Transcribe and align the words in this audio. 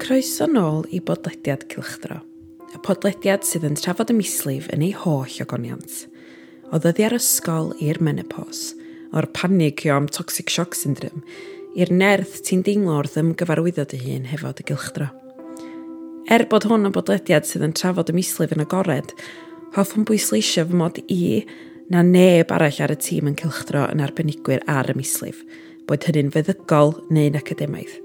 Croeso 0.00 0.46
nôl 0.48 0.86
i 0.88 0.96
bodlediad 1.04 1.66
Cylchdro, 1.68 2.22
y 2.72 2.78
podlediad 2.80 3.44
sydd 3.44 3.66
yn 3.68 3.74
trafod 3.76 4.08
y 4.08 4.14
mislif 4.16 4.70
yn 4.72 4.80
ei 4.86 4.94
holl 4.96 5.34
ogoniant. 5.44 6.06
O 6.72 6.80
ddyddi 6.80 7.04
ar 7.04 7.16
ysgol 7.18 7.74
i'r 7.84 8.00
menopos, 8.00 8.72
o'r 9.12 9.28
panig 9.36 9.84
am 9.92 10.08
toxic 10.08 10.48
shock 10.48 10.78
syndrome, 10.78 11.20
i'r 11.76 11.92
nerth 11.92 12.40
ti'n 12.48 12.64
deimlo 12.64 12.96
wrth 12.96 13.20
ymgyfarwyddo 13.20 13.84
dy 13.92 14.00
hun 14.06 14.26
hefo 14.32 14.56
dy 14.56 14.70
gylchdro. 14.72 15.12
Er 16.32 16.48
bod 16.48 16.70
hwn 16.70 16.88
yn 16.88 16.96
bodlediad 16.96 17.44
sydd 17.44 17.68
yn 17.68 17.76
trafod 17.76 18.08
y 18.08 18.16
mislif 18.16 18.56
yn 18.56 18.64
agored, 18.64 19.12
hoff 19.76 19.96
yn 20.00 20.08
bwysleisio 20.08 20.64
fy 20.70 20.80
mod 20.80 21.04
i 21.12 21.24
na 21.92 22.06
neb 22.06 22.56
arall 22.56 22.86
ar 22.86 22.96
y 22.96 23.02
tîm 23.04 23.28
yn 23.28 23.36
cylchdro 23.36 23.90
yn 23.92 24.00
arbenigwyr 24.00 24.64
ar 24.64 24.88
y 24.88 24.96
mislif, 24.96 25.44
boed 25.84 26.08
hynny'n 26.08 26.32
feddygol 26.32 27.02
neu'n 27.12 27.44
academaidd. 27.44 28.00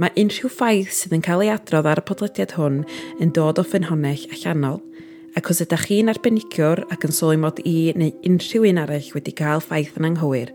Mae 0.00 0.14
unrhyw 0.16 0.48
ffaith 0.48 0.94
sydd 0.96 1.12
yn 1.12 1.20
cael 1.20 1.42
ei 1.44 1.50
adrodd 1.52 1.84
ar 1.90 2.00
y 2.00 2.02
podlediad 2.08 2.54
hwn 2.56 2.78
yn 3.20 3.32
dod 3.36 3.58
o 3.60 3.64
ffynhonnell 3.66 4.22
allanol, 4.32 4.78
ac 5.36 5.50
os 5.52 5.60
ydych 5.60 5.82
chi'n 5.90 6.08
arbenigwr 6.08 6.80
ac 6.94 7.04
yn 7.04 7.12
sôn 7.12 7.42
mod 7.42 7.60
i 7.68 7.92
neu 8.00 8.14
unrhyw 8.24 8.64
un 8.70 8.80
arall 8.80 9.10
wedi 9.12 9.34
cael 9.36 9.60
ffaith 9.60 9.98
yn 10.00 10.08
anghywir, 10.08 10.54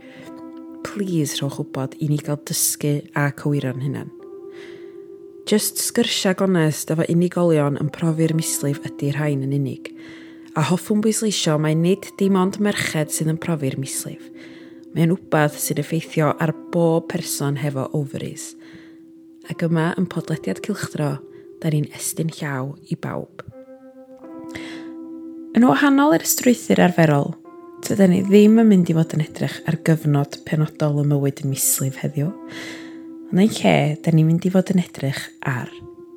please 0.87 1.37
rhowch 1.37 1.59
wybod 1.61 1.93
i 2.01 2.09
ni 2.09 2.17
gael 2.25 2.39
dysgu 2.49 2.95
a 3.13 3.27
cywiro'n 3.37 3.85
hunan. 3.85 4.09
Just 5.45 5.77
sgyrsia 5.77 6.33
gonest 6.39 6.89
efo 6.95 7.05
unigolion 7.13 7.77
yn 7.77 7.93
profi'r 7.93 8.33
mislif 8.33 8.81
ydy'r 8.89 9.19
rhain 9.19 9.45
yn 9.45 9.53
unig, 9.59 9.91
a 10.57 10.65
hoffwn 10.71 11.05
bwysleisio 11.05 11.59
mae 11.61 11.77
nid 11.77 12.09
dim 12.17 12.41
ond 12.41 12.57
merched 12.57 13.13
sydd 13.13 13.29
yn 13.35 13.43
profi'r 13.45 13.77
mislif. 13.77 14.25
Mae'n 14.97 15.13
wbath 15.13 15.61
sy'n 15.61 15.85
effeithio 15.85 16.33
ar 16.41 16.55
bob 16.73 17.11
person 17.13 17.61
hefo 17.61 17.91
ovaries– 17.93 18.55
ac 19.51 19.65
yma 19.67 19.91
yn 19.99 20.07
podlediad 20.11 20.61
cilchdro, 20.65 21.15
da 21.61 21.71
ni'n 21.71 21.87
estyn 21.95 22.31
llaw 22.33 22.73
i 22.91 22.97
bawb. 22.99 23.43
Yn 25.55 25.63
wahanol 25.63 26.17
i'r 26.17 26.25
strwythyr 26.27 26.81
arferol, 26.83 27.31
tydyn 27.85 28.11
ni 28.11 28.23
ddim 28.25 28.59
yn 28.59 28.69
mynd 28.71 28.91
i 28.91 28.95
fod 28.97 29.15
yn 29.15 29.23
edrych 29.23 29.55
ar 29.69 29.79
gyfnod 29.87 30.41
penodol 30.47 30.99
y 31.03 31.07
mywyd 31.07 31.45
mislif 31.47 32.01
heddiw, 32.01 32.31
ond 33.29 33.41
ein 33.41 33.55
lle, 33.61 33.75
da 34.01 34.11
ni'n 34.11 34.27
mynd 34.27 34.47
i 34.47 34.51
fod 34.53 34.73
yn 34.73 34.83
edrych 34.83 35.21
ar 35.47 35.71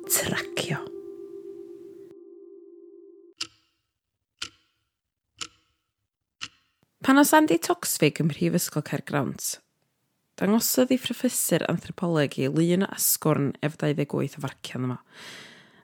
tracio. 0.09 0.81
Pan 7.05 7.17
o 7.17 7.23
Andy 7.37 7.57
Toxfig 7.57 8.19
ym 8.21 8.27
Mhrifysgol 8.29 8.83
Caergrawnt, 8.85 9.55
dangosodd 10.39 10.93
ei 10.93 10.99
phroffesur 11.01 11.65
anthropoleg 11.67 12.37
i 12.39 12.47
lun 12.47 12.85
o 12.85 12.89
asgwrn 12.95 13.51
F28 13.65 14.39
o 14.39 14.43
farcian 14.45 14.87
yma. 14.87 14.99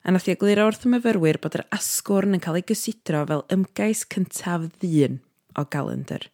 A 0.05 0.13
nath 0.13 0.29
i 0.29 0.35
egluro 0.35 0.67
wrth 0.69 0.85
y 0.85 0.91
myfyrwyr 0.93 1.39
bod 1.43 1.57
yr 1.59 1.65
asgwrn 1.75 2.37
yn 2.37 2.43
cael 2.43 2.59
ei 2.59 2.67
gysidro 2.69 3.23
fel 3.27 3.43
ymgais 3.51 4.05
cyntaf 4.13 4.69
ddyn 4.79 5.19
o 5.59 5.65
galendr. 5.75 6.29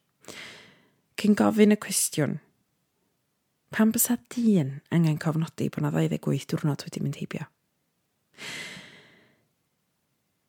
Cyn 1.18 1.38
gofyn 1.40 1.74
y 1.74 1.80
cwestiwn, 1.82 2.38
pan 3.72 3.94
bysa 3.96 4.18
dyn 4.34 4.78
angen 4.94 5.20
cofnodi 5.22 5.70
bod 5.72 5.86
yna 5.86 5.94
28 5.96 6.52
diwrnod 6.52 6.86
wedi 6.86 7.04
mynd 7.04 7.22
heibio? 7.22 7.48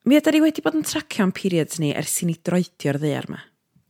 Mi 0.03 0.19
ydy 0.19 0.35
ni 0.35 0.43
wedi 0.43 0.65
bod 0.65 0.75
yn 0.75 0.85
tracio'n 0.87 1.33
periods 1.37 1.79
ni 1.79 1.93
ers 1.95 2.19
i 2.25 2.29
ni 2.29 2.35
droedio'r 2.35 2.99
ddear 2.99 3.31
yma 3.31 3.41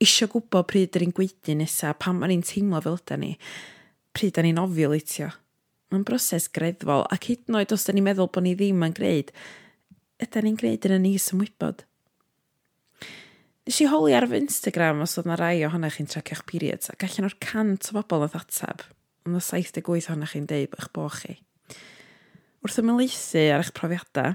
isio 0.03 0.29
gwybod 0.33 0.67
pryd 0.71 0.99
yr 0.99 1.07
un 1.07 1.15
gweithio 1.15 1.57
nesaf, 1.59 2.01
pam 2.03 2.21
ma'r 2.21 2.35
un 2.35 2.43
teimlo 2.47 2.81
fel 2.83 2.99
yda 2.99 3.19
ni, 3.21 3.33
pryd 4.17 4.35
da 4.37 4.45
ni'n 4.45 4.61
ofio 4.63 4.91
litio. 4.93 5.31
Mae'n 5.93 6.05
broses 6.09 6.49
greddfol, 6.53 7.05
ac 7.13 7.29
hyd 7.29 7.49
yn 7.51 7.61
oed 7.61 7.75
os 7.77 7.87
da 7.87 7.95
ni'n 7.95 8.07
meddwl 8.07 8.31
bod 8.33 8.47
ni 8.47 8.55
ddim 8.57 8.83
yn 8.87 8.97
greid, 8.97 9.33
yda 10.23 10.43
ni'n 10.43 10.59
greid 10.59 10.89
yn 10.89 10.97
y 10.97 11.01
ni 11.05 11.15
symwybod. 11.21 11.85
Nes 13.63 13.79
i 13.79 13.87
holi 13.87 14.15
ar 14.17 14.27
fy 14.27 14.41
Instagram 14.43 15.05
os 15.05 15.15
oedd 15.21 15.29
na 15.31 15.37
rai 15.39 15.63
ohonych 15.69 16.01
chi'n 16.01 16.09
tracio'ch 16.11 16.43
periods, 16.49 16.91
ac 16.91 17.05
allan 17.07 17.29
o'r 17.29 17.39
cant 17.45 17.93
o 17.93 17.99
bobl 18.01 18.27
oedd 18.27 18.35
atab, 18.41 18.83
ond 19.29 19.39
o 19.39 19.43
78 19.45 20.11
ohonych 20.11 20.35
chi'n 20.35 20.49
deud 20.51 20.75
eich 20.81 20.89
bo 20.97 21.07
chi. 21.15 21.37
Wrth 22.65 22.81
ymlaethu 22.83 23.45
ar 23.53 23.63
eich 23.63 23.71
profiadau, 23.77 24.35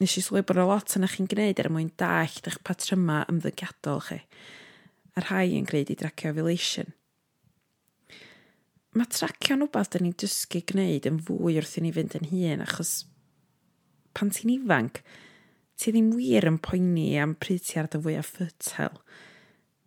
nes 0.00 0.16
i 0.18 0.24
sylwi 0.24 0.42
bod 0.46 0.58
y 0.58 0.66
lot 0.66 0.96
yna 0.98 1.10
chi'n 1.12 1.30
gwneud 1.30 1.62
er 1.62 1.70
mwyn 1.70 1.92
dallt 2.00 2.50
eich 2.50 2.58
patryma 2.66 3.22
ymddygiadol 3.30 4.02
chi 4.08 4.24
a 5.16 5.24
rhai 5.24 5.56
yn 5.56 5.66
gwneud 5.68 5.90
i 5.92 5.98
dracio 5.98 6.32
ovulation. 6.34 6.92
Mae 8.96 9.08
tracio'n 9.12 9.66
wbeth 9.66 9.92
da 9.92 10.00
ni'n 10.00 10.16
dysgu 10.20 10.62
gwneud 10.70 11.08
yn 11.08 11.20
fwy 11.24 11.58
wrth 11.60 11.76
i 11.80 11.84
ni 11.84 11.92
fynd 11.96 12.16
yn 12.20 12.30
hun 12.30 12.64
achos 12.64 12.98
pan 14.16 14.32
ti'n 14.32 14.54
ifanc, 14.54 15.02
ti 15.76 15.92
ddim 15.92 16.14
wir 16.16 16.46
yn 16.48 16.56
poeni 16.64 17.10
am 17.20 17.34
pryd 17.36 17.64
ti 17.66 17.76
ar 17.80 17.90
dy 17.92 18.00
fwy 18.00 18.16
a 18.16 18.22
ffytel. 18.24 18.96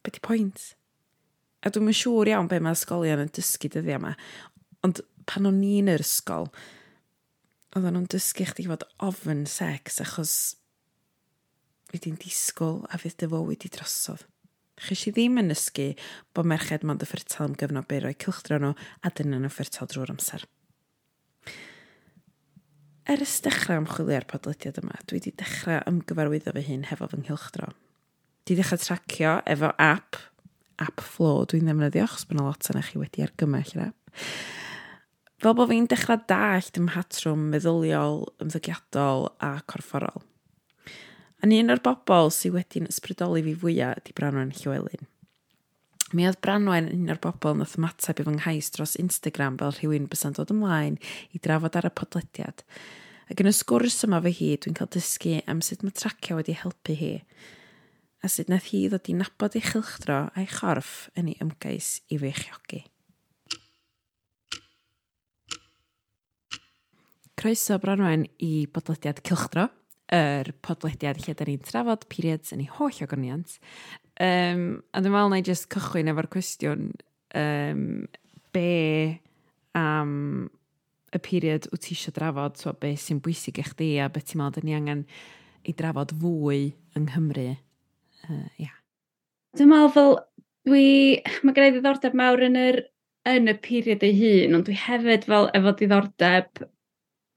Be 0.05 0.13
di 0.13 0.21
pwynt? 0.25 0.73
A 1.65 1.73
dwi'n 1.73 1.89
yn 1.89 1.97
siŵr 1.97 2.29
iawn 2.33 2.49
be 2.51 2.61
mae 2.61 2.77
ysgolion 2.77 3.25
yn 3.25 3.33
dysgu 3.33 3.71
dyddiau 3.73 3.97
yma, 3.97 4.13
ond 4.85 5.01
pan 5.29 5.49
o'n 5.49 5.57
ni'n 5.59 5.89
yr 5.91 6.05
ysgol, 6.05 6.47
oedden 7.73 7.97
nhw'n 7.97 8.09
dysgu 8.13 8.45
chdi 8.51 8.69
fod 8.69 8.85
ofyn 9.09 9.45
sex 9.49 9.97
achos 10.05 10.35
wedi'n 11.89 12.21
disgwyl 12.21 12.83
a 12.93 13.01
fydd 13.01 13.17
dy 13.23 13.33
fywyd 13.33 13.65
i 13.65 13.73
drosodd. 13.73 14.28
Chys 14.79 15.09
i 15.09 15.13
ddim 15.15 15.41
yn 15.41 15.51
ysgu 15.51 15.89
bod 16.35 16.47
merched 16.47 16.85
mond 16.87 17.03
y 17.03 17.07
ffyrtal 17.09 17.49
am 17.49 17.57
gyfnod 17.59 17.87
byr 17.89 18.07
o'i 18.07 18.15
cylchdro 18.23 18.59
nhw 18.61 18.71
a 19.03 19.11
dyn 19.11 19.33
nhw'n 19.33 19.51
ffyrtal 19.51 19.89
drwy'r 19.91 20.13
amser. 20.13 20.45
Ers 23.09 23.39
dechrau 23.41 23.81
ymchwilio 23.81 24.19
ar 24.19 24.27
podlediad 24.29 24.79
yma, 24.83 24.99
dwi 25.09 25.17
wedi 25.17 25.33
dechrau 25.39 25.81
ymgyfarwyddo 25.89 26.53
fy 26.55 26.65
hun 26.67 26.85
hefo 26.91 27.09
fy 27.09 27.19
nghylchdro. 27.23 27.71
Di 28.45 28.55
ddechrau 28.55 28.79
tracio 28.83 29.33
efo 29.49 29.73
app, 29.81 30.19
app 30.79 31.03
Flow 31.03 31.43
dwi'n 31.49 31.67
ddefnyddio, 31.67 32.05
achos 32.05 32.27
bod 32.29 32.37
yna 32.37 32.47
lot 32.47 32.71
yna 32.71 32.85
chi 32.85 33.01
wedi 33.01 33.25
argymell 33.25 33.75
yr 33.75 33.87
app. 33.89 34.15
Fel 35.39 35.55
bod 35.57 35.71
fi'n 35.71 35.89
dechrau 35.89 36.21
dallt 36.29 36.77
ym 36.79 36.87
mhatrwm 36.87 37.49
meddyliol, 37.51 38.27
ymddygiadol 38.45 39.31
a 39.41 39.55
corfforol. 39.65 40.28
Yn 41.45 41.55
un 41.55 41.73
o'r 41.73 41.81
bobl 41.83 42.33
sydd 42.35 42.57
wedi'n 42.57 42.89
ysbrydoli 42.91 43.45
fi 43.45 43.55
fwyaf 43.61 44.01
ydy 44.01 44.15
Branwen 44.17 44.55
Llywelyn. 44.57 45.07
Mi 46.15 46.25
oedd 46.27 46.39
Branwen 46.43 46.89
yn 46.89 47.05
un 47.05 47.13
o'r 47.13 47.21
bobl 47.23 47.59
nath 47.59 47.77
ymateb 47.79 48.19
i 48.19 48.25
fy 48.25 48.33
nghais 48.35 48.71
dros 48.75 48.97
Instagram 48.99 49.59
fel 49.61 49.75
rhywun 49.77 50.09
bysa'n 50.11 50.35
dod 50.39 50.51
ymlaen 50.55 50.97
i 51.31 51.39
drafod 51.39 51.77
ar 51.79 51.87
y 51.87 51.93
podlediad. 51.95 52.65
Ac 53.29 53.43
yn 53.43 53.51
y 53.51 53.55
sgwrs 53.55 54.01
yma 54.07 54.19
fy 54.25 54.33
hi, 54.33 54.51
dwi'n 54.57 54.75
cael 54.79 54.91
dysgu 54.95 55.37
am 55.47 55.61
sut 55.63 55.85
mae 55.85 55.95
tracio 55.95 56.39
wedi 56.39 56.57
helpu 56.57 56.97
hi 56.97 57.13
a 58.19 58.27
sut 58.27 58.49
nath 58.51 58.69
hi 58.73 58.85
ddod 58.91 59.07
i 59.11 59.15
nabod 59.15 59.55
ei 59.55 59.63
chylchdro 59.63 60.19
a'i 60.35 60.47
chorff 60.51 61.07
yn 61.19 61.29
ei 61.31 61.37
ymgais 61.43 61.99
i 62.11 62.19
feichiogi. 62.19 62.83
Croeso 67.39 67.77
Branwen 67.79 68.25
i 68.43 68.67
bodlediad 68.67 69.21
Cylchdro 69.23 69.69
yr 70.15 70.49
podlediad 70.65 71.19
lle 71.21 71.35
da 71.37 71.45
ni'n 71.45 71.65
trafod 71.65 72.05
periods 72.09 72.53
yn 72.55 72.63
ei 72.63 72.69
holl 72.79 73.03
ogoniant. 73.05 73.57
Um, 74.19 74.81
a 74.91 75.01
dwi'n 75.01 75.13
meddwl 75.13 75.33
na 75.33 75.39
i 75.39 75.45
just 75.45 75.69
cychwyn 75.71 76.09
efo'r 76.11 76.29
cwestiwn 76.33 76.89
um, 77.37 77.83
be 78.55 79.19
am 79.77 80.49
y 81.13 81.21
period 81.25 81.69
wyt 81.71 81.85
ti 81.85 81.95
eisiau 81.95 82.15
drafod, 82.15 82.57
so 82.59 82.73
be 82.77 82.95
sy'n 82.99 83.21
bwysig 83.23 83.61
i 83.61 83.65
chdi 83.65 83.89
a 84.01 84.09
beth 84.13 84.31
ti'n 84.31 84.41
meddwl 84.41 84.57
da 84.57 84.65
ni 84.65 84.77
angen 84.77 85.05
i 85.65 85.75
drafod 85.77 86.13
fwy 86.21 86.71
yng 86.97 87.05
Nghymru. 87.07 87.51
Uh, 88.27 88.49
yeah. 88.61 88.75
Dwi'n 89.57 89.71
meddwl 89.71 89.93
fel, 89.93 90.17
dwi, 90.69 90.87
mae 91.45 91.55
gen 91.57 91.69
i 91.69 91.75
ddiddordeb 91.75 92.17
mawr 92.17 92.45
yn 92.49 92.59
yr, 92.59 92.81
yn 93.29 93.49
y 93.51 93.55
period 93.61 94.05
ei 94.05 94.17
hun, 94.17 94.57
ond 94.57 94.67
dwi 94.69 94.77
hefyd 94.87 95.29
fel 95.29 95.49
efo 95.57 95.73
diddordeb 95.77 96.65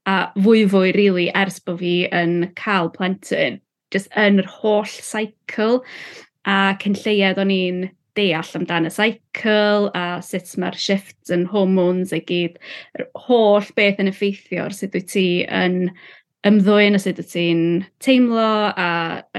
a 0.09 0.17
fwy 0.35 0.65
fwy 0.69 0.91
rili 0.91 0.95
really, 0.95 1.27
ers 1.35 1.59
bod 1.63 1.79
fi 1.79 1.95
yn 2.11 2.49
cael 2.59 2.91
plentyn, 2.93 3.59
just 3.93 4.11
yn 4.19 4.41
yr 4.41 4.49
holl 4.59 4.87
cycle 4.87 5.83
a 6.49 6.75
cyn 6.81 6.97
lleiad 6.99 7.39
o'n 7.39 7.53
i'n 7.53 7.83
deall 8.17 8.57
amdano 8.59 8.91
y 8.91 8.93
cycle 8.93 9.89
a 9.97 10.05
sut 10.25 10.51
mae'r 10.61 10.77
shifts 10.77 11.33
yn 11.33 11.47
hormones 11.49 12.13
i 12.13 12.21
gyd, 12.27 12.59
yr 12.97 13.07
holl 13.27 13.71
beth 13.77 14.01
yn 14.03 14.11
effeithio 14.11 14.67
ar 14.67 14.75
sut 14.75 14.95
wyt 14.97 15.09
ti 15.13 15.27
yn 15.47 15.79
ymddwyn 16.47 16.97
a 16.97 17.01
sut 17.01 17.21
wyt 17.21 17.31
ti'n 17.33 17.63
teimlo 18.03 18.49
a 18.69 18.89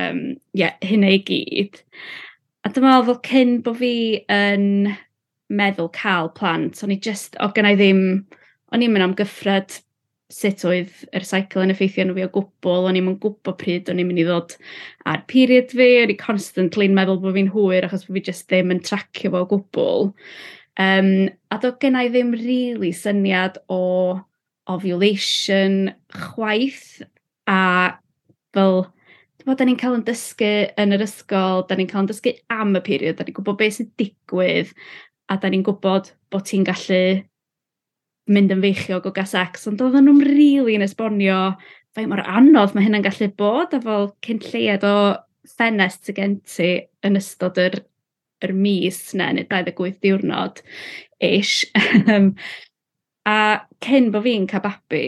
um, 0.00 0.22
yeah, 0.56 0.74
hynna 0.82 1.12
i 1.18 1.20
gyd. 1.28 1.82
A 2.64 2.72
dyma 2.72 2.96
fel 3.04 3.20
cyn 3.28 3.58
bod 3.62 3.78
fi 3.82 3.94
yn 4.32 4.94
meddwl 5.54 5.92
cael 5.94 6.32
plant, 6.34 6.80
o'n 6.82 6.94
i 6.94 6.98
just, 6.98 7.36
o 7.44 7.50
gynnau 7.54 7.76
ddim, 7.78 8.24
o'n 8.72 8.82
i'n 8.82 8.94
mynd 8.94 9.10
am 9.10 9.18
gyffred 9.18 9.76
sut 10.34 10.64
oedd 10.66 10.92
yr 11.14 11.26
cycle 11.28 11.62
yn 11.64 11.72
effeithio 11.74 12.06
nhw 12.06 12.16
fi 12.16 12.26
o 12.26 12.32
gwbl, 12.34 12.88
o'n 12.88 12.98
i'n 12.98 13.12
gwybod 13.22 13.58
pryd 13.60 13.90
o'n 13.92 14.02
i'n 14.02 14.08
mynd 14.08 14.22
i 14.22 14.26
ddod 14.26 14.56
ar 15.10 15.22
period 15.30 15.70
fi, 15.70 15.88
o'n 16.02 16.12
i 16.14 16.18
constantly'n 16.20 16.96
meddwl 16.96 17.20
bod 17.22 17.36
fi'n 17.36 17.52
hwyr 17.54 17.86
achos 17.86 18.06
bod 18.08 18.18
fi 18.18 18.24
just 18.30 18.48
ddim 18.50 18.74
yn 18.74 18.82
tracio 18.84 19.30
fo 19.34 19.44
o 19.44 19.50
gwbl. 19.52 20.10
Um, 20.80 21.10
a 21.54 21.60
do 21.62 21.70
gen 21.80 21.98
i 22.00 22.08
ddim 22.10 22.34
really 22.34 22.90
syniad 22.96 23.60
o 23.70 23.82
ovulation 24.70 25.92
chwaith 26.10 27.04
a 27.46 27.94
fel 28.56 28.86
bod 29.44 29.60
da 29.60 29.66
ni'n 29.68 29.78
cael 29.78 29.98
yn 29.98 30.06
dysgu 30.06 30.50
yn 30.80 30.96
yr 30.96 31.04
ysgol, 31.04 31.66
da 31.68 31.76
ni'n 31.76 31.88
cael 31.90 32.06
yn 32.06 32.10
dysgu 32.10 32.32
am 32.52 32.72
y 32.78 32.82
period, 32.84 33.18
da 33.18 33.26
ni'n 33.26 33.36
gwybod 33.36 33.58
beth 33.60 33.78
sy'n 33.78 33.90
digwydd 34.00 34.72
a 35.28 35.36
da 35.40 35.50
ni'n 35.52 35.64
gwybod 35.66 36.10
bod 36.32 36.46
ti'n 36.48 36.64
gallu 36.66 37.04
mynd 38.30 38.52
yn 38.54 38.62
feichiog 38.64 39.08
o 39.08 39.12
gas 39.14 39.34
ex, 39.36 39.66
ond 39.68 39.82
oedden 39.84 40.06
nhw'n 40.08 40.22
rili 40.24 40.54
really 40.56 40.78
yn 40.78 40.86
esbonio 40.86 41.40
fe 41.94 42.06
mor 42.10 42.22
anodd 42.24 42.74
mae 42.74 42.86
hynna'n 42.86 43.04
gallu 43.04 43.28
bod 43.38 43.74
a 43.76 43.80
fel 43.82 44.08
cyn 44.24 44.40
lleiad 44.42 44.86
o 44.88 44.94
ffenest 45.54 46.08
sy 46.08 46.14
gen 46.16 46.38
ti 46.48 46.70
yn 47.04 47.18
ystod 47.20 47.60
yr, 47.60 47.76
yr 48.44 48.54
mis 48.56 49.00
na, 49.18 49.30
neu 49.36 49.46
28 49.50 50.00
diwrnod 50.02 50.62
ish. 51.22 51.68
a 53.34 53.38
cyn 53.84 54.10
bod 54.14 54.26
fi'n 54.26 54.48
cael 54.50 54.64
babi 54.64 55.04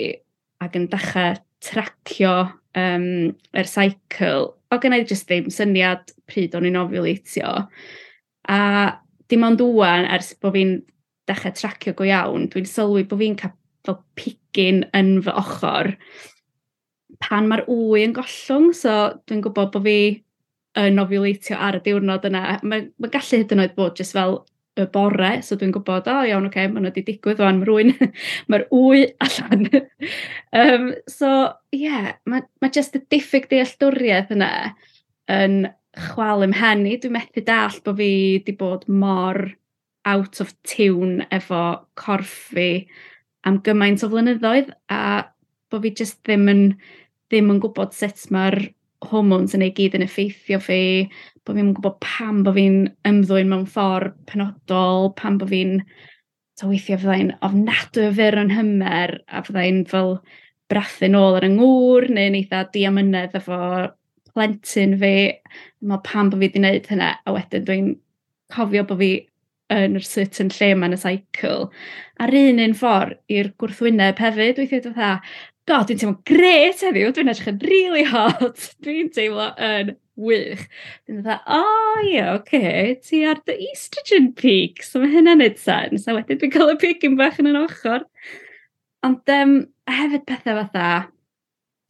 ac 0.65 0.77
yn 0.79 0.87
dechrau 0.93 1.41
tracio 1.67 2.37
um, 2.77 3.09
er 3.57 3.71
cycle, 3.71 4.53
o 4.71 4.79
gen 4.83 4.95
jyst 5.01 5.29
ddim 5.29 5.49
syniad 5.53 6.13
pryd 6.29 6.55
o'n 6.57 6.69
i'n 6.69 6.79
ofiwlatio. 6.81 7.57
A 8.53 8.61
dim 9.31 9.47
ond 9.47 9.63
wwan 9.65 10.07
ers 10.15 10.35
bod 10.39 10.55
fi'n 10.57 10.77
dechrau 11.29 11.55
tracio 11.57 11.95
go 11.97 12.07
iawn, 12.07 12.49
dwi'n 12.53 12.69
sylwi 12.71 13.07
bod 13.09 13.23
fi'n 13.23 13.39
cael 13.41 13.55
fel 13.87 14.01
pigyn 14.19 14.83
yn 14.97 15.17
fy 15.25 15.35
ochr 15.43 15.93
pan 17.23 17.49
mae'r 17.49 17.65
wy 17.71 18.03
yn 18.05 18.15
gollwng, 18.17 18.73
so 18.77 18.97
dwi'n 19.29 19.43
gwybod 19.45 19.73
bod 19.75 19.87
fi 19.87 19.99
yn 20.77 21.01
ofiwleitio 21.01 21.57
ar 21.57 21.79
y 21.79 21.83
diwrnod 21.85 22.27
yna. 22.29 22.59
Mae'n 22.67 22.91
ma 23.01 23.11
gallu 23.13 23.41
hyd 23.41 23.55
yn 23.55 23.63
oed 23.65 23.77
bod 23.79 23.97
jyst 24.01 24.17
fel 24.17 24.41
y 24.77 24.85
bore, 24.93 25.31
so 25.41 25.57
dwi'n 25.57 25.73
gwybod, 25.73 26.09
o 26.11 26.19
oh, 26.19 26.27
iawn, 26.29 26.49
oce, 26.51 26.53
okay, 26.53 26.69
mae 26.69 26.83
nhw 26.85 26.91
wedi 26.91 27.05
digwydd 27.07 27.41
o'n 27.41 27.63
rwy'n, 27.65 27.95
mae'r 28.53 28.67
wy 28.75 29.07
allan. 29.25 29.71
um, 30.61 30.91
so, 31.09 31.31
ie, 31.73 31.87
yeah, 31.87 32.11
mae 32.29 32.45
ma 32.61 32.73
jyst 32.75 32.99
y 32.99 33.01
diffyg 33.13 33.49
dealltwriaeth 33.53 34.35
yna 34.37 34.51
yn 35.33 35.63
chwal 36.11 36.45
ym 36.45 36.53
hen 36.59 36.85
i. 36.91 36.99
Dwi'n 37.01 37.17
methu 37.17 37.45
dall 37.47 37.81
bod 37.87 37.97
fi 38.03 38.11
wedi 38.37 38.57
bod 38.59 38.85
mor 38.93 39.47
out 40.07 40.41
of 40.41 40.55
tune 40.67 41.27
efo 41.35 41.63
corff 41.99 42.53
fi 42.55 42.69
am 43.47 43.61
gymaint 43.67 44.05
o 44.07 44.11
flynyddoedd 44.11 44.73
a 44.93 45.03
bod 45.71 45.85
fi 45.85 45.93
jyst 46.01 46.23
ddim 46.27 46.49
yn, 46.51 46.65
ddim 47.31 47.53
yn 47.55 47.63
gwybod 47.63 47.95
sut 47.95 48.27
mae'r 48.35 48.59
hormones 49.07 49.55
yn 49.57 49.65
ei 49.67 49.75
gyd 49.77 49.97
yn 49.99 50.05
effeithio 50.07 50.59
fi, 50.63 50.81
bod 51.45 51.59
fi'n 51.59 51.75
gwybod 51.77 51.99
pam 52.03 52.43
bod 52.47 52.57
fi'n 52.57 52.79
ymddwyn 53.09 53.51
mewn 53.51 53.67
ffordd 53.71 54.17
penodol, 54.31 55.13
pam 55.19 55.39
bod 55.41 55.53
fi'n 55.53 55.79
so 56.57 56.71
weithio 56.71 56.99
fyddai'n 57.03 57.35
ofnadwy 57.45 58.09
o 58.09 58.15
fyr 58.17 58.39
yn 58.41 58.55
hymer 58.57 59.19
a 59.29 59.43
fyddai'n 59.47 59.85
fel 59.91 60.17
brathu 60.73 61.11
nôl 61.13 61.37
ar 61.39 61.47
y 61.47 61.53
ngŵr 61.53 62.09
neu'n 62.17 62.39
eitha 62.41 62.65
diamynedd 62.75 63.37
efo 63.39 63.61
plentyn 64.33 64.97
fi. 65.01 65.15
Mae 65.87 66.03
pam 66.07 66.33
bod 66.33 66.41
fi 66.41 66.47
wedi 66.49 66.59
gwneud 66.59 66.91
hynna 66.91 67.13
a 67.23 67.35
wedyn 67.37 67.67
dwi'n 67.69 67.91
cofio 68.55 68.87
bod 68.89 69.03
fi 69.03 69.11
yn 69.75 69.99
yr 69.99 70.07
certain 70.07 70.51
lle 70.55 70.71
mae'n 70.79 70.97
y 70.97 71.01
cycle. 71.03 71.69
A'r 72.23 72.35
un 72.39 72.63
un 72.63 72.75
ffordd 72.79 73.19
i'r 73.33 73.53
gwrthwyneb 73.61 74.21
hefyd, 74.23 74.61
weithiau 74.61 74.85
dwi'n 74.85 74.95
e? 74.95 74.97
dda, 74.97 75.13
god, 75.67 75.89
dwi'n 75.89 76.01
teimlo 76.03 76.19
gret 76.29 76.83
heddiw, 76.87 77.13
dwi'n 77.15 77.33
edrych 77.33 77.51
yn 77.53 77.63
really 77.67 78.05
hot, 78.07 78.69
dwi'n 78.87 79.11
teimlo 79.15 79.49
yn 79.69 79.95
wych. 80.17 80.65
Dwi'n 81.07 81.25
dweud, 81.25 81.43
o 81.43 81.61
oh, 81.61 82.05
ie, 82.05 82.15
yeah, 82.15 82.33
oce, 82.37 82.47
okay. 82.47 82.95
ti 83.03 83.25
ar 83.29 83.43
dy 83.49 83.59
estrogen 83.73 84.31
peak, 84.39 84.85
so 84.87 85.03
mae 85.03 85.13
hynna'n 85.13 85.43
neud 85.43 85.59
sens, 85.61 86.07
a 86.07 86.17
wedyn 86.17 86.41
dwi'n 86.43 86.55
cael 86.55 86.73
y 86.77 86.79
peak 86.83 87.05
yn 87.09 87.19
bach 87.19 87.41
yn 87.43 87.51
yn 87.51 87.61
ochr. 87.65 88.07
Ond 89.07 89.35
um, 89.35 89.59
hefyd 89.91 90.27
pethau 90.29 90.63
fatha, 90.63 90.91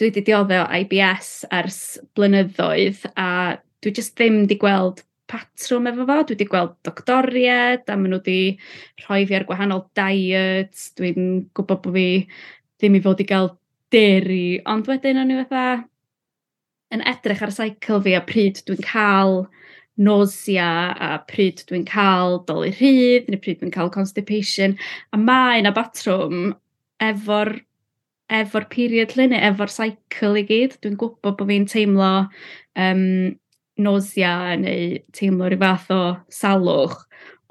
dwi 0.00 0.10
wedi 0.10 0.24
dioddio 0.26 0.64
IBS 0.80 1.30
ers 1.54 1.80
blynyddoedd, 2.16 3.04
a 3.16 3.28
dwi 3.84 3.92
jyst 3.96 4.16
ddim 4.16 4.42
wedi 4.42 4.58
gweld 4.60 5.04
patrwm 5.30 5.90
efo 5.90 6.06
fo. 6.08 6.18
Dwi 6.22 6.36
wedi 6.36 6.48
gweld 6.50 6.74
doctoried, 6.86 7.84
a 7.86 7.96
maen 7.96 8.14
nhw 8.14 8.20
wedi 8.20 8.38
rhoi 9.04 9.22
fi 9.28 9.38
ar 9.38 9.46
gwahanol 9.48 9.84
diet. 9.98 10.88
Dwi'n 10.98 11.28
gwybod 11.56 11.84
bod 11.84 11.96
fi 11.96 12.08
ddim 12.80 12.98
i 12.98 13.02
fod 13.04 13.22
i 13.22 13.28
gael 13.28 13.52
deri, 13.94 14.58
ond 14.68 14.88
wedyn 14.90 15.22
o'n 15.22 15.32
i 15.32 15.38
fatha 15.42 15.66
yn 16.94 17.02
edrych 17.10 17.42
ar 17.42 17.52
y 17.52 17.56
cycle 17.56 18.02
fi 18.04 18.14
a 18.16 18.22
pryd 18.26 18.60
dwi'n 18.66 18.82
cael 18.84 19.40
nausea 19.96 20.70
a 20.92 21.08
pryd 21.30 21.62
dwi'n 21.68 21.86
cael 21.88 22.40
dolu 22.48 22.68
rhydd 22.74 23.30
neu 23.30 23.40
pryd 23.42 23.62
dwi'n 23.62 23.74
cael 23.74 23.92
constipation. 23.94 24.76
A 25.12 25.20
mae 25.20 25.62
yna 25.62 25.72
batrwm 25.76 26.52
efo'r 27.02 27.56
efo'r 28.36 28.66
period 28.70 29.14
lle 29.14 29.28
neu 29.30 29.42
efo'r 29.50 29.72
cycle 29.72 30.42
i 30.42 30.44
gyd. 30.46 30.76
Dwi'n 30.82 30.98
gwybod 31.00 31.38
bod 31.38 31.50
fi'n 31.50 31.68
teimlo 31.70 32.12
um, 32.82 33.04
nausea 33.82 34.56
neu 34.60 34.98
teimlo 35.14 35.48
rhyw 35.50 35.60
fath 35.62 35.90
o 35.94 36.02
salwch 36.32 36.98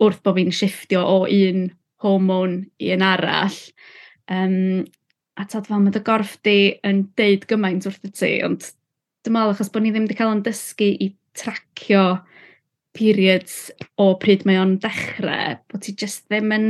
wrth 0.01 0.21
bod 0.25 0.37
fi'n 0.39 0.53
shifftio 0.53 1.03
o 1.05 1.19
un 1.25 1.67
hormon 2.03 2.59
i 2.81 2.91
un 2.95 3.05
arall. 3.05 3.57
Um, 4.31 4.85
a 5.35 5.45
tad 5.49 5.67
fel 5.67 5.83
mae 5.83 5.93
dy 5.93 6.01
gorff 6.05 6.37
di 6.47 6.57
yn 6.87 7.05
deud 7.19 7.45
gymaint 7.49 7.87
wrth 7.87 8.07
y 8.07 8.11
ti, 8.11 8.31
ond 8.47 8.63
dwi'n 9.25 9.35
meddwl 9.35 9.55
achos 9.55 9.71
bod 9.73 9.85
ni 9.85 9.91
ddim 9.93 10.07
wedi 10.07 10.17
cael 10.17 10.33
yn 10.35 10.43
dysgu 10.45 10.89
i 11.03 11.11
tracio 11.35 12.05
periods 12.95 13.69
o 13.99 14.13
pryd 14.21 14.45
mae 14.47 14.59
o'n 14.61 14.77
dechrau, 14.83 15.57
bod 15.71 15.83
ti 15.83 15.95
just 15.99 16.25
ddim 16.31 16.53
yn, 16.55 16.67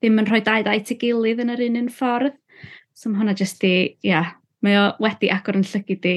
ddim 0.00 0.20
yn 0.22 0.30
rhoi 0.30 0.40
dau 0.46 0.64
dau 0.64 0.84
ti 0.84 0.96
gilydd 1.00 1.42
yn 1.44 1.52
yr 1.54 1.64
un 1.68 1.80
un 1.82 1.90
ffordd. 1.92 2.36
So 2.96 3.10
mae 3.10 3.22
hwnna 3.22 3.36
jyst 3.36 3.60
di, 3.64 3.74
ia, 4.04 4.10
yeah, 4.10 4.32
mae 4.64 4.76
o 4.80 4.86
wedi 5.04 5.30
agor 5.32 5.58
yn 5.60 5.66
llygu 5.66 5.96
di 6.04 6.16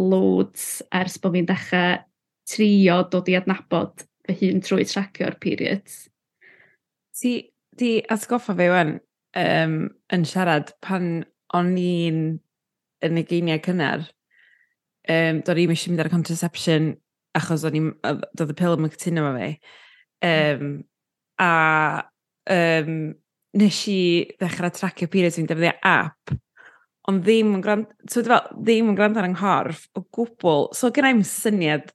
loads 0.00 0.82
ers 0.94 1.18
bod 1.22 1.36
fi'n 1.36 1.48
dechrau 1.48 2.00
trio 2.48 3.00
dod 3.10 3.28
i 3.30 3.36
adnabod 3.38 4.04
fy 4.24 4.36
hun 4.40 4.62
trwy 4.64 4.86
tracio'r 4.88 5.36
periods. 5.40 6.06
Ti, 7.14 7.34
di 7.78 7.92
atgoffa 8.10 8.56
fe 8.58 8.68
wan 8.72 8.96
um, 9.38 9.76
yn 10.12 10.26
siarad 10.28 10.72
pan 10.84 11.24
o'n 11.54 11.72
i'n 11.78 12.20
yn 13.04 13.20
y 13.20 13.24
geiniau 13.28 13.60
cynnar, 13.64 14.06
um, 15.12 15.40
do'n 15.44 15.60
i'n 15.64 15.74
eisiau 15.74 15.92
mynd 15.92 16.04
ar 16.04 16.10
y 16.10 16.14
contraception 16.14 16.92
achos 17.36 17.66
o'n 17.68 17.78
i'n, 17.78 17.90
doedd 18.36 18.54
y 18.54 18.58
pil 18.58 18.78
yn 18.78 18.90
cytuno 18.94 19.26
efo 19.26 19.34
fi. 19.38 19.50
Um, 20.24 20.72
a 21.42 21.52
um, 22.54 22.96
nes 23.58 23.80
i 23.90 24.00
ddechrau 24.40 24.72
tracio 24.74 25.10
periods 25.10 25.38
fi'n 25.38 25.50
defnyddio 25.50 25.76
app 25.86 26.34
ond 27.10 27.24
ddim 27.24 27.56
yn 27.58 27.64
gwrando, 27.64 27.92
so 28.10 28.22
fel, 28.24 28.46
ddim 28.56 28.92
yn 28.92 28.96
gwrando 28.98 29.20
ar 29.20 29.28
ynghorff 29.28 29.86
o 29.98 30.04
gwbl. 30.14 30.70
So 30.76 30.90
gen 30.94 31.10
i'n 31.10 31.24
syniad, 31.28 31.92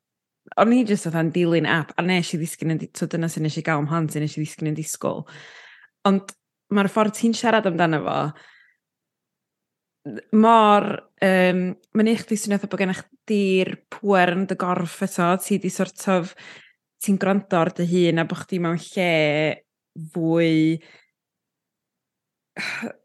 o'n 0.60 0.74
i 0.74 0.84
jyst 0.86 1.10
oedd 1.10 1.18
yn 1.20 1.32
dilyn 1.34 1.70
app, 1.70 1.96
a 1.98 2.06
nes 2.06 2.34
i 2.34 2.39
ddisgyn 2.42 2.75
yn, 2.75 2.84
so 2.98 3.08
dyna 3.10 3.30
sy'n 3.32 3.46
nes 3.48 3.58
i 3.60 3.66
gael 3.66 3.84
ymhant, 3.84 4.13
sy'n 4.13 4.25
nes 4.25 4.38
i 4.38 4.44
ddisgyn 4.44 4.72
yn 4.72 4.78
disgwyl. 4.78 5.25
Ond 6.10 6.34
mae'r 6.74 6.92
ffordd 6.94 7.18
ti'n 7.18 7.36
siarad 7.38 7.68
amdano 7.70 8.01
fo, 8.06 8.20
mor, 10.38 10.88
um, 11.25 11.66
mae'n 11.98 12.12
eich 12.13 12.25
di 12.30 12.38
swnio 12.39 12.62
bod 12.63 12.80
gennych 12.82 13.04
di'r 13.30 13.75
pwer 13.94 14.34
yn 14.36 14.48
dy 14.50 14.58
gorff 14.60 15.01
eto, 15.06 15.32
ti 15.44 15.60
di 15.62 15.72
sort 15.74 16.06
of, 16.13 16.34
ti'n 17.04 17.20
gwrando 17.22 17.60
ar 17.60 17.74
dy 17.75 17.86
hun 17.89 18.22
a 18.22 18.25
bod 18.30 18.44
chdi 18.44 18.62
mewn 18.63 18.80
lle 18.89 19.12
fwy... 20.13 20.80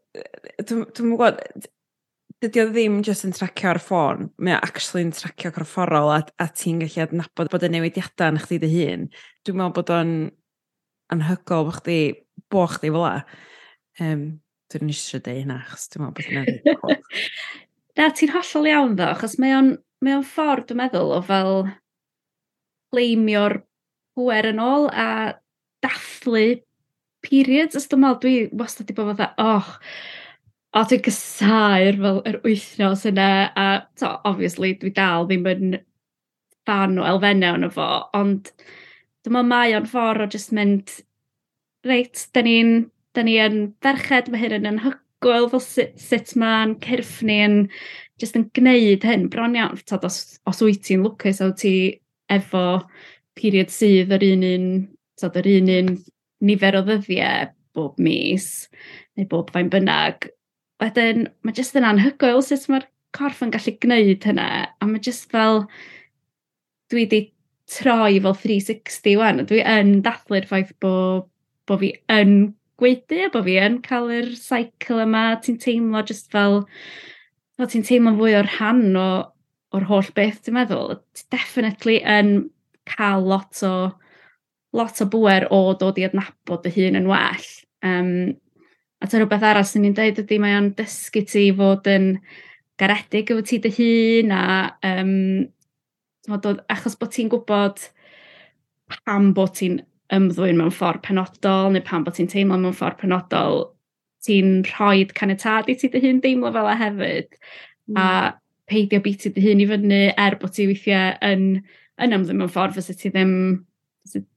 Dwi'n 0.65 0.85
gwybod, 0.95 1.41
dydy 2.45 2.61
o 2.61 2.69
ddim 2.69 3.01
just 3.05 3.25
yn 3.27 3.33
tracio 3.35 3.71
ar 3.71 3.81
ffôn, 3.81 4.29
mae 4.37 4.55
o 4.55 4.61
actually 4.61 5.03
yn 5.05 5.13
tracio 5.15 5.51
corfforol 5.55 6.13
a, 6.13 6.21
a 6.41 6.47
ti'n 6.53 6.79
gallu 6.83 7.03
adnabod 7.03 7.51
bod 7.51 7.65
y 7.65 7.71
newidiadau 7.73 8.35
yn 8.35 8.41
chdi 8.43 8.61
dy 8.61 8.71
hun. 8.71 9.05
Dwi'n 9.45 9.59
meddwl 9.59 9.75
bod 9.79 9.93
o'n 9.95 10.15
anhygol 11.15 11.69
bod 11.69 11.79
chdi, 11.81 11.99
bo 12.51 12.65
chdi 12.69 12.91
fel 12.91 13.01
la. 13.03 13.15
Um, 14.03 14.27
dwi'n 14.71 14.91
eisiau 14.91 15.23
dweud 15.23 15.41
hynna, 15.41 15.61
achos 15.65 15.89
dwi'n 15.93 16.05
meddwl 16.05 16.19
bod 16.19 16.29
hynna'n 16.29 17.01
Na, 17.95 18.09
ti'n 18.11 18.33
hollol 18.33 18.65
iawn 18.67 18.95
ddo, 18.99 19.07
achos 19.13 19.37
mae 19.39 19.53
o'n 19.55 19.69
mae 20.03 20.17
o'n 20.17 20.27
ffordd, 20.27 20.67
dwi'n 20.69 20.81
meddwl, 20.83 21.13
o 21.15 21.21
fel 21.25 21.63
gleimio'r 22.93 23.59
pwer 24.15 24.49
yn 24.51 24.61
ôl 24.61 24.89
a 24.91 25.07
dathlu 25.83 26.59
periods. 27.25 27.79
Os 27.79 27.87
dwi'n 27.89 28.03
meddwl, 28.03 28.21
dwi 28.21 28.59
wastad 28.59 28.85
wedi 28.85 28.97
bod 28.99 29.13
fatha, 29.13 29.31
och, 29.41 29.71
o 30.75 30.83
dwi'n 30.83 31.03
gysau'r 31.05 31.99
fel 32.01 32.21
yr 32.29 32.39
wythnos 32.43 33.05
yna, 33.09 33.29
a 33.55 33.67
to, 33.99 34.11
obviously 34.27 34.73
dwi 34.79 34.91
dal 34.95 35.27
ddim 35.29 35.47
yn 35.51 35.77
fan 36.67 36.97
o 36.99 37.05
elfennau 37.07 37.55
o'n 37.59 37.71
fo, 37.71 37.87
ond 38.17 38.51
dwi'n 39.25 39.37
meddwl 39.37 39.49
mae 39.51 39.77
o'n 39.77 39.87
ffordd 39.89 40.25
o 40.25 40.29
just 40.33 40.51
mynd, 40.55 40.91
reit, 41.87 42.27
da 42.33 42.43
ni'n 42.45 42.75
da 43.15 43.23
ni 43.23 43.37
yn 43.39 43.59
ferched, 43.83 44.29
mae 44.29 44.41
hyn 44.41 44.57
yn 44.59 44.69
anhygoel 44.73 45.49
fel 45.53 45.63
sut, 45.63 45.95
sut 46.01 46.33
mae'n 46.39 46.75
cyrff 46.83 47.21
ni 47.25 47.39
yn 47.45 47.57
just 48.21 48.35
yn 48.37 48.49
gwneud 48.57 49.05
hyn 49.07 49.29
bron 49.31 49.55
iawn. 49.57 49.79
Tad, 49.87 50.05
os, 50.07 50.37
os 50.49 50.61
wyt 50.63 50.83
ti'n 50.87 51.05
lwcus 51.05 51.41
o 51.45 51.51
ti 51.57 51.75
efo 52.31 52.65
period 53.39 53.71
sydd 53.73 54.13
yr 54.15 54.27
un 54.33 54.45
un, 54.49 54.67
tad, 55.19 55.39
yr 55.39 55.51
un 55.55 55.71
un 55.77 55.93
nifer 56.45 56.79
o 56.79 56.83
ddyddiau 56.85 57.51
bob 57.75 57.99
mis 57.99 58.67
neu 59.15 59.27
bob 59.31 59.51
fain 59.55 59.71
bynnag, 59.71 60.29
wedyn, 60.83 61.29
mae 61.45 61.55
jyst 61.55 61.77
yn 61.79 61.87
anhygoel 61.87 62.43
sut 62.45 62.67
mae'r 62.71 62.87
corff 63.15 63.43
yn 63.45 63.53
gallu 63.53 63.75
gwneud 63.83 64.27
hynna, 64.27 64.49
a 64.67 64.89
mae 64.89 65.03
jyst 65.03 65.29
fel, 65.31 65.63
dwi 66.91 67.05
wedi 67.05 67.21
troi 67.71 68.19
fel 68.21 68.37
360 68.41 69.17
wan, 69.19 69.41
dwi 69.49 69.63
yn 69.65 69.99
dathlu'r 70.05 70.47
ffaith 70.49 70.75
bod 70.83 71.29
bo 71.65 71.79
fi 71.81 71.91
yn 72.13 72.53
gweithio, 72.81 73.31
bod 73.33 73.47
fi 73.47 73.57
yn 73.63 73.79
cael 73.85 74.11
yr 74.13 74.31
cycle 74.37 75.01
yma, 75.05 75.27
ti'n 75.41 75.57
teimlo 75.61 76.03
jyst 76.05 76.29
fel, 76.33 76.63
fel 77.57 77.71
ti'n 77.71 77.85
teimlo 77.87 78.15
fwy 78.19 78.35
o'r 78.37 78.51
rhan 78.57 78.99
o, 78.99 79.09
o'r 79.75 79.87
holl 79.89 80.11
beth, 80.17 80.43
dwi'n 80.45 80.59
meddwl, 80.59 80.97
ti'n 81.15 81.31
definitely 81.33 82.01
yn 82.03 82.35
cael 82.89 83.25
lot 83.25 83.63
o, 83.65 83.75
lot 84.75 85.01
o 85.01 85.07
bwer 85.09 85.47
o 85.55 85.61
dod 85.79 85.97
i 85.97 86.05
adnabod 86.05 86.65
dy 86.65 86.73
hun 86.75 86.99
yn 86.99 87.09
well. 87.09 87.47
Um, 87.85 88.35
A 89.05 89.07
ta 89.07 89.19
rhywbeth 89.19 89.43
arall 89.45 89.67
sy'n 89.69 89.83
ni'n 89.85 89.93
dweud 89.93 90.19
ydy 90.23 90.39
mae 90.41 90.55
o'n 90.57 90.71
dysgu 90.73 91.21
ti 91.29 91.43
fod 91.53 91.85
yn 91.91 92.07
garedig 92.81 93.29
efo 93.29 93.43
ti 93.45 93.59
dy 93.61 93.69
hun 93.75 94.31
a 94.33 94.45
um, 94.89 95.11
bod, 96.25 96.63
achos 96.73 96.97
bod 96.97 97.11
ti'n 97.13 97.29
gwybod 97.29 97.83
pam 98.95 99.27
bod 99.37 99.53
ti'n 99.59 99.75
ymddwyn 100.17 100.57
mewn 100.57 100.73
ffordd 100.73 101.03
penodol 101.05 101.69
neu 101.75 101.85
pam 101.85 102.07
bod 102.07 102.17
ti'n 102.17 102.31
teimlo 102.31 102.57
mewn 102.57 102.73
ffordd 102.73 102.97
penodol, 103.03 103.61
ti'n 104.25 104.63
rhoi 104.71 105.05
canetad 105.13 105.69
i 105.69 105.77
ti 105.77 105.91
dy 105.93 106.01
hun 106.01 106.23
deimlo 106.25 106.49
fel 106.55 106.71
a 106.71 106.75
hefyd. 106.81 107.29
Mm. 107.85 108.01
A 108.01 108.09
peidio 108.65 109.03
biti 109.05 109.29
dy 109.35 109.45
hun 109.45 109.61
i 109.61 109.69
fyny 109.69 110.01
er 110.09 110.39
bod 110.41 110.57
ti 110.57 110.65
weithiau 110.71 111.13
yn, 111.29 111.47
yn 112.01 112.17
ymddwyn 112.17 112.41
mewn 112.41 112.53
ffordd 112.57 112.79
fysa 112.79 112.97
ti 112.97 113.13
ddim 113.13 113.35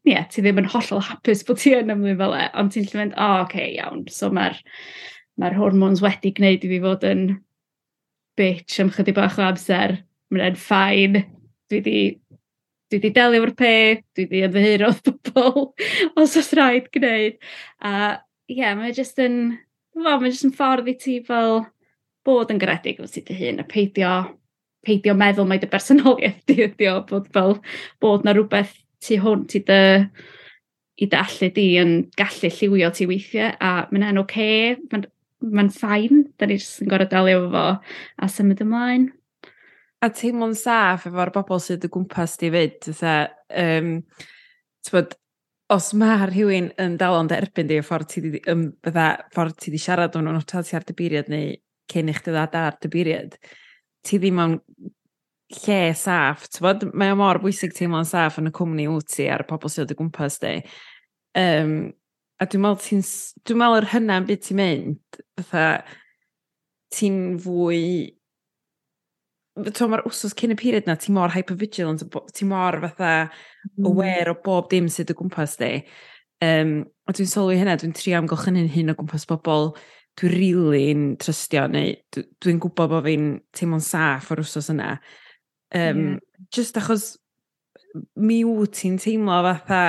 yeah, 0.08 0.26
ti 0.30 0.42
ddim 0.42 0.62
yn 0.62 0.70
hollol 0.72 1.02
hapus 1.04 1.44
bod 1.46 1.60
ti 1.62 1.74
yn 1.76 1.92
ymwneud 1.92 2.20
fel 2.20 2.36
e, 2.38 2.44
ond 2.60 2.72
ti'n 2.74 2.86
lle 2.88 3.00
mynd, 3.02 3.16
o, 3.16 3.26
oh, 3.26 3.42
okay, 3.44 3.74
iawn, 3.76 4.06
so 4.12 4.30
mae'r 4.32 4.56
mae 5.38 5.54
hormones 5.54 6.02
wedi 6.02 6.32
gwneud 6.34 6.64
i 6.64 6.70
fi 6.72 6.80
fod 6.82 7.04
yn 7.06 7.26
bitch 8.38 8.78
am 8.82 8.90
chydig 8.94 9.16
bach 9.18 9.38
o 9.38 9.44
amser, 9.46 9.98
mae'n 10.34 10.58
ffain, 10.58 11.20
dwi 11.70 11.82
di 11.84 11.98
dwi 12.88 12.96
wedi 13.02 13.10
delio 13.12 13.42
efo'r 13.42 13.54
pe, 13.58 13.72
dwi 14.16 14.24
wedi 14.24 14.44
ymddeheuro 14.46 14.92
bobl 15.04 15.66
os 16.22 16.36
oes 16.40 16.52
rhaid 16.56 16.88
gwneud. 16.94 17.36
A 17.84 17.92
ie, 18.48 18.62
yeah, 18.62 18.76
mae'n 18.78 18.94
jyst 18.96 19.20
yn, 19.20 19.38
fo, 19.92 20.00
mae 20.06 20.30
jyst 20.30 20.46
yn 20.48 20.54
ffordd 20.56 20.88
i 20.88 20.96
ti 20.96 21.18
fel 21.26 21.66
bod 22.24 22.52
yn 22.52 22.60
garedig 22.60 22.96
efo 22.96 23.10
ti 23.12 23.24
dy 23.28 23.36
hun 23.36 23.60
a 23.60 23.66
peidio, 23.68 24.12
peidio 24.86 25.14
meddwl 25.18 25.48
mae 25.48 25.60
dy 25.60 25.68
bersonoliaeth 25.68 26.40
di 26.48 26.62
ydi 26.64 26.88
o, 26.88 27.02
bod 27.08 27.28
fel 27.34 27.58
bod 28.00 28.24
na 28.24 28.32
rhywbeth 28.36 28.72
tu 29.04 29.18
hwnt 29.22 29.56
i 29.58 29.62
dy 29.68 29.82
i 30.98 31.06
dy 31.06 31.18
allu 31.18 31.50
di 31.54 31.68
yn 31.78 31.92
gallu 32.18 32.50
lliwio 32.50 32.90
ti 32.94 33.06
weithiau 33.06 33.54
a 33.62 33.70
mae'n 33.92 34.08
enw 34.10 34.24
ce, 34.32 34.48
mae'n 34.90 35.06
mae'n 35.54 35.70
ffain, 35.70 36.24
da 36.38 36.48
ni 36.48 36.56
jyst 36.58 36.82
yn 36.82 36.90
gorau 36.90 37.06
delio 37.10 37.44
efo 37.44 37.52
fo 37.52 37.62
a 38.18 38.28
symud 38.32 38.64
ymlaen. 38.64 39.06
A 40.02 40.10
teimlo'n 40.14 40.56
saff 40.58 41.06
efo'r 41.10 41.30
bobl 41.34 41.62
sydd 41.62 41.86
y 41.86 41.92
gwmpas 41.94 42.36
di 42.40 42.50
fyd, 42.54 42.76
fatha, 42.88 43.14
um, 43.62 43.94
bod, 44.90 45.14
os 45.74 45.92
mae 46.00 46.26
rhywun 46.30 46.72
yn 46.82 46.98
dal 46.98 47.18
ond 47.20 47.34
erbyn 47.34 47.70
di, 47.70 47.78
ffordd 47.84 48.10
ti 48.10 48.24
di, 48.24 48.42
um, 48.50 48.68
bydda, 48.82 49.06
ffordd 49.34 49.58
ti 49.62 49.74
di 49.74 49.80
siarad 49.82 50.18
o'n 50.18 50.26
nhw'n 50.26 50.42
otal 50.42 50.66
ti 50.66 50.78
ar 50.78 50.86
dy 50.88 51.10
neu 51.30 51.56
cyn 51.88 52.10
i 52.10 52.14
chdi 52.16 52.34
ddad 52.34 52.58
ar 52.58 52.78
dy 52.82 53.06
ti 54.06 54.18
ddim 54.18 54.38
yn 54.42 54.54
lle 55.54 55.94
saff. 55.96 56.48
Tybod, 56.52 56.88
mae 56.98 57.14
o 57.14 57.18
mor 57.18 57.40
bwysig 57.42 57.72
teimlo'n 57.76 58.08
saff 58.08 58.38
yn 58.40 58.50
y 58.50 58.54
cwmni 58.54 58.88
wyt 58.90 59.08
ti 59.14 59.28
a'r 59.32 59.46
pobl 59.48 59.72
sydd 59.72 59.94
o 59.94 59.98
gwmpas 59.98 60.38
di. 60.42 60.58
Um, 61.38 61.72
a 62.38 62.46
dwi'n 62.46 62.64
meddwl 62.64 62.84
ti'n... 62.84 63.02
Dwi'n 63.48 63.62
meddwl 63.62 63.80
yr 63.80 63.88
hynna'n 63.94 64.28
byd 64.28 64.44
ti'n 64.44 64.60
mynd, 64.60 65.20
fatha, 65.40 65.66
ti'n 66.94 67.18
fwy... 67.42 67.82
Mae'r 69.58 70.04
wsos 70.06 70.36
cyn 70.38 70.54
y 70.54 70.56
period 70.58 70.86
na, 70.86 70.94
ti 70.94 71.10
mor 71.10 71.32
hypervigilant, 71.34 72.04
ti 72.30 72.46
mor 72.46 72.76
fatha 72.84 73.12
mm-hmm. 73.26 73.88
aware 73.90 74.30
o 74.30 74.36
bob 74.44 74.68
dim 74.70 74.86
sydd 74.92 75.10
o 75.10 75.16
gwmpas 75.18 75.56
di. 75.58 75.72
Um, 76.44 76.84
a 77.08 77.14
dwi'n 77.16 77.26
sylwi 77.26 77.56
hynna, 77.58 77.74
dwi'n 77.80 77.96
trio 77.98 78.20
amgylchyn 78.20 78.60
hyn 78.60 78.70
hyn 78.70 78.92
o 78.92 78.94
gwmpas 79.00 79.26
bobl 79.26 79.72
dwi'n 80.18 80.34
rili'n 80.34 80.68
really 80.70 81.16
trystio, 81.22 81.64
neu 81.70 81.96
dwi'n 82.14 82.60
gwybod 82.62 82.92
bod 82.92 83.06
fi'n 83.06 83.32
teimlo'n 83.54 83.82
saff 83.82 84.30
o'r 84.34 84.42
wsos 84.44 84.70
yna. 84.74 84.96
Um, 85.74 86.04
yeah. 86.04 86.44
Just 86.54 86.78
achos 86.80 87.16
mi 88.20 88.42
wyt 88.46 88.76
ti'n 88.78 88.98
teimlo 89.00 89.38
fatha, 89.46 89.80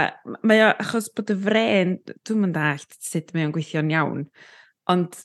mae 0.48 0.63
o 0.63 0.69
achos 0.71 1.09
bod 1.15 1.31
y 1.33 1.36
fren, 1.39 1.98
dwi'n 2.25 2.43
mynd 2.43 2.59
allt 2.59 2.95
sut 3.03 3.33
mae 3.36 3.48
o'n 3.48 3.53
gweithio'n 3.55 3.91
iawn, 3.93 4.24
ond 4.91 5.19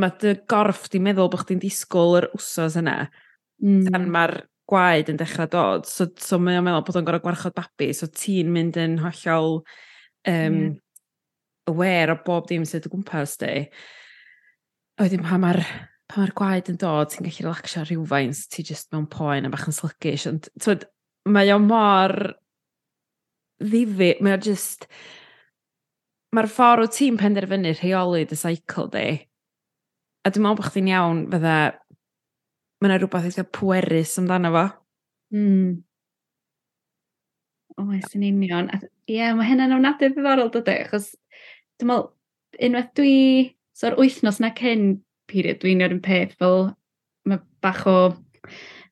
mae 0.00 0.14
dy 0.20 0.34
gorff 0.50 0.88
di 0.92 1.00
meddwl 1.02 1.30
bod 1.32 1.44
chdi'n 1.44 1.62
disgwyl 1.62 2.18
yr 2.20 2.28
wsos 2.34 2.78
yna, 2.80 2.96
mm. 3.62 3.84
tan 3.90 4.08
mae'r 4.12 4.38
gwaed 4.70 5.12
yn 5.12 5.20
dechrau 5.20 5.50
dod, 5.52 5.88
so, 5.88 6.08
so 6.20 6.40
mae 6.40 6.58
o'n 6.58 6.66
meddwl 6.66 6.86
bod 6.86 7.00
o'n 7.00 7.08
gorau 7.08 7.24
gwarchod 7.24 7.56
babi, 7.56 7.92
so 7.96 8.08
ti'n 8.08 8.50
mynd 8.54 8.80
yn 8.80 8.98
hollol 9.04 9.60
um, 9.60 10.32
mm. 10.32 10.70
aware 11.70 12.16
o 12.16 12.20
bob 12.26 12.48
dim 12.50 12.64
sydd 12.68 12.88
o 12.88 12.94
gwmpas 12.94 13.36
di. 13.44 13.66
Oedden 15.02 15.24
pa 15.26 15.38
mae'r 15.42 15.62
pa 16.10 16.20
mae'r 16.20 16.34
gwaed 16.36 16.70
yn 16.72 16.78
dod, 16.80 17.10
ti'n 17.10 17.26
gallu 17.26 17.46
relaxio 17.46 17.84
rhywfaint, 17.84 18.40
ti 18.52 18.64
just 18.66 18.90
mewn 18.92 19.06
poen 19.10 19.48
a 19.48 19.52
bach 19.52 19.66
yn 19.70 19.76
slygis, 19.76 20.26
ond 20.30 20.48
twyd, 20.60 20.84
mae 21.32 21.52
o 21.54 21.60
mor 21.62 22.14
ddifi, 23.62 24.14
mae 24.24 24.36
o 24.36 24.40
just... 24.44 24.88
mae'r 26.34 26.50
ffordd 26.50 26.88
o 26.88 26.90
ti'n 26.90 27.16
penderfynu 27.20 27.72
rheoli 27.78 28.24
dy 28.26 28.36
cycle 28.36 28.88
di, 28.92 29.06
a 30.26 30.32
dwi'n 30.32 30.44
meddwl 30.44 30.60
bod 30.60 30.70
chdi'n 30.70 30.92
iawn 30.92 31.24
fydda, 31.32 31.56
mae 32.82 32.90
yna 32.90 33.00
rhywbeth 33.00 33.28
eitha 33.30 33.46
pwerus 33.54 34.16
amdano 34.20 34.50
fo. 34.54 34.64
Mm. 35.34 35.76
Oes, 37.80 38.10
yn 38.14 38.26
union. 38.28 38.68
Ie, 38.74 39.16
yeah, 39.16 39.32
mae 39.36 39.48
hynna'n 39.48 39.76
ofnadwy 39.78 40.10
ddiddorol, 40.12 40.50
dydy, 40.52 40.76
achos 40.84 41.12
dwi'n 41.80 41.90
meddwl, 41.90 42.10
unwaith 42.68 42.92
dwi, 42.98 43.16
so'r 43.74 43.96
wythnos 43.98 44.42
na 44.42 44.52
cyn 44.58 44.84
period 45.30 45.62
dwi'n 45.62 45.82
yr 45.84 45.94
un 45.96 46.02
peth 46.04 46.34
fel 46.40 46.68
mae 47.28 47.40
bach 47.64 47.84
o 47.90 47.98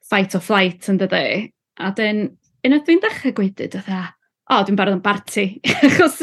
fight 0.09 0.35
or 0.37 0.45
flight 0.45 0.89
yn 0.91 1.01
dydy. 1.01 1.53
A 1.81 1.93
dyn, 1.97 2.27
unwaith 2.65 2.89
dwi'n 2.89 3.03
dechrau 3.05 3.37
gweud 3.37 3.55
dydw 3.59 3.83
o, 3.83 4.01
oh, 4.59 4.65
dwi'n 4.67 4.79
barod 4.79 4.99
yn 4.99 5.05
barti. 5.05 5.47
achos, 5.89 6.19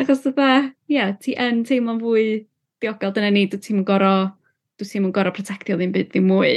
achos 0.00 0.22
dydw 0.24 0.50
yeah, 0.90 1.12
ti 1.20 1.36
yn 1.40 1.64
teimlo'n 1.68 2.00
fwy 2.02 2.26
diogel 2.80 3.12
dyna 3.16 3.32
ni, 3.34 3.46
dwi'n 3.50 3.64
ti'n 3.64 3.84
gorau, 3.88 4.30
dwi 4.80 4.88
ti'n 4.88 5.10
gorau 5.14 5.34
protectio 5.36 5.76
ddim 5.76 5.92
byd 5.96 6.12
ddim 6.14 6.30
mwy. 6.30 6.54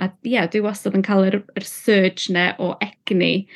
A 0.00 0.08
ie, 0.10 0.34
yeah, 0.34 0.48
dwi 0.50 0.62
wastad 0.64 0.96
yn 0.96 1.04
cael 1.06 1.26
yr, 1.28 1.40
yr 1.56 1.66
surge 1.68 2.32
ne 2.34 2.50
o 2.60 2.74
egni. 2.84 3.46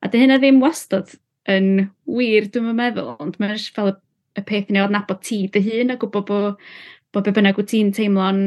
A 0.00 0.08
dy 0.12 0.22
hynna 0.22 0.38
ddim 0.40 0.60
wastad 0.64 1.14
yn 1.50 1.90
wir, 2.08 2.48
dwi'n 2.52 2.72
meddwl, 2.76 3.14
ond 3.20 3.36
mae'n 3.40 3.58
fel 3.74 3.94
y, 3.94 3.98
y 4.40 4.44
peth 4.46 4.70
ni 4.70 4.80
o 4.80 4.86
adnabod 4.86 5.22
ti 5.26 5.42
dy 5.52 5.62
hun 5.64 5.94
a 5.94 5.98
gwybod 6.00 6.26
bod 6.28 6.66
bod 7.14 7.26
be 7.26 7.34
bynnag 7.34 7.58
wyt 7.58 7.70
ti'n 7.72 7.92
teimlo'n 7.96 8.42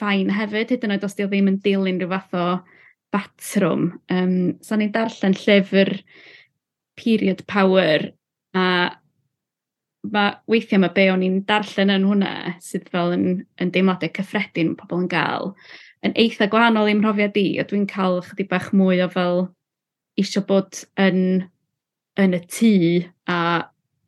ffain 0.00 0.30
hefyd, 0.34 0.72
hyd 0.74 0.86
yn 0.86 0.94
oed 0.96 1.04
os 1.06 1.16
di 1.16 1.26
o 1.26 1.30
ddim 1.30 1.50
yn 1.50 1.60
dilyn 1.64 2.00
rhyw 2.00 2.12
fath 2.14 2.38
o 2.38 2.46
batrwm. 3.14 3.90
Um, 4.12 4.34
so 4.64 4.78
ni'n 4.78 4.92
darllen 4.94 5.36
llyfr 5.36 5.92
Period 7.00 7.44
Power 7.50 8.10
a 8.56 8.64
ma, 10.10 10.24
weithiau 10.50 10.80
mae 10.82 10.94
be 10.96 11.06
o'n 11.12 11.24
i'n 11.26 11.38
darllen 11.48 11.92
yn 11.94 12.08
hwnna 12.08 12.56
sydd 12.64 12.88
fel 12.92 13.14
yn, 13.16 13.26
yn 13.60 13.72
deimladau 13.74 14.12
cyffredin 14.16 14.74
pobl 14.78 15.04
yn 15.04 15.10
gael 15.12 15.54
yn 16.06 16.16
eitha 16.18 16.48
gwahanol 16.50 16.88
i'n 16.88 17.00
mhrofiad 17.02 17.36
i, 17.36 17.46
a 17.60 17.66
dwi'n 17.68 17.88
cael 17.90 18.20
chydig 18.24 18.48
bach 18.50 18.70
mwy 18.76 19.02
o 19.04 19.08
fel 19.12 19.42
eisiau 20.20 20.44
bod 20.48 20.82
yn, 21.00 21.44
yn 22.20 22.36
y 22.36 22.40
tŷ 22.48 22.72
a 23.30 23.40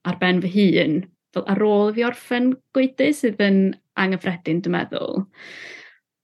ar 0.08 0.18
ben 0.18 0.40
fy 0.42 0.52
hun 0.56 1.02
fel 1.34 1.46
ar 1.48 1.62
ôl 1.66 1.92
fi 1.96 2.06
orffen 2.06 2.52
goedu 2.76 3.10
sydd 3.16 3.40
yn 3.44 3.60
anghyffredin, 4.00 4.62
dwi'n 4.64 4.76
meddwl. 4.76 5.24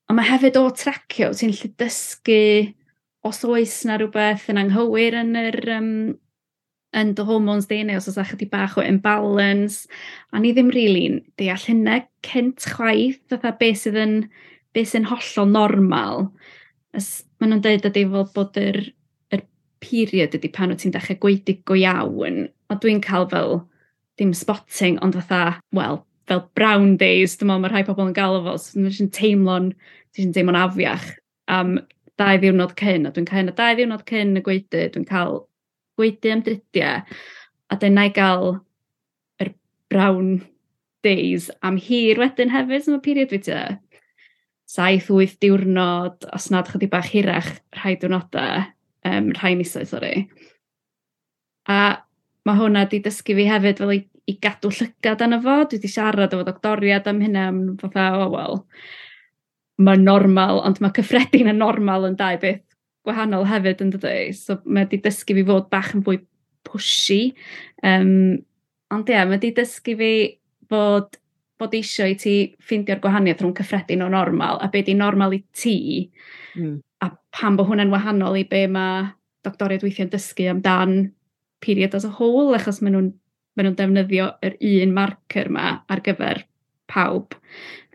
Ond 0.08 0.16
mae 0.16 0.28
hefyd 0.28 0.56
o 0.56 0.68
tracio, 0.72 1.32
ti'n 1.36 1.52
lle 1.52 1.72
dysgu 1.80 2.42
os 3.28 3.42
oes 3.44 3.82
na 3.84 3.98
rhywbeth 3.98 4.48
yn 4.52 4.60
anghywir 4.62 5.16
yn 5.20 5.34
yr 5.36 5.58
um, 5.74 5.90
yn 6.96 7.12
dy 7.16 7.24
hormones 7.28 7.68
di 7.68 7.82
neu 7.84 8.00
os 8.00 8.08
oes 8.08 8.18
achos 8.22 8.48
bach 8.50 8.78
o 8.78 8.84
imbalance. 8.84 9.88
A 10.32 10.40
ni 10.40 10.52
ddim 10.54 10.70
rili'n 10.72 11.18
really 11.18 11.34
deall 11.40 11.66
hynna. 11.68 12.00
Cynt 12.24 12.64
chwaith 12.74 13.20
fatha 13.30 13.52
beth 13.60 13.82
sydd 13.84 13.98
yn 14.00 14.14
beth 14.76 14.94
sy'n 14.94 15.08
hollol 15.10 15.50
normal. 15.52 16.28
As, 16.96 17.24
maen 17.38 17.52
nhw'n 17.52 17.64
dweud 17.64 17.88
ydy 17.90 18.06
fel 18.12 18.28
bod 18.34 18.56
yr, 18.60 18.80
yr 19.34 19.44
period 19.84 20.36
ydy 20.38 20.52
pan 20.54 20.72
wyt 20.72 20.84
ti'n 20.84 20.94
dechrau 20.96 21.20
gweud 21.24 21.52
go 21.68 21.76
iawn. 21.76 22.46
A 22.72 22.78
dwi'n 22.80 23.04
cael 23.04 23.28
fel 23.32 23.60
dim 24.18 24.34
spotting, 24.34 24.98
ond 25.04 25.16
fatha, 25.18 25.58
wel, 25.76 26.02
fel 26.28 26.42
brown 26.58 26.96
days, 27.00 27.36
dwi'n 27.38 27.50
meddwl 27.50 27.64
mae 27.64 27.72
rhai 27.72 27.84
pobl 27.86 28.08
yn 28.08 28.16
galw 28.16 28.42
fo, 28.44 28.56
so 28.60 28.76
dwi'n 28.76 28.94
sy'n 28.94 29.10
teimlo'n, 29.14 29.72
dwi'n 30.16 30.34
teimlo'n 30.36 30.60
afiach 30.60 31.06
am 31.54 31.78
dau 32.20 32.38
ddiwrnod 32.40 32.74
cyn, 32.78 33.06
a 33.08 33.12
dwi'n 33.14 33.28
cael 33.28 33.46
yna 33.46 33.56
dau 33.56 33.76
ddiwrnod 33.76 34.04
cyn 34.08 34.36
y 34.38 34.44
gweidu, 34.44 34.84
dwi'n 34.94 35.08
cael 35.08 35.42
gweidu 35.98 36.32
am 36.34 36.44
dridiau, 36.46 37.02
a 37.68 37.78
dyna 37.80 38.08
i 38.08 38.14
gael 38.14 38.58
yr 39.42 39.52
brown 39.92 40.32
days 41.06 41.48
am 41.62 41.78
hir 41.80 42.20
wedyn 42.20 42.52
hefyd 42.52 42.90
yn 42.90 42.98
y 42.98 43.04
period 43.04 43.32
fi 43.34 43.40
te. 43.48 43.60
Saith, 44.68 45.08
wyth 45.14 45.38
diwrnod, 45.40 46.26
os 46.34 46.50
nad 46.52 46.68
chydig 46.68 46.90
bach 46.92 47.08
hirach 47.14 47.54
rhai 47.78 47.94
diwrnodau, 47.96 48.66
um, 49.08 49.30
rhai 49.38 49.54
misoedd, 49.56 49.88
sori. 49.94 50.12
A 51.68 51.78
mae 52.48 52.56
hwnna 52.58 52.86
wedi 52.86 53.02
dysgu 53.04 53.36
fi 53.36 53.44
hefyd 53.48 53.82
fel 53.82 53.92
i, 53.94 54.00
i 54.28 54.34
gadw 54.42 54.72
llygad 54.72 55.24
yna 55.26 55.40
fo. 55.44 55.58
Dwi 55.66 55.78
wedi 55.78 55.92
siarad 55.92 56.32
efo 56.32 56.46
doctoriad 56.46 57.10
am 57.10 57.20
hynna, 57.24 57.44
am 57.52 57.60
fatha, 57.80 58.08
o 58.16 58.24
oh, 58.24 58.32
wel, 58.32 58.58
mae'n 59.84 60.08
normal, 60.08 60.62
ond 60.66 60.80
mae 60.82 60.96
cyffredin 60.96 61.52
yn 61.52 61.60
normal 61.62 62.08
yn 62.08 62.18
dau 62.18 62.40
beth 62.40 62.64
gwahanol 63.06 63.46
hefyd 63.48 63.84
yn 63.84 63.94
dydy. 63.94 64.18
So 64.36 64.58
mae 64.64 64.86
wedi 64.86 65.02
dysgu 65.04 65.36
fi 65.38 65.46
fod 65.52 65.70
bach 65.72 65.94
yn 65.96 66.04
fwy 66.06 66.22
pushy. 66.66 67.22
Um, 67.86 68.40
ond 68.94 69.08
ie, 69.08 69.14
yeah, 69.14 69.28
mae 69.28 69.36
wedi 69.36 69.54
dysgu 69.56 69.96
fi 70.00 70.12
fod 70.68 71.20
bod 71.58 71.74
eisiau 71.74 72.12
i 72.12 72.16
ti 72.18 72.34
ffeindio'r 72.62 73.00
gwahaniaeth 73.02 73.42
rhwng 73.42 73.56
cyffredin 73.58 74.04
o 74.06 74.08
normal 74.12 74.60
a 74.62 74.68
be 74.70 74.84
di 74.86 74.94
normal 74.94 75.34
i 75.34 75.40
ti 75.50 75.78
mm. 76.54 76.76
a 77.02 77.10
pan 77.34 77.56
bod 77.58 77.66
hwnna'n 77.70 77.90
wahanol 77.90 78.38
i 78.38 78.44
be 78.48 78.64
mae 78.70 79.08
doctoriad 79.46 79.82
weithio'n 79.82 80.12
dysgu 80.12 80.46
amdan 80.52 80.94
period 81.60 81.94
as 81.94 82.04
a 82.04 82.12
whole, 82.18 82.54
achos 82.56 82.82
maen 82.82 82.96
nhw'n 82.96 83.10
maen 83.58 83.66
nhw'n 83.66 83.78
defnyddio 83.78 84.30
yr 84.46 84.56
un 84.62 84.94
marker 84.94 85.50
yma 85.50 85.70
ar 85.90 86.02
gyfer 86.06 86.44
pawb. 86.90 87.34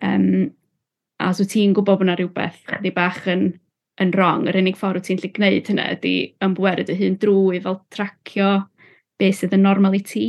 Um, 0.03 0.51
a 1.23 1.31
os 1.31 1.39
wyt 1.39 1.53
ti'n 1.53 1.75
gwybod 1.75 2.01
bod 2.01 2.07
yna 2.07 2.17
rhywbeth 2.19 2.63
chdi 2.67 2.91
bach 2.95 3.23
yn, 3.31 3.45
yn 4.03 4.11
wrong, 4.17 4.47
yr 4.51 4.59
unig 4.59 4.79
ffordd 4.79 4.99
wyt 4.99 5.09
ti'n 5.09 5.21
lli 5.21 5.31
gwneud 5.37 5.69
hynny 5.71 5.85
ydy 5.95 6.15
ymbwered 6.43 6.91
y 6.91 6.97
hun 6.99 7.19
drwy 7.21 7.61
fel 7.63 7.79
tracio 7.93 8.49
beth 9.21 9.39
sydd 9.39 9.55
yn 9.55 9.63
normal 9.63 9.95
i 9.95 10.01
ti. 10.03 10.25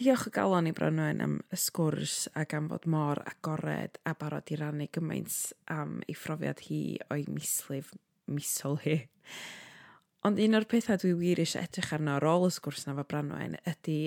Diolch 0.00 0.28
o 0.28 0.32
galon 0.32 0.68
i 0.68 0.72
Branwen 0.72 1.18
am 1.20 1.32
y 1.52 1.56
sgwrs 1.60 2.22
ac 2.40 2.54
am 2.56 2.70
fod 2.70 2.86
mor 2.88 3.20
agored 3.28 3.98
a 4.08 4.14
barod 4.16 4.48
i 4.48 4.56
rannu 4.56 4.86
gymaint 4.92 5.34
am 5.72 5.98
ei 6.06 6.16
phrofiad 6.16 6.62
hi 6.68 6.80
o'i 7.12 7.26
mislif 7.28 7.90
misol 8.32 8.78
hi. 8.84 8.96
Ond 10.26 10.40
un 10.42 10.56
o'r 10.58 10.66
pethau 10.68 11.00
dwi 11.00 11.14
wir 11.16 11.40
eisiau 11.40 11.64
edrych 11.64 11.94
arno 11.96 12.18
ar 12.18 12.26
ôl 12.28 12.48
y 12.48 12.50
sgwrs 12.52 12.86
na 12.86 12.96
fo 12.98 13.06
Branwen 13.08 13.56
ydy 13.68 14.00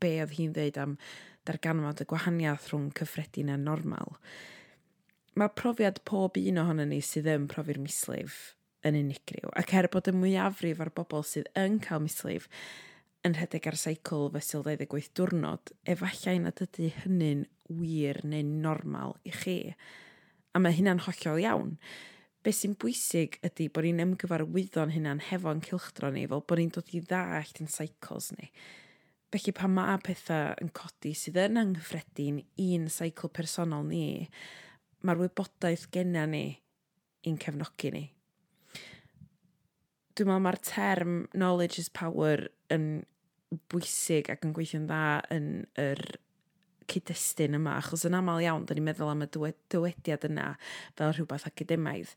be 0.00 0.16
oedd 0.22 0.34
hi'n 0.38 0.54
dweud 0.56 0.80
am 0.82 0.96
darganfod 1.46 2.02
y 2.02 2.08
gwahaniaeth 2.10 2.70
rhwng 2.70 2.90
cyffredin 2.98 3.52
a 3.52 3.58
normal. 3.60 4.16
Mae 5.38 5.52
profiad 5.56 6.02
pob 6.08 6.36
un 6.40 6.60
ohono 6.60 6.86
ni 6.88 7.00
sydd 7.04 7.30
yn 7.30 7.48
profi'r 7.50 7.80
mislif 7.82 8.56
yn 8.86 8.98
unigryw, 8.98 9.52
ac 9.56 9.72
er 9.78 9.88
bod 9.92 10.10
y 10.10 10.14
mwyafrif 10.16 10.82
ar 10.82 10.90
bobl 10.94 11.22
sydd 11.26 11.48
yn 11.58 11.78
cael 11.82 12.02
mislif 12.04 12.48
yn 13.26 13.36
rhedeg 13.38 13.68
ar 13.70 13.78
seicl 13.78 14.28
fesul 14.34 14.64
28 14.66 15.12
diwrnod, 15.16 15.72
efallai 15.86 16.40
nad 16.42 16.62
ydy 16.64 16.90
hynny'n 17.04 17.44
wir 17.70 18.18
neu 18.26 18.42
normal 18.42 19.14
i 19.24 19.34
chi. 19.36 19.58
A 20.52 20.60
mae 20.60 20.74
hynna'n 20.74 21.04
hollol 21.06 21.40
iawn. 21.44 21.76
Be 22.42 22.50
sy'n 22.50 22.72
bwysig 22.82 23.36
ydy 23.46 23.68
bod 23.70 23.86
ni'n 23.86 24.02
ymgyfarwyddo'n 24.02 24.94
hynna'n 24.96 25.20
hefo'n 25.28 25.60
cilchdro 25.62 26.10
ni, 26.10 26.24
fel 26.30 26.42
bod 26.42 26.58
ni'n 26.58 26.72
dod 26.74 26.88
i 26.90 27.02
ddallt 27.04 27.60
yn 27.62 27.70
cycles 27.70 28.32
ni. 28.34 28.48
Felly 29.32 29.54
pa 29.56 29.68
mae 29.70 30.00
pethau 30.04 30.50
yn 30.60 30.72
codi 30.76 31.14
sydd 31.16 31.38
yn 31.44 31.60
anghyffredin 31.62 32.42
i'n 32.60 32.88
seicl 32.92 33.30
personol 33.32 33.86
ni, 33.86 34.26
mae'r 35.06 35.22
wybodaeth 35.22 35.86
genna 35.94 36.26
ni 36.28 36.44
i'n 37.30 37.38
cefnogi 37.40 37.92
ni. 37.94 38.02
Dwi'n 40.12 40.28
meddwl 40.28 40.44
mae'r 40.44 40.60
term 40.66 41.14
knowledge 41.32 41.78
is 41.80 41.88
power 41.94 42.48
yn 42.74 42.90
bwysig 43.72 44.28
ac 44.34 44.44
yn 44.44 44.52
gweithio'n 44.56 44.90
dda 44.90 45.04
yn 45.32 45.48
yr 45.80 46.02
cyd-destun 46.90 47.58
yma, 47.58 47.76
achos 47.80 48.06
yn 48.08 48.16
aml 48.18 48.42
iawn, 48.44 48.66
da 48.66 48.76
ni'n 48.76 48.88
meddwl 48.88 49.12
am 49.12 49.26
y 49.26 49.30
dywediad 49.32 50.26
yna 50.28 50.52
fel 50.98 51.14
rhywbeth 51.14 51.48
academaidd. 51.50 52.14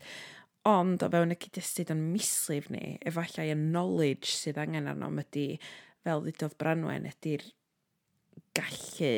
Ond 0.65 1.03
o 1.05 1.09
fewn 1.13 1.35
y 1.35 1.39
cyd-destun 1.43 1.93
yn 1.93 2.05
mislif 2.13 2.71
ni, 2.73 2.95
efallai 3.05 3.51
y 3.53 3.57
knowledge 3.59 4.31
sydd 4.33 4.61
angen 4.61 4.89
arno 4.89 5.11
ydy, 5.21 5.47
fel 6.05 6.25
ddudodd 6.25 6.57
Branwen, 6.61 7.09
ydy'r 7.09 7.45
gallu 8.57 9.13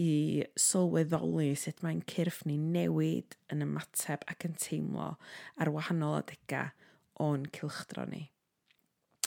i 0.00 0.44
sylweddoli 0.58 1.52
sut 1.58 1.82
mae'n 1.84 2.02
cyrff 2.10 2.42
ni 2.48 2.56
newid 2.58 3.36
yn 3.54 3.62
ymateb 3.66 4.24
ac 4.30 4.46
yn 4.48 4.56
teimlo 4.58 5.12
ar 5.60 5.70
wahanol 5.74 6.18
adegau 6.18 6.72
o'n 7.22 7.46
cilchdro 7.54 8.06
ni. 8.10 8.24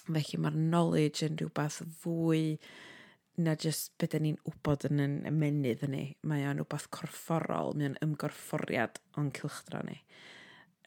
Felly 0.08 0.40
mae'r 0.44 0.58
knowledge 0.58 1.24
yn 1.28 1.40
rhywbeth 1.40 1.80
fwy 2.02 2.58
na 3.38 3.54
jyst 3.62 3.93
beth 4.02 4.17
ni'n 4.21 4.39
wybod 4.47 4.88
yn 4.89 5.04
yn 5.04 5.15
ymenydd 5.30 5.86
yn 5.86 5.93
ni. 5.93 6.04
Mae 6.28 6.45
o'n 6.50 6.62
rhywbeth 6.62 6.88
corfforol, 6.93 7.76
mae 7.78 7.91
o'n 7.91 8.00
ymgorfforiad 8.06 8.97
o'n 9.19 9.30
cilchdra 9.38 9.84
ni. 9.86 10.00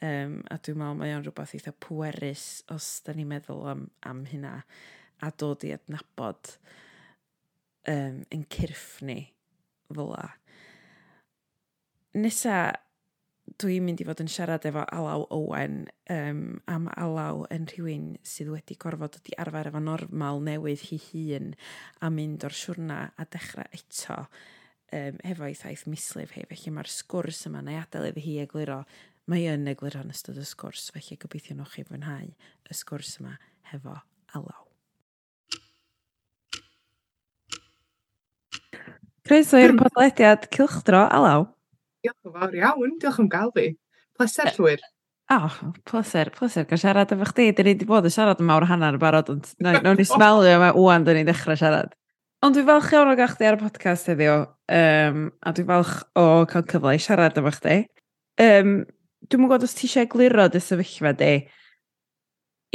Um, 0.00 0.40
a 0.48 0.56
dwi'n 0.56 0.80
meddwl 0.80 0.98
mae 0.98 1.14
o'n 1.14 1.26
rhywbeth 1.26 1.54
eitha 1.58 1.74
pwerus 1.84 2.46
os 2.74 2.88
da 3.06 3.14
ni'n 3.14 3.28
meddwl 3.30 3.66
am, 3.74 3.86
am 4.08 4.24
hynna 4.30 4.54
a 5.20 5.30
dod 5.38 5.66
i 5.68 5.74
adnabod 5.76 6.54
um, 7.92 8.22
yn 8.32 8.46
cyrff 8.50 9.00
ni 9.06 9.20
fel 9.90 10.10
la. 10.14 10.26
Nesa, 12.18 12.56
dwi'n 13.58 13.84
mynd 13.84 14.00
i 14.02 14.06
fod 14.06 14.20
yn 14.22 14.30
siarad 14.30 14.66
efo 14.68 14.84
Alaw 14.94 15.24
Owen 15.34 15.82
um, 16.12 16.60
am 16.70 16.86
Alaw 16.94 17.42
yn 17.54 17.66
rhywun 17.70 18.12
sydd 18.26 18.52
wedi 18.52 18.76
gorfod 18.80 19.18
wedi 19.18 19.34
arfer 19.42 19.70
efo 19.70 19.82
normal 19.82 20.42
newydd 20.46 20.86
hi 20.90 21.00
hun 21.08 21.52
a 22.00 22.10
mynd 22.14 22.46
o'r 22.46 22.56
siwrna 22.56 23.00
a 23.16 23.26
dechrau 23.26 23.66
eto 23.76 24.18
um, 24.20 25.20
efo 25.32 25.48
ei 25.48 25.58
thaith 25.58 25.86
mislif 25.90 26.36
hi. 26.36 26.46
Felly 26.52 26.74
mae'r 26.76 26.90
sgwrs 26.92 27.44
yma 27.50 27.64
neu 27.66 27.80
adael 27.80 28.10
iddi 28.10 28.24
hi 28.28 28.38
egluro, 28.44 28.82
mae 29.30 29.46
yn 29.50 29.68
egluro 29.72 30.04
yn 30.04 30.14
ystod 30.14 30.40
y 30.40 30.46
sgwrs, 30.46 30.90
felly 30.94 31.18
gobeithio 31.20 31.58
nhw'ch 31.58 31.78
chi 31.78 31.86
fwynhau 31.88 32.30
y 32.30 32.80
sgwrs 32.82 33.18
yma 33.22 33.36
hefo 33.72 33.98
Alaw. 34.38 34.66
Croeso 39.26 39.58
i'r 39.62 39.76
podlediad 39.78 40.48
Cylchdro 40.54 41.04
Alaw. 41.06 41.50
Diolch 42.00 42.28
yn 42.28 42.32
fawr 42.32 42.56
iawn, 42.56 42.96
diolch 43.00 43.20
am 43.20 43.28
gael 43.28 43.50
fi. 43.56 43.66
Pleser 44.16 44.50
llwyr. 44.56 44.82
O, 45.30 45.36
oh, 45.36 45.72
pleser, 45.86 46.30
pleser 46.34 46.64
gael 46.68 46.80
siarad 46.80 47.12
efo 47.14 47.26
chdi. 47.28 47.50
Dyn 47.52 47.68
ni 47.68 47.74
wedi 47.74 47.88
bod 47.88 48.08
yn 48.08 48.14
siarad 48.14 48.40
yn 48.40 48.48
mawr 48.48 48.66
hanner 48.70 48.96
barod, 49.02 49.28
ond 49.34 49.50
nawn 49.64 49.98
ni 50.00 50.06
smelio 50.08 50.56
yma 50.56 50.72
wwan 50.78 51.04
dyn 51.06 51.20
ni'n 51.20 51.28
dechrau 51.28 51.58
siarad. 51.60 51.92
Ond 52.40 52.56
dwi'n 52.56 52.68
falch 52.70 52.88
iawn 52.96 53.12
o 53.12 53.18
gael 53.18 53.28
chdi 53.34 53.50
ar 53.50 53.58
y 53.58 53.60
podcast 53.60 54.08
heddiw, 54.08 54.38
um, 54.80 55.22
a 55.44 55.54
dwi'n 55.56 55.68
falch 55.68 55.94
o 56.16 56.26
cael 56.48 56.66
cyfle 56.72 56.96
i 56.96 57.04
siarad 57.04 57.36
efo 57.36 57.54
chdi. 57.58 57.78
Um, 58.40 58.74
dwi'n 59.28 59.44
gwybod 59.44 59.68
os 59.68 59.76
ti 59.76 59.90
eisiau 59.90 60.08
gliro 60.08 60.48
dy 60.48 60.64
sefyllfa 60.64 61.12
di 61.20 61.34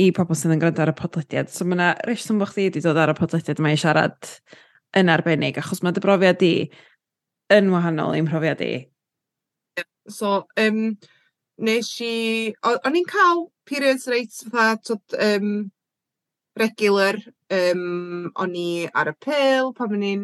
i 0.06 0.12
pobl 0.14 0.38
sydd 0.38 0.54
yn 0.54 0.62
gwrando 0.62 0.86
ar 0.86 0.94
y 0.94 0.98
podlediad. 1.02 1.50
So 1.50 1.66
mae 1.66 1.80
yna 1.80 1.94
reswm 2.06 2.38
bod 2.44 2.54
chdi 2.54 2.70
wedi 2.70 2.86
dod 2.86 3.02
ar 3.02 3.16
y 3.16 3.18
podlediad 3.18 3.58
yma 3.64 3.74
i 3.74 3.80
siarad 3.82 4.36
yn 4.96 5.10
arbennig, 5.10 5.58
achos 5.58 5.82
mae 5.82 5.96
dy 5.96 6.04
brofiad 6.04 6.38
di 6.38 6.58
yn 7.56 7.74
wahanol 7.74 8.14
i'n 8.20 8.30
profiad 8.30 8.62
i 8.62 8.76
So 10.08 10.46
um, 10.58 10.98
nes 11.58 11.90
i 12.04 12.54
o'n 12.68 13.00
i'n 13.00 13.10
cael 13.10 13.48
periods 13.66 14.08
reit 14.12 14.34
fatha 14.52 14.78
t'od 14.84 15.20
um, 15.30 15.56
regular 16.60 17.20
Um, 17.54 18.32
o'n 18.42 18.56
i 18.58 18.88
ar 18.98 19.12
y 19.12 19.14
pil 19.22 19.68
pan 19.78 19.92
o'n 19.94 20.06
i'n 20.06 20.24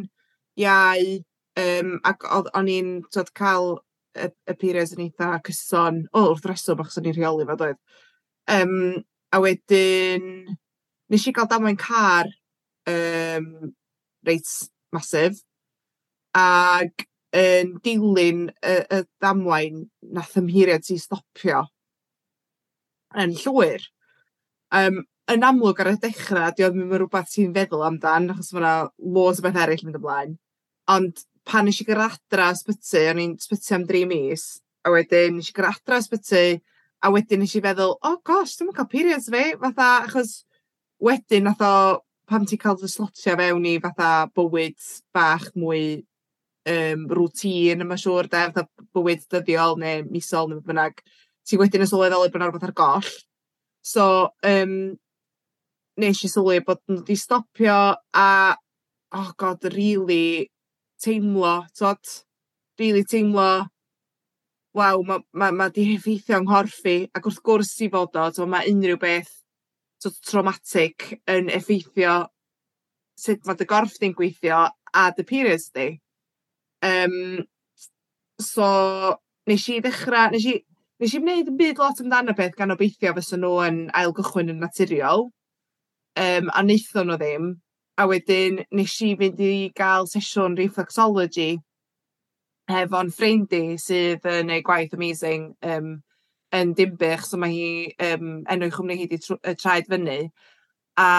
iau 0.57 1.19
Um, 1.59 1.97
ac 2.07 2.23
o'n 2.31 2.69
i'n 2.71 2.91
cael 3.35 3.73
y 4.15 4.27
y 4.47 4.53
periods 4.55 4.93
yn 4.95 5.01
eitha 5.03 5.33
cyson 5.43 5.97
O, 6.15 6.29
wrth 6.31 6.47
reswm 6.47 6.79
achos 6.79 6.99
o'n 7.01 7.09
i'n 7.11 7.17
rheoli 7.17 7.47
fo 7.49 7.57
doedd? 7.59 7.79
Um, 8.47 9.03
a 9.35 9.41
wedyn 9.43 10.55
nes 11.11 11.27
i 11.27 11.33
gael 11.35 11.49
damwain 11.51 11.75
car 11.79 12.29
um, 12.87 13.73
reit 14.23 14.47
masif. 14.95 15.41
Ac 16.31 17.05
yn 17.37 17.77
dilyn 17.85 18.49
y 18.49 18.75
y 18.81 19.01
ddamwain 19.05 19.85
nath 20.17 20.37
ymhiriad 20.41 20.83
mheiriant 20.83 21.05
stopio 21.05 21.63
yn 23.21 23.35
llwyr. 23.39 23.87
Um, 24.71 25.03
yn 25.31 25.43
amlwg 25.47 25.79
ar 25.83 25.93
y 25.93 25.97
dechrau, 26.03 26.51
'di 26.51 26.67
o'm 26.67 26.83
yn 26.85 26.95
rhywbeth 26.95 27.31
ti'n 27.33 27.53
feddwl 27.55 27.85
amdan 27.87 28.31
achos 28.33 28.51
mae 28.53 28.63
yna 28.63 28.75
loads 29.15 29.39
o 29.39 29.45
beth 29.45 29.59
eraill 29.63 29.85
mynd 29.87 29.99
ymlaen 29.99 30.37
ond 30.95 31.23
pan 31.47 31.65
nesh 31.65 31.81
i 31.83 31.87
gyrra 31.87 32.09
adra 32.11 32.51
ysbyty 32.55 33.07
o'n 33.11 33.21
i'n 33.23 33.37
sbyty 33.41 33.75
am 33.75 33.87
dri 33.89 34.03
mis 34.09 34.45
a 34.85 34.93
wedyn 34.93 35.37
nesh 35.37 35.51
i 35.51 35.55
gyrra 35.57 35.73
adra 35.75 35.99
ysbyty 36.01 36.59
a 37.01 37.11
wedyn 37.13 37.41
nes 37.41 37.55
i 37.57 37.63
feddwl 37.65 37.97
oh 38.07 38.17
gosh 38.27 38.57
dwi'n 38.59 38.75
cael 38.77 38.89
periods 38.91 39.29
fi 39.33 39.43
fatha 39.61 39.89
achos 40.05 40.33
wedyn 41.01 41.47
nath 41.47 41.63
o 41.65 41.73
pan 42.29 42.45
ti'n 42.47 42.61
cael 42.61 42.79
dy 42.81 42.89
slotio 42.91 43.37
fewn 43.39 43.67
i 43.71 43.75
fatha 43.83 44.11
bywyd 44.37 44.77
bach 45.15 45.47
mwy 45.57 45.83
um, 46.69 47.05
rŵtín, 47.17 47.83
yma 47.85 47.97
siŵr, 47.99 48.29
de, 48.31 48.45
fatha 48.55 48.87
bywyd 48.95 49.27
dyddiol 49.31 49.77
neu 49.81 50.05
misol 50.11 50.49
neu 50.51 50.63
bynnag, 50.65 51.01
ti 51.47 51.59
wedyn 51.59 51.85
yn 51.85 51.89
sylweddoli 51.89 52.31
bod 52.31 52.41
'na 52.41 52.49
rwbeth 52.49 52.67
ar 52.69 52.75
goll. 52.77 53.13
So, 53.81 54.29
um, 54.45 54.97
nes 55.97 56.23
i 56.25 56.29
sylwi 56.29 56.61
bod 56.65 56.81
nhw 56.87 57.01
wedi 57.01 57.17
stopio 57.17 57.77
a, 58.13 58.55
oh 59.17 59.31
god, 59.37 59.65
really 59.73 60.49
teimlo, 61.01 61.61
t'od? 61.77 62.21
really 62.81 63.03
teimlo, 63.03 63.67
waw, 64.73 65.01
ma, 65.03 65.19
ma, 65.33 65.51
ma 65.51 65.67
'di 65.69 65.95
effeithio 65.95 66.39
yng 66.39 66.47
nghorffi. 66.47 66.97
Ac 67.15 67.27
wrth 67.27 67.41
gwrs 67.45 67.73
'i 67.85 67.89
fod 67.93 68.15
o, 68.17 68.29
tod, 68.33 68.49
mae 68.49 68.71
unrhyw 68.71 68.99
beth 69.01 69.33
t'od 70.01 70.17
traumatic 70.25 71.11
yn 71.29 71.51
effeithio 71.53 72.15
sut 73.21 73.43
mae 73.45 73.59
dy 73.59 73.67
gorff 73.69 73.99
di'n 74.01 74.15
gweithio 74.17 74.63
a 75.01 75.03
dy 75.17 75.25
periods 75.27 75.69
di. 75.75 75.91
Um, 76.81 77.45
so 78.41 78.67
nes 79.47 79.67
i 79.69 79.79
ddechrau, 79.81 80.31
nes 80.33 80.45
i 80.49 80.59
nes 81.01 81.15
i 81.17 81.21
wneud 81.21 81.49
yn 81.49 81.57
byd 81.57 81.79
lot 81.81 81.99
amdano 82.01 82.33
y 82.33 82.37
peth 82.37 82.57
gan 82.57 82.73
obeithio 82.73 83.13
fysen 83.17 83.41
nhw 83.41 83.55
yn 83.65 83.81
ailgychwyn 83.97 84.53
yn 84.53 84.61
naturiol. 84.61 85.29
Um, 86.19 86.51
a 86.53 86.61
wnaethon 86.61 87.09
nhw 87.09 87.17
ddim. 87.21 87.51
A 87.97 88.05
wedyn 88.09 88.61
nes 88.77 88.93
i 89.05 89.15
fynd 89.17 89.41
i 89.41 89.55
gael 89.77 90.07
sesiwn 90.09 90.57
reflexology 90.59 91.55
efo'n 92.71 93.11
ffrind 93.11 93.53
i 93.57 93.77
sydd 93.81 94.25
yn 94.29 94.51
ei 94.53 94.63
gwaith 94.65 94.93
amazing 94.95 95.51
um, 95.67 95.95
yn 96.55 96.73
dimbych, 96.77 97.25
so 97.25 97.39
mae 97.39 97.51
hi 97.53 98.11
um, 98.11 98.41
enw 98.51 98.67
i 98.67 98.73
chwmni 98.73 98.97
hi 98.99 99.07
wedi 99.07 99.55
Traed 99.59 99.89
Fyny. 99.91 100.29
A 100.99 101.09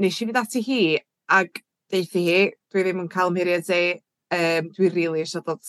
nes 0.00 0.20
i 0.20 0.26
fynd 0.26 0.40
ati 0.40 0.62
hi 0.66 0.82
ac 1.40 1.62
deithi 1.92 2.24
hi 2.26 2.40
dwi 2.72 2.84
ddim 2.86 3.04
yn 3.04 3.10
cael 3.12 3.32
mheiriad 3.34 3.70
ei, 3.74 3.98
um, 4.34 4.68
dwi 4.76 4.88
rili 4.88 4.96
really 4.96 5.24
eisiau 5.24 5.44
dod 5.46 5.62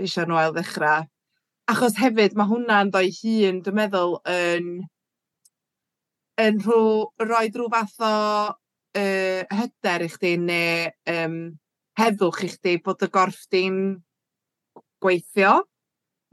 eisiau 0.00 0.28
nhw 0.28 0.40
ail 0.40 0.56
ddechrau. 0.56 1.06
Achos 1.70 1.96
hefyd 1.96 2.36
mae 2.36 2.50
hwnna'n 2.50 2.92
ddoi 2.92 3.08
hun 3.20 3.62
dwi'n 3.64 3.78
meddwl 3.78 4.18
yn 4.28 4.68
yn 6.44 6.58
rhw- 6.64 7.28
roid 7.28 7.56
rhyw 7.56 7.70
fath 7.72 8.00
o 8.02 8.14
uh, 8.50 9.42
hyder 9.58 10.04
i 10.04 10.10
chdi 10.10 10.34
neu 10.42 10.90
um, 11.14 11.38
heddwch 11.98 12.42
i 12.44 12.50
chdi 12.56 12.74
bod 12.84 13.04
y 13.06 13.10
gorff 13.14 13.44
di'n 13.54 13.78
gweithio 15.04 15.60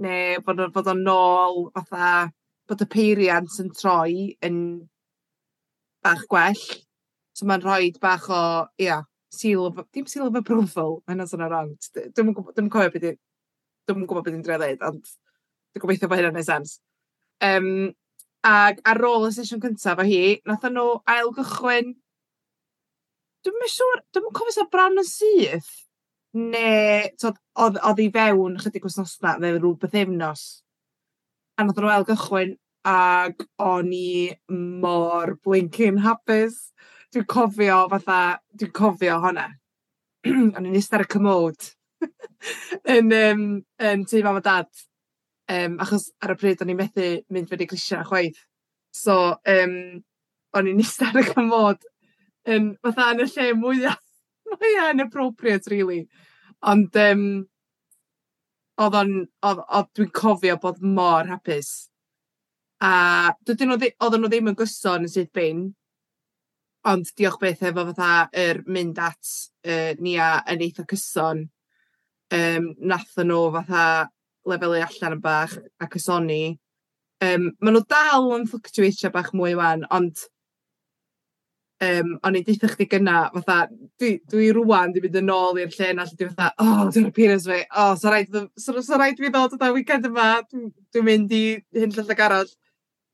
neu 0.02 0.42
bod 0.46 0.64
bod 0.74 0.90
o'n 0.92 1.04
nôl 1.06 1.68
fatha 1.76 2.32
bod 2.70 2.82
y 2.86 2.88
peiriant 2.90 3.60
yn 3.62 3.70
troi 3.78 4.32
yn 4.48 4.58
bach 6.02 6.26
gwell 6.32 6.64
so 7.38 7.46
mae'n 7.46 7.64
rhoi 7.66 7.92
bach 8.02 8.28
o 8.34 8.44
ia 8.82 9.02
seal 9.34 9.66
of... 9.70 9.82
Dim 9.94 10.08
seal 10.08 10.28
of 10.28 10.38
approval, 10.38 11.00
mae 11.06 11.16
hynna'n 11.16 11.30
sôn 11.30 11.46
wrong. 11.48 11.74
Dwi'n 11.98 12.34
cofio 12.36 12.94
beth 12.94 13.10
Dwi'n 13.90 14.06
gwybod 14.06 14.28
beth 14.28 14.38
i'n 14.38 14.46
dre 14.46 14.58
ond 14.88 15.02
dwi'n 15.02 15.84
gobeithio 15.84 16.10
bod 16.12 16.20
hynna'n 16.20 16.36
gwneud 16.36 16.48
sens. 16.48 16.78
Um, 17.42 17.92
ac 18.46 18.82
ar 18.88 19.02
ôl 19.08 19.28
y 19.30 19.34
sesiwn 19.36 19.62
cyntaf 19.64 20.02
o 20.02 20.08
hi, 20.08 20.40
nath 20.48 20.68
nhw 20.70 20.88
ail 21.10 21.32
gychwyn... 21.38 21.94
Dwi'n 23.42 23.58
mynd 23.58 23.74
siŵr, 23.74 24.04
dwi'n 24.14 24.34
cofio 24.38 24.54
sa 24.54 24.68
bran 24.70 25.02
yn 25.02 25.08
syth. 25.08 25.72
Ne, 26.38 27.12
oedd 27.60 28.00
hi 28.00 28.10
fewn 28.14 28.60
chydig 28.62 28.86
wsnosna, 28.86 29.38
neu 29.42 29.58
rhyw 29.58 29.74
bythefnos. 29.82 30.44
A 31.58 31.66
nath 31.66 31.82
nhw 31.82 31.90
ail 31.92 32.06
gychwyn, 32.08 32.54
ac 32.88 33.46
o'n 33.62 33.92
i 33.94 34.34
mor 34.50 35.36
blinking 35.46 36.02
hapus. 36.06 36.72
Dwi'n 37.12 37.28
cofio 37.28 37.78
fatha, 37.92 38.40
dwi'n 38.56 38.72
cofio 38.72 39.18
honna. 39.20 39.50
o'n 40.56 40.68
i'n 40.68 40.78
eistedd 40.78 41.00
ar 41.00 41.04
y 41.04 41.10
cymod 41.12 41.66
yn, 42.96 43.12
um, 43.18 43.42
yn 43.84 44.06
tu 44.08 44.22
mam 44.24 44.40
a 44.40 44.44
dad. 44.46 44.70
Um, 45.52 45.76
achos 45.84 46.08
ar 46.24 46.32
y 46.32 46.38
pryd 46.40 46.64
o'n 46.64 46.72
i'n 46.72 46.80
methu 46.80 47.10
mynd 47.34 47.52
fyny 47.52 47.68
grisiau 47.68 48.06
chwaith. 48.08 48.40
So, 48.96 49.18
um, 49.56 49.76
o'n 50.56 50.70
i'n 50.72 50.80
eistedd 50.84 51.12
ar 51.12 51.20
y 51.20 51.26
cymod 51.34 51.84
yn, 52.48 52.72
fatha 52.86 53.10
yn 53.12 53.26
y 53.26 53.28
lle 53.34 53.50
mwyaf, 53.60 54.00
mwyaf 54.54 54.94
inappropriate, 54.94 55.68
really. 55.74 56.06
Ond, 56.72 56.96
um, 57.04 57.28
oedd 58.82 58.98
o'n, 59.02 59.14
oedd, 59.50 59.66
oedd 59.68 59.92
dwi'n 59.98 60.16
cofio 60.16 60.56
bod 60.64 60.80
mor 60.80 61.28
hapus. 61.28 61.74
A 62.82 63.36
dydyn 63.46 63.74
nhw, 63.74 63.92
oedden 64.00 64.24
nhw 64.24 64.32
ddim 64.32 64.54
yn 64.54 64.60
gyson 64.64 65.06
yn 65.06 65.12
sydd 65.12 65.34
bein, 65.36 65.68
Ond 66.90 67.12
diolch 67.18 67.38
beth 67.42 67.62
efo 67.70 67.86
fatha 67.92 68.12
yr 68.34 68.58
er 68.58 68.64
mynd 68.66 69.00
at 69.02 69.36
yy 69.68 69.94
nia 70.02 70.30
yn 70.50 70.64
eitha 70.66 70.86
cyson. 70.90 71.46
Um, 72.34 72.72
nath 72.80 73.18
nhw 73.22 73.42
fatha 73.58 73.86
lefelu 74.50 74.82
allan 74.82 75.18
yn 75.18 75.22
bach 75.22 75.58
a 75.80 75.88
cysoni. 75.94 76.58
Um, 77.22 77.52
maen 77.62 77.78
nhw 77.78 77.84
dal 77.92 78.32
yn 78.38 78.48
fluctuatio 78.50 79.12
bach 79.14 79.30
mwy 79.38 79.54
'wan 79.60 79.86
ond 79.94 80.24
um, 81.86 82.16
o'n 82.26 82.40
i'n 82.40 82.48
deitha 82.48 82.70
chdi 82.72 82.88
gynnau 82.90 83.30
fatha 83.36 83.68
dwi 84.02 84.16
dwi 84.32 84.50
rwan, 84.58 84.94
'di 84.94 85.04
mynd 85.04 85.20
yn 85.22 85.32
ôl 85.36 85.62
i'r 85.62 85.78
lle 85.78 85.92
'na 85.94 86.08
lle 86.10 86.32
fatha 86.32 86.50
"o 86.66 86.90
dwi'n 86.90 87.14
peiriant 87.14 87.46
fi. 87.46 87.62
O 87.70 87.86
'sa 87.94 88.02
so 88.02 88.16
rhaid, 88.16 88.42
so, 88.58 88.82
so 88.82 88.98
rhaid 88.98 89.22
i 89.22 89.28
fi 89.28 89.34
ddod 89.34 89.54
fatha 89.58 89.72
weekend 89.78 90.10
yma. 90.10 90.32
Dwi'n 90.50 90.74
dwi 90.94 91.06
mynd 91.06 91.38
i 91.38 91.44
hyn 91.78 91.94
llall 91.94 92.14
ag 92.16 92.26
arall" 92.28 92.52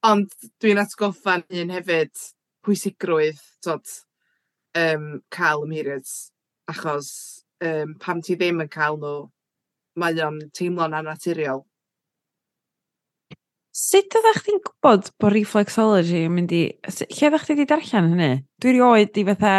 ond 0.08 0.32
dwi'n 0.62 0.80
atgoffa'n 0.84 1.48
un 1.62 1.76
hefyd 1.76 2.28
pwysigrwydd 2.68 3.40
t'od 3.64 3.96
um, 4.76 5.08
cael 5.32 5.64
y 5.66 5.72
achos 6.68 7.10
um, 7.64 7.96
pam 8.02 8.22
ti 8.22 8.36
ddim 8.36 8.62
yn 8.66 8.72
cael 8.72 9.00
nhw 9.00 9.16
mae 9.98 10.20
o'n 10.22 10.40
teimlo'n 10.54 10.96
anaturiol. 11.00 11.64
Sut 13.78 14.16
oddach 14.18 14.42
chdi'n 14.42 14.62
gwybod 14.66 15.12
bod 15.22 15.34
reflexology 15.36 16.24
yn 16.26 16.34
mynd 16.34 16.54
i... 16.54 16.64
Lle 16.90 17.30
oeddach 17.30 17.46
chdi 17.46 17.56
wedi 17.56 17.68
darllen 17.70 18.12
hynny? 18.14 18.30
Dwi 18.62 18.74
rioed 18.74 19.20
i 19.22 19.26
fatha... 19.28 19.54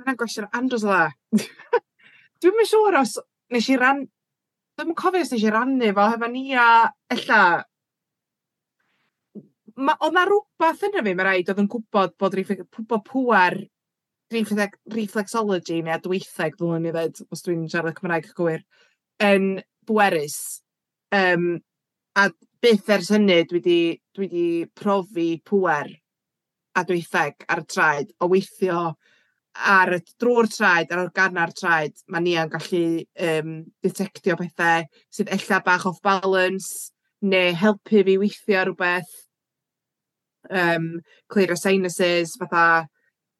Mae'n 0.00 0.18
gwestiwn 0.18 0.48
andros 0.56 0.86
o 0.86 0.90
dda. 0.90 1.04
Dwi'n 2.42 2.56
mynd 2.56 2.70
siŵr 2.70 2.98
os 3.02 3.14
nes 3.54 3.70
i 3.70 3.78
ran... 3.78 4.02
Dwi'n 4.78 4.90
yn 4.90 4.98
cofio 4.98 5.22
os 5.22 5.30
nes 5.34 5.46
i 5.46 5.54
rannu 5.54 5.92
fo 5.94 6.08
hefo 6.10 6.30
ni 6.32 6.44
a 6.58 6.66
ella 7.14 7.40
ma' 9.80 9.98
o'dd 9.98 10.16
'na 10.16 10.24
rhywbeth 10.28 10.86
yna 10.88 11.04
fi 11.06 11.14
mae 11.14 11.26
rhaid 11.26 11.52
oedd 11.52 11.62
yn 11.64 11.70
gwybod 11.74 12.16
bod 12.20 12.38
rife- 12.38 12.62
bod 12.80 13.04
pŵar 13.08 13.58
reflexology 14.30 15.80
neu 15.82 16.00
dwyieitheg 16.04 16.56
ddylwn 16.58 16.86
i 16.86 16.94
ddweud, 16.94 17.22
os 17.34 17.42
dwi'n 17.46 17.68
siarad 17.70 17.96
Cymraeg 17.98 18.28
cywir 18.36 18.62
yn 19.26 19.56
bwerus 19.88 20.60
Um, 21.10 21.58
a 22.14 22.30
byth 22.62 22.90
ers 22.94 23.08
hynny 23.10 23.40
dwi 23.50 23.58
wedi, 23.58 23.80
dwi 24.14 24.26
wedi 24.26 24.66
profi 24.78 25.40
pwer 25.46 25.88
a 26.78 26.84
dwyieitheg 26.86 27.46
ar 27.50 27.62
y 27.64 27.66
traed 27.66 28.12
o 28.22 28.28
weithio 28.30 28.82
ar 29.74 29.96
y 29.96 29.98
drwy'r 30.22 30.46
traed 30.54 30.94
ar 30.94 31.02
organa'r 31.08 31.54
traed 31.58 31.96
mae 32.06 32.22
ni 32.22 32.36
yn 32.38 32.52
gallu 32.52 32.82
um, 33.26 33.56
detectio 33.82 34.36
pethau 34.38 34.86
sydd 35.10 35.32
ella 35.34 35.58
bach 35.66 35.88
off 35.90 35.98
balance 36.06 36.92
neu 37.26 37.50
helpu 37.58 38.04
fi 38.06 38.16
weithio 38.22 38.62
rhywbeth 38.68 39.10
um, 40.48 41.00
clear 41.28 41.56
sinuses 41.56 42.36
fatha 42.40 42.86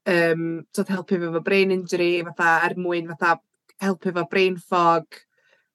um, 0.06 0.62
t'od 0.74 0.92
helpu 0.92 1.18
fi 1.18 1.30
efo 1.30 1.44
brain 1.44 1.74
injury 1.76 2.12
fatha 2.28 2.56
er 2.68 2.76
mwyn 2.76 3.10
fatha 3.12 3.38
helpu 3.82 4.12
efo 4.12 4.26
brain 4.30 4.56
fog 4.56 5.20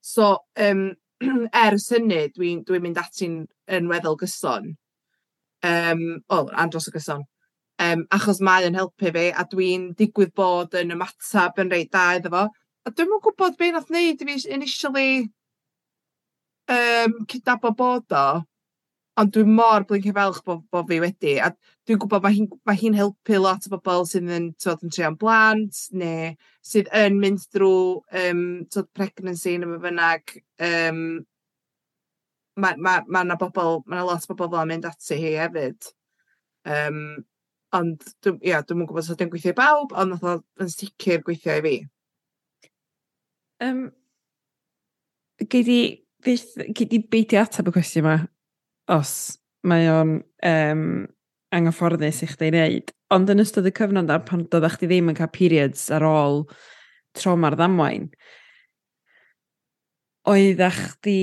so 0.01 0.37
um, 0.67 0.87
ers 1.65 1.89
hynny 1.95 2.25
dwi'n 2.35 2.65
dwi 2.67 2.81
mynd 2.83 2.99
ati'n 3.01 3.45
yn 3.79 3.91
weddol 3.91 4.19
gyson 4.23 4.75
Um, 5.65 6.19
o, 6.29 6.43
am 6.53 6.69
dros 6.69 6.91
y 6.91 6.91
gyson 6.93 7.23
Um, 7.81 8.05
achos 8.15 8.37
mae 8.39 8.63
yn 8.63 8.77
helpu 8.77 9.09
fi 9.11 9.23
a 9.35 9.43
dwi'n 9.51 9.89
digwydd 9.99 10.29
bod 10.39 10.77
yn 10.79 10.93
ymatab 10.95 11.57
yn 11.59 11.71
reit 11.73 11.89
da 11.91 12.03
iddo 12.15 12.29
fo 12.31 12.43
a 12.87 12.91
dwi'n 12.91 13.09
mwyn 13.09 13.23
gwybod 13.25 13.57
beth 13.59 13.73
nath 13.75 13.89
wneud 13.91 14.21
i 14.23 14.27
fi 14.29 14.35
initially 14.55 15.09
um, 16.71 17.17
cydnabod 17.31 17.75
bod 17.81 18.15
o. 18.15 18.27
Ond 19.21 19.31
dwi'n 19.31 19.51
mor 19.55 19.85
blinkin 19.87 20.15
falch 20.15 20.41
bod 20.43 20.65
bo' 20.71 20.83
fi 20.89 20.99
wedi, 20.99 21.37
a 21.39 21.51
dwi'n 21.87 21.99
gwybod 22.01 22.25
mae 22.25 22.35
hi'n 22.35 22.49
hi 22.67 22.97
helpu 22.99 23.39
lot 23.39 23.67
o 23.69 23.71
bobl 23.75 24.03
sydd 24.09 24.31
yn 24.37 24.49
t'wod 24.59 24.83
yn 24.83 24.91
treulon 24.91 25.19
blant 25.21 25.83
neu 26.01 26.33
sydd 26.65 26.91
yn 27.03 27.21
mynd 27.21 27.45
drwy 27.55 28.01
um, 28.23 28.41
t'od 28.71 28.91
pregnancy 28.97 29.55
ne' 29.61 29.79
fynnag. 29.83 30.35
Um, 30.69 31.05
mae 32.59 32.75
ma' 32.75 32.99
ma' 32.99 33.05
ma' 33.07 33.23
'na 33.29 33.39
bobol 33.39 33.83
ma' 33.85 33.99
'na 33.99 34.07
lot 34.09 34.27
o 34.27 34.33
bobl 34.33 34.51
fel 34.51 34.59
'na'n 34.59 34.73
mynd 34.73 34.89
ati 34.91 35.21
hi 35.21 35.37
hefyd 35.39 35.95
Um, 36.65 37.25
ond 37.77 38.01
dwi'n 38.25 38.39
ia 38.41 38.61
dwi 38.65 38.79
gwybod 38.79 38.89
gwbod 38.89 39.03
os 39.03 39.11
ydi 39.13 39.27
gweithio 39.29 39.51
i 39.53 39.57
bawb 39.57 39.91
ond 39.93 40.15
nath 40.15 40.23
o 40.25 40.31
yn 40.63 40.71
sicir 40.71 41.21
gweithio 41.25 41.57
i 41.59 41.61
fi. 41.65 41.73
Um, 43.65 43.83
gei 45.45 45.61
di 45.67 45.77
gei 46.25 46.87
di 46.89 47.01
beidio 47.11 47.43
atab 47.43 47.69
y 47.69 47.75
cwestiwn 47.75 48.01
yma, 48.01 48.15
os 48.91 49.11
mae 49.65 49.87
o'n 49.89 50.17
um, 50.45 50.85
anghyfforddus 51.55 52.23
i 52.25 52.29
chdi 52.29 52.51
wneud. 52.51 52.93
Ond 53.15 53.29
yn 53.31 53.41
ystod 53.43 53.67
y 53.69 53.73
cyfnod 53.75 54.09
na, 54.09 54.19
pan 54.25 54.45
doeddech 54.51 54.77
chdi 54.79 54.89
ddim 54.89 55.11
yn 55.11 55.17
cael 55.17 55.31
periods 55.33 55.87
ar 55.93 56.05
ôl 56.07 56.43
trauma'r 57.17 57.57
ddamwain, 57.57 58.09
oeddech 60.29 60.81
chdi 60.91 61.19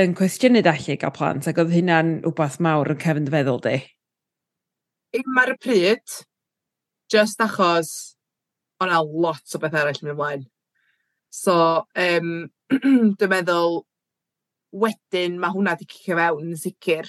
yn 0.00 0.14
cwestiynu 0.16 0.62
dallu 0.64 0.96
gael 1.00 1.14
plant, 1.16 1.48
ac 1.48 1.60
oedd 1.60 1.74
hynna'n 1.74 2.18
wbath 2.28 2.60
mawr 2.64 2.94
yn 2.94 3.00
cefn 3.02 3.26
dy 3.26 3.34
feddwl 3.34 3.60
di? 3.64 3.76
Dim 5.12 5.40
ar 5.42 5.52
y 5.52 5.58
pryd, 5.60 6.18
just 7.12 7.42
achos 7.44 7.92
o'na 8.80 9.02
lot 9.04 9.56
o 9.56 9.60
beth 9.60 9.76
arall 9.78 10.00
yn 10.04 10.12
ymlaen. 10.14 10.46
So, 11.32 11.54
um, 11.96 12.32
dwi'n 12.72 13.32
meddwl 13.32 13.82
wedyn 14.72 15.38
mae 15.40 15.54
hwnna 15.54 15.76
'di 15.76 15.88
cicio 15.88 16.18
fewn 16.18 16.52
yn 16.52 16.60
sicr. 16.60 17.08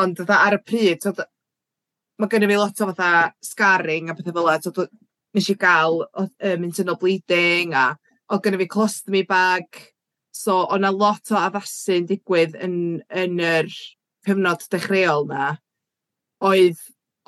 ond 0.00 0.18
fatha 0.18 0.40
ar 0.42 0.56
y 0.56 0.60
pryd 0.66 1.02
t'od 1.02 1.20
ma' 2.18 2.28
gynno 2.30 2.48
fi 2.50 2.56
lot 2.58 2.80
o 2.82 2.86
fatha 2.90 3.10
scarring 3.42 4.10
a 4.10 4.14
pethe 4.18 4.32
fela 4.34 4.56
t'od 4.58 4.80
w- 4.80 4.90
nesh 5.34 5.50
i 5.52 5.56
ga'l 5.58 6.00
um, 6.02 6.64
internal 6.66 6.98
bleeding 6.98 7.74
a 7.74 7.92
o'dd 8.28 8.42
gynno 8.46 8.60
fi 8.62 8.70
colostomy 8.72 9.22
bag 9.28 9.82
so 10.34 10.56
o' 10.64 10.78
'na 10.78 10.90
lot 10.90 11.30
o 11.30 11.38
addasu'n 11.38 12.08
digwydd 12.10 12.56
yn 12.66 12.76
yn 13.22 13.38
yr 13.38 13.70
cyfnod 14.26 14.66
dechreuol 14.74 15.28
'na 15.30 15.52
oedd 16.50 16.80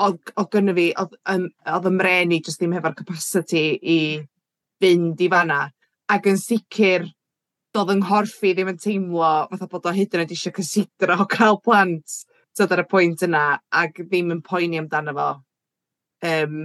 oedd 0.07 0.33
o'dd 0.37 0.51
gynno 0.55 0.75
fi 0.77 0.87
oedd 1.03 1.15
yym 1.33 1.47
o'dd 1.77 1.91
'y 1.91 1.95
mhren 1.99 2.35
i 2.35 2.41
jyst 2.41 2.63
ddim 2.63 2.75
hefo'r 2.77 2.97
capacity 2.99 3.67
i 3.97 3.99
fynd 4.83 5.23
i 5.25 5.29
fanna. 5.33 5.61
Ac 6.13 6.27
yn 6.31 6.37
sicr, 6.41 7.07
doedd 7.77 7.93
yng 7.93 8.01
nghorff 8.01 8.45
i 8.49 8.55
ddim 8.57 8.71
yn 8.73 8.81
teimlo 8.81 9.31
fatha 9.51 9.67
bod 9.69 9.87
o 9.91 9.93
hyd 9.93 10.15
yn 10.17 10.23
oed 10.23 10.31
eisiau 10.33 10.55
cysidro 10.57 11.17
cael 11.35 11.59
plant 11.65 12.21
tyd 12.57 12.73
ar 12.73 12.81
y 12.81 12.85
pwynt 12.89 13.25
yna 13.27 13.43
ac 13.83 13.99
ddim 14.01 14.33
yn 14.33 14.41
poeni 14.45 14.81
amdano 14.81 15.13
fo. 15.17 15.27
Um, 16.25 16.63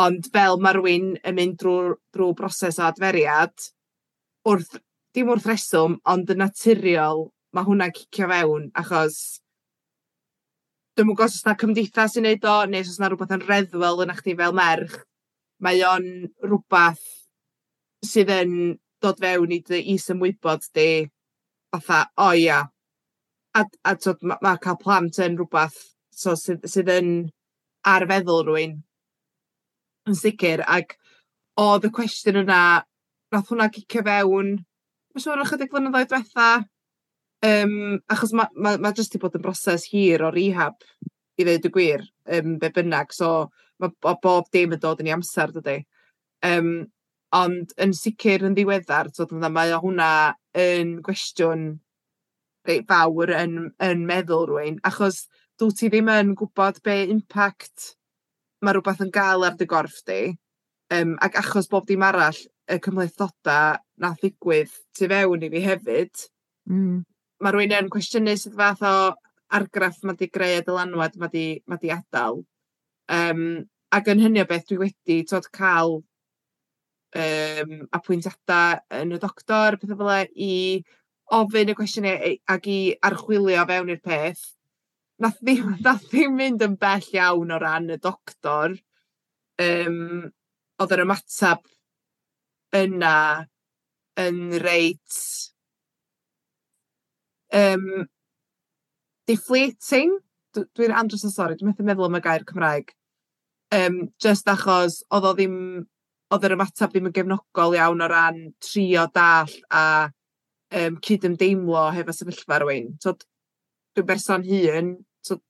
ond 0.00 0.26
fel 0.34 0.58
mae 0.62 0.74
rhywun 0.74 1.12
yn 1.26 1.36
mynd 1.36 1.60
drwy, 1.60 1.94
drw 2.14 2.32
broses 2.40 2.80
o 2.80 2.88
adferiad, 2.88 3.54
wrth, 4.50 4.80
dim 5.14 5.30
wrth 5.30 5.46
reswm, 5.46 6.00
ond 6.10 6.34
yn 6.34 6.42
naturiol, 6.42 7.28
mae 7.54 7.66
hwnna'n 7.68 7.94
cicio 7.94 8.26
fewn, 8.30 8.66
achos 8.82 9.20
dwi'n 10.98 11.12
gwybod 11.12 11.30
os 11.30 11.40
yna 11.44 11.56
cymdeithas 11.62 12.16
sy'n 12.16 12.26
neud 12.26 12.50
o, 12.50 12.58
neu 12.66 12.82
os 12.82 12.98
yna 12.98 13.12
rhywbeth 13.12 13.38
yn 13.38 13.46
reddwel 13.46 14.02
yn 14.04 14.14
chdi 14.18 14.34
fel 14.42 14.58
merch, 14.58 14.98
mae 15.62 15.82
o'n 15.86 16.10
rhywbeth 16.42 17.06
sydd 18.10 18.34
yn 18.34 18.54
dod 19.02 19.20
fewn 19.22 19.54
i 19.56 19.60
dy 19.66 19.80
is-ymwybod 19.94 20.66
di 20.76 20.90
fatha 21.72 22.04
o 22.20 22.30
ia 22.36 22.60
a 23.54 23.64
a 23.84 23.94
t'od 23.96 24.22
ma' 24.22 24.38
ma' 24.42 24.56
ca'l 24.64 24.78
plant 24.80 25.20
yn 25.24 25.38
rwbath 25.40 25.78
so 26.22 26.36
sydd 26.38 26.66
sydd 26.70 26.90
yn 26.94 27.12
ar 27.92 28.06
feddwl 28.10 28.44
rywun 28.46 28.76
yn 30.10 30.18
sicr. 30.18 30.64
ag 30.66 30.96
o'dd 31.60 31.88
y 31.88 31.92
cwestiwn 31.96 32.42
yna 32.44 32.60
nath 33.32 33.50
hwnna 33.50 33.70
gicio 33.74 34.04
fewn 34.06 34.52
ma' 35.14 35.24
siŵr 35.24 35.44
ychydig 35.44 35.72
flynyddoedd 35.72 36.12
dwetha 36.12 36.50
um, 37.46 37.74
achos 38.12 38.34
ma' 38.36 38.50
ma' 38.54 38.76
ma' 38.78 38.94
jyst 38.96 39.14
'di 39.14 39.22
bod 39.22 39.38
yn 39.38 39.44
broses 39.46 39.88
hir 39.90 40.26
o 40.26 40.30
rehab 40.34 40.86
i 41.40 41.46
ddeud 41.46 41.66
y 41.66 41.74
gwir 41.74 42.06
um, 42.36 42.56
be' 42.60 42.72
bynnag 42.76 43.14
so 43.16 43.50
ma' 43.80 43.90
bo- 44.02 44.18
bob 44.22 44.50
dim 44.52 44.76
yn 44.76 44.82
dod 44.82 45.00
yn 45.00 45.10
ei 45.10 45.16
amser 45.16 45.54
dydi? 45.56 45.80
Um, 46.44 46.90
Ond 47.36 47.70
yn 47.78 47.92
sicr 47.94 48.42
yn 48.46 48.56
ddiweddar 48.56 49.12
t'od 49.14 49.30
fatha 49.30 49.50
mae 49.54 49.72
o 49.76 49.78
hwnna 49.84 50.10
yn 50.58 50.96
gwestiwn 51.06 51.68
reit 52.66 52.88
fawr 52.90 53.32
yn 53.38 53.54
yn 53.86 54.02
meddwl 54.08 54.48
rywun 54.50 54.80
achos 54.90 55.22
dwyt 55.60 55.78
ti 55.78 55.90
ddim 55.92 56.10
yn 56.12 56.34
gwybod 56.40 56.80
be' 56.86 57.06
impact 57.14 57.92
ma' 58.64 58.74
rwbath 58.76 59.04
yn 59.06 59.14
ga'l 59.14 59.46
ar 59.46 59.56
dy 59.60 59.68
gorff 59.70 60.02
di 60.10 60.20
um, 60.96 61.14
ac 61.22 61.38
achos 61.44 61.70
bob 61.70 61.86
dim 61.88 62.04
arall 62.04 62.42
y 62.70 62.78
cymhlethoda 62.82 63.60
nath 64.02 64.20
ddigwydd 64.20 64.74
tu 64.98 65.08
fewn 65.10 65.46
i 65.46 65.54
fi 65.54 65.64
hefyd... 65.68 66.26
mm. 66.68 67.00
...ma' 67.40 67.54
rywun 67.54 67.78
yn 67.78 67.94
cwestiynu 67.94 68.36
sut 68.36 68.58
fath 68.58 68.82
o 68.84 68.94
argraff 69.56 70.02
ma' 70.02 70.18
'di 70.18 70.30
greu 70.34 70.58
y 70.58 70.64
dylanwad 70.66 71.16
ma' 71.22 71.30
'di 71.30 71.46
ma' 71.70 71.78
'di 71.78 71.94
adal 71.94 72.42
Um, 73.10 73.66
ac 73.90 74.06
yn 74.12 74.20
hynny 74.22 74.38
o 74.44 74.46
beth 74.46 74.68
dwi 74.68 74.76
wedi 74.84 75.16
t'od 75.26 75.48
ca'l 75.56 75.96
yym 77.16 77.88
apwyntiadau 77.96 78.80
yn 79.00 79.14
y 79.16 79.18
doctor, 79.22 79.76
pethe 79.80 79.96
fela 79.98 80.20
i 80.34 80.52
ofyn 81.34 81.72
y 81.72 81.76
cwestiynau 81.78 82.24
ei- 82.28 82.40
ag 82.50 82.66
i 82.70 82.80
archwilio 83.06 83.66
fewn 83.66 83.92
i'r 83.94 84.02
peth. 84.04 84.44
Nath 85.20 85.40
ddim 85.44 85.76
nath 85.84 86.06
ddim 86.10 86.36
mynd 86.38 86.62
yn 86.64 86.76
bell 86.80 87.10
iawn 87.14 87.54
o 87.54 87.58
ran 87.60 87.90
y 87.90 87.98
doctor. 88.00 88.76
Um, 89.60 90.30
oedd 90.80 90.94
yr 90.96 91.04
ymatab 91.04 91.66
yna 92.80 93.16
yn 94.20 94.38
reit 94.62 95.18
um, 97.52 98.06
deflating? 99.28 100.16
Dw 100.54 100.66
dwi'n 100.74 100.94
andros 100.96 101.26
o 101.28 101.30
sori, 101.30 101.58
dwi 101.58 101.68
methu 101.68 101.84
meddwl 101.86 102.08
am 102.08 102.18
y 102.18 102.22
gair 102.24 102.46
Cymraeg. 102.48 102.94
Um, 103.70 104.00
just 104.18 104.48
achos 104.50 105.02
oedd 105.14 105.28
o 105.28 105.34
ddim 105.36 105.58
oedd 106.30 106.46
yr 106.46 106.54
ymateb 106.54 106.92
ddim 106.92 107.08
yn 107.10 107.14
gefnogol 107.14 107.76
iawn 107.76 108.04
o 108.04 108.08
ran 108.10 108.40
trio 108.62 109.06
dall 109.14 109.54
a 109.74 109.84
um, 110.06 110.98
cydymdeimlo 111.06 111.88
hefo 111.96 112.14
sefyllfa 112.14 112.60
rywun. 112.62 112.92
Tod, 113.02 113.24
dwi'n 113.96 114.08
berson 114.08 114.46
hun, 114.46 114.92
tod, 115.26 115.42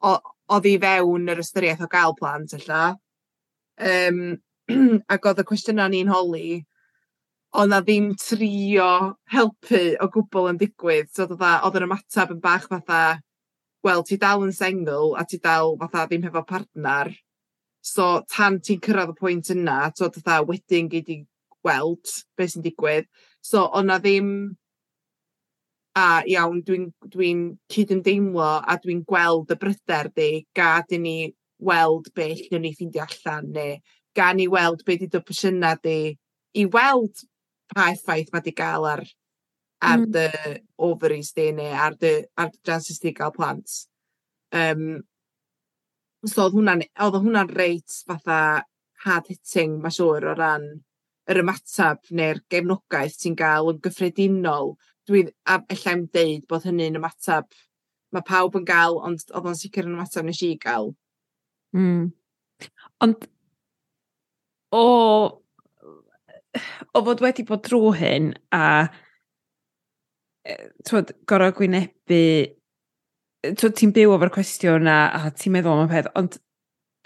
oedd 0.00 0.68
i 0.70 0.76
fewn 0.82 1.28
yr 1.32 1.42
ystyriaeth 1.44 1.84
o 1.84 1.90
gael 1.92 2.16
plant, 2.18 2.56
ella. 2.56 2.82
Um, 3.76 4.20
ac 5.12 5.28
oedd 5.28 5.42
y 5.42 5.48
cwestiynau 5.50 5.92
ni'n 5.92 6.12
holi, 6.12 6.60
ond 7.60 7.72
na 7.74 7.80
ddim 7.84 8.12
trio 8.20 8.90
helpu 9.34 9.82
o 10.00 10.08
gwbl 10.14 10.52
yn 10.52 10.60
digwydd. 10.60 11.10
So, 11.12 11.26
oedd 11.28 11.80
yr 11.80 11.88
ymateb 11.88 12.36
yn 12.36 12.44
bach 12.44 12.68
fatha, 12.70 13.18
wel, 13.84 14.04
ti 14.06 14.16
dal 14.20 14.44
yn 14.46 14.54
sengl 14.56 15.14
a 15.18 15.26
ti 15.28 15.40
dal 15.42 15.76
fatha 15.80 16.06
ddim 16.06 16.24
hefo 16.28 16.44
partner, 16.46 17.12
So 17.80 18.22
tan 18.28 18.60
ti'n 18.60 18.80
cyrraedd 18.84 19.14
y 19.14 19.18
pwynt 19.18 19.52
yna, 19.54 19.90
t'od 19.96 20.18
fatha 20.20 20.42
wedyn 20.48 20.90
gei 20.92 21.04
di 21.04 21.20
gweld 21.60 22.12
be 22.36 22.48
sy'n 22.48 22.64
digwydd. 22.64 23.08
So 23.40 23.64
o' 23.66 23.82
'na 23.82 23.98
ddim 23.98 24.56
a 25.96 26.22
iawn 26.28 26.62
dwi'n 26.66 26.90
dwi'n 27.12 27.44
cydymdeimlo 27.72 28.50
a 28.62 28.76
dwi'n 28.82 29.04
gweld 29.08 29.50
y 29.50 29.58
bryder 29.60 30.10
di, 30.14 30.30
gad 30.54 30.92
i 30.94 31.00
ni 31.00 31.16
weld 31.60 32.12
be 32.14 32.30
allwn 32.34 32.64
ni 32.64 32.74
ffeindio 32.74 33.04
allan 33.06 33.50
ne' 33.52 33.80
ga 34.16 34.32
ni 34.32 34.46
weld 34.48 34.84
be 34.84 34.96
'di 34.96 35.08
dy 35.10 35.20
opsiyna 35.20 35.74
di 35.82 36.16
i 36.56 36.66
weld 36.76 37.24
pa 37.74 37.90
effaith 37.94 38.32
ma' 38.32 38.42
'di 38.44 38.54
ga'l 38.56 38.86
ar 38.92 39.04
ar 39.80 40.00
mm. 40.04 40.10
dy 40.14 40.28
ovaries 40.88 41.32
di 41.36 41.50
ne' 41.52 41.72
ar 41.86 41.96
dy 42.00 42.12
ar 42.36 42.50
dy 42.52 42.58
chances 42.66 42.98
di 42.98 43.12
ga'l 43.16 43.34
plant. 43.36 43.86
Um, 44.52 45.02
So 46.26 46.44
odd 46.44 46.56
hwnna'n 46.58 46.84
odd 47.00 47.16
hwnna'n 47.16 47.50
reit 47.56 48.02
fatha 48.06 48.38
hard 49.04 49.30
hitting 49.32 49.78
ma' 49.80 49.92
siŵr 49.94 50.28
o 50.32 50.36
ran 50.36 50.66
yr 51.30 51.40
ymatab 51.40 52.10
ne'r 52.16 52.42
gefnogaeth 52.52 53.16
ti'n 53.22 53.36
ga'l 53.38 53.70
yn 53.72 53.80
gyffredinol 53.84 54.74
Dwi 55.08 55.24
a 55.48 55.58
ellai'm 55.74 56.04
deud 56.14 56.46
bod 56.50 56.66
hynny'n 56.68 56.98
ymatab 57.00 57.48
ma' 58.14 58.22
pawb 58.26 58.58
yn 58.60 58.66
ga'l 58.68 58.98
ond 59.06 59.22
odd 59.34 59.48
o'n 59.50 59.58
sicir 59.58 59.88
yn 59.88 59.96
ymatab 59.96 60.26
nesh 60.26 60.42
i 60.46 60.50
ga'l. 60.60 60.92
Mm. 61.74 62.10
Ond 63.02 63.26
o 64.76 64.84
o 66.94 67.02
fod 67.06 67.24
wedi 67.24 67.46
bod 67.48 67.64
drw 67.66 67.94
hyn 67.96 68.32
a 68.54 68.64
e, 70.44 70.56
t'wod 70.86 71.14
gor'o' 71.30 71.52
gwynebu 71.56 72.22
ti'n 73.40 73.92
byw 73.96 74.14
efo'r 74.16 74.32
cwestiwn 74.34 74.88
a, 74.90 74.98
a 75.16 75.30
ti'n 75.32 75.54
meddwl 75.54 75.78
am 75.78 75.86
y 75.86 75.90
peth, 75.94 76.08
ond 76.18 76.36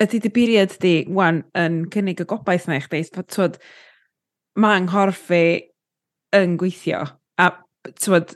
ydy 0.02 0.18
dy 0.24 0.30
buriad 0.34 0.72
di, 0.82 0.94
wan, 1.14 1.44
yn 1.58 1.84
cynnig 1.94 2.22
y 2.24 2.26
gobaith 2.26 2.66
na 2.66 2.80
i 2.80 2.82
chdi, 2.82 3.04
bod 3.14 3.28
twyd, 3.30 3.58
mae 4.58 4.80
nghorff 4.82 5.28
i 5.34 5.44
yn 6.34 6.56
gweithio, 6.58 7.04
a 7.38 7.50
twyd... 8.02 8.34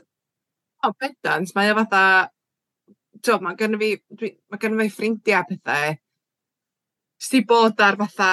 O, 0.87 0.93
bedans, 0.95 1.51
mae 1.57 1.73
o 1.73 1.75
fatha, 1.81 2.03
twyd, 3.19 3.43
mae 3.43 3.59
gynnu 3.59 3.79
fi, 3.81 3.91
mae 4.47 4.61
gynnu 4.61 4.79
fi 4.85 4.93
ffrindiau 4.95 5.49
pethau, 5.49 5.97
sti 7.19 7.41
bod 7.49 7.83
ar 7.83 7.99
fatha, 7.99 8.31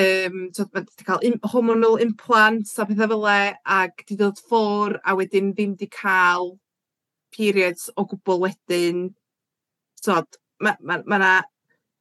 um, 0.00 0.40
twyd, 0.56 0.72
mae 0.74 0.82
wedi 0.82 1.06
cael 1.06 1.38
hormonal 1.52 2.02
implants 2.02 2.74
a 2.74 2.88
pethau 2.90 3.14
fel 3.14 3.30
e, 3.30 3.38
ac 3.78 4.02
wedi 4.02 4.18
dod 4.24 4.42
ffwr, 4.48 4.98
a 5.06 5.14
wedyn 5.20 5.54
ddim 5.54 5.78
di 5.78 5.86
cael 5.94 6.56
periods 7.36 7.88
o 7.96 8.04
gwbl 8.10 8.40
wedyn 8.46 9.06
t'od 10.04 10.38
ma' 10.64 10.76
ma' 10.80 11.02
ma' 11.06 11.18
'na 11.22 11.32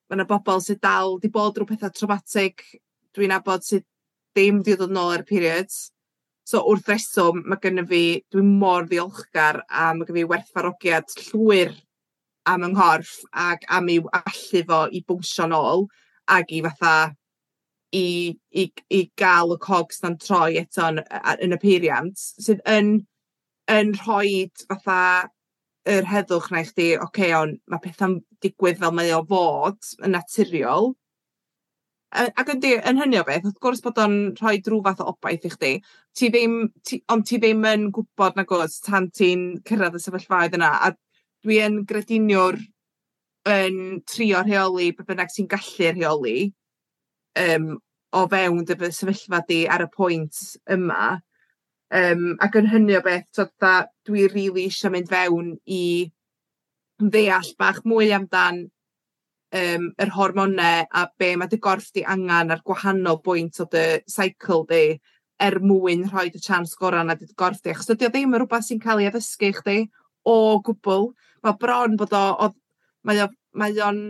ma' 0.09 0.17
'na 0.17 0.25
bobol 0.29 0.61
sy 0.63 0.75
dal 0.81 1.17
'di 1.19 1.31
bod 1.33 1.55
drw 1.55 1.67
petha 1.69 1.89
traumatic 1.93 2.63
dwi'n 3.15 3.33
nabod 3.33 3.63
sy 3.65 3.81
ddim 3.83 4.61
'di 4.63 4.75
dod 4.79 4.91
nôl 4.95 5.13
ar 5.17 5.23
periods. 5.27 5.89
So 6.49 6.63
wrth 6.65 6.89
reswm 6.89 7.43
ma' 7.45 7.59
gynno 7.61 7.85
fi 7.89 8.03
dwi 8.31 8.41
mor 8.45 8.87
ddiolchgar 8.89 9.61
a 9.69 9.93
ma' 9.93 10.05
gyn 10.07 10.17
fi 10.21 10.25
werthfawrogiad 10.31 11.13
llwyr 11.27 11.75
am 12.49 12.63
yng 12.65 12.73
nghorff 12.77 13.19
ag 13.47 13.65
am 13.69 13.89
i'w 13.93 14.07
allu 14.21 14.63
fo 14.71 14.79
i 14.89 15.03
bownsio 15.07 15.45
nôl 15.51 15.85
ag 16.37 16.49
i 16.57 16.61
fatha 16.65 16.95
i 17.93 18.05
i 18.61 18.65
i 18.93 19.03
ga'l 19.17 19.53
y 19.55 19.59
cogs 19.61 20.01
'na'n 20.01 20.17
troi 20.21 20.57
eto 20.61 20.87
yn 20.93 21.03
a- 21.03 21.37
yn 21.45 21.53
y 21.53 21.59
peiriant 21.61 22.17
sydd 22.17 22.61
yn 22.77 22.91
yn 23.75 23.93
rhoid 23.99 24.65
fatha 24.69 25.01
yr 25.89 26.07
heddwch 26.09 26.49
'na 26.51 26.63
i 26.63 26.67
chdi 26.69 26.87
oce 27.05 27.29
o'n 27.35 27.53
ma' 27.71 27.81
petha'n 27.83 28.17
digwydd 28.43 28.81
fel 28.81 28.95
mae 28.95 29.13
o 29.15 29.21
fod 29.29 29.93
yn 30.05 30.15
naturiol. 30.17 30.93
Yy 32.19 32.31
ac 32.41 32.49
yndi 32.55 32.73
yn 32.89 32.97
hynny 33.01 33.19
o 33.19 33.25
beth 33.25 33.45
wrth 33.45 33.59
gwrs 33.63 33.83
bod 33.85 33.99
o'n 34.01 34.15
rhoi 34.39 34.57
drwy 34.65 34.81
fath 34.87 35.03
o 35.03 35.11
obaith 35.11 35.45
i 35.45 35.51
chdi 35.53 35.73
ti 36.17 36.29
ddim 36.33 36.55
ti 36.89 36.97
ond 37.13 37.27
ti 37.29 37.37
ddim 37.37 37.67
yn 37.69 37.89
gwybod 37.95 38.37
na 38.37 38.43
nagwyt 38.43 38.79
tan 38.85 39.11
ti'n 39.19 39.43
cyrraedd 39.69 39.99
y 39.99 40.01
sefyllfaoedd 40.05 40.57
yna 40.57 40.71
a 40.87 40.89
dwi 41.45 41.59
yn 41.67 41.83
grediniwr 41.91 42.57
yn 43.53 44.01
trio 44.09 44.41
rheoli 44.43 44.89
be' 44.97 45.05
bynnag 45.11 45.31
sy'n 45.33 45.47
gallu 45.53 45.91
rheoli 45.93 46.37
um, 47.45 47.69
o 48.11 48.25
fewn 48.33 48.65
dy 48.65 48.77
fy 48.81 48.91
sefyllfa 48.95 49.43
di 49.47 49.59
ar 49.69 49.85
y 49.85 49.89
pwynt 49.93 50.41
yma. 50.75 51.19
Um, 51.89 52.35
ac 52.45 52.53
yn 52.59 52.67
hynny 52.69 52.99
o 52.99 53.01
beth 53.01 53.25
so, 53.33 53.47
da, 53.61 53.87
dwi 54.05 54.27
rili 54.29 54.67
isio 54.69 54.91
mynd 54.93 55.09
fewn 55.09 55.55
i 55.65 56.11
ddeall 57.01 57.55
bach 57.57 57.79
mwy 57.87 58.11
amdan 58.13 58.67
um, 59.57 59.87
yr 59.97 60.11
hormonau 60.13 60.85
a 60.85 61.05
be' 61.17 61.35
mae 61.39 61.49
dy 61.49 61.57
gorff 61.63 61.89
di 61.95 62.03
angen 62.05 62.53
ar 62.53 62.61
gwahanol 62.65 63.21
bwynt 63.25 63.61
o 63.63 63.65
dy 63.71 63.85
cycle 64.05 64.65
di 64.69 64.83
er 65.39 65.57
mwyn 65.63 66.05
rhoi 66.11 66.27
dy 66.29 66.41
tsians 66.43 66.75
gorau 66.77 67.05
'na 67.07 67.15
dy 67.15 67.29
gorff 67.39 67.63
di 67.63 67.73
achos 67.73 67.89
dydi 67.89 68.09
o 68.09 68.13
ddim 68.13 68.35
yn 68.35 68.43
rhywbeth 68.43 68.67
sy'n 68.67 68.81
cael 68.83 69.01
ei 69.01 69.09
addysgu 69.09 69.53
chdi 69.57 69.77
o 70.27 70.35
gwbl. 70.65 71.09
Mae 71.43 71.57
bron 71.61 71.95
bod 71.97 72.13
o 72.13 72.25
o 72.45 72.49
mae 73.07 73.23
o'n 73.23 73.33
mae 73.57 73.79
o'n 73.81 74.01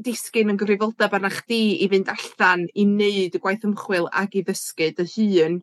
disgyn 0.00 0.52
yn 0.52 0.60
gyfrifoldeb 0.60 1.12
arna 1.16 1.30
chdi 1.34 1.60
i 1.84 1.88
fynd 1.92 2.08
allan 2.14 2.64
i 2.72 2.86
wneud 2.88 3.36
y 3.36 3.42
gwaith 3.42 3.66
ymchwil 3.68 4.08
ac 4.22 4.38
i 4.38 4.44
ddysgu 4.46 4.92
dy 4.96 5.08
hun 5.16 5.60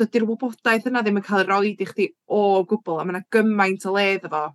dydy'r 0.00 0.26
wybodaeth 0.28 0.88
yna 0.90 1.02
ddim 1.04 1.20
yn 1.20 1.26
cael 1.26 1.44
ei 1.44 1.50
roid 1.50 1.82
i 1.84 1.88
chdi 1.88 2.10
o 2.32 2.62
gwbl 2.68 3.00
a 3.00 3.04
mae 3.04 3.16
yna 3.16 3.24
gymaint 3.34 3.88
o 3.88 3.96
ledd 3.96 4.28
efo. 4.28 4.46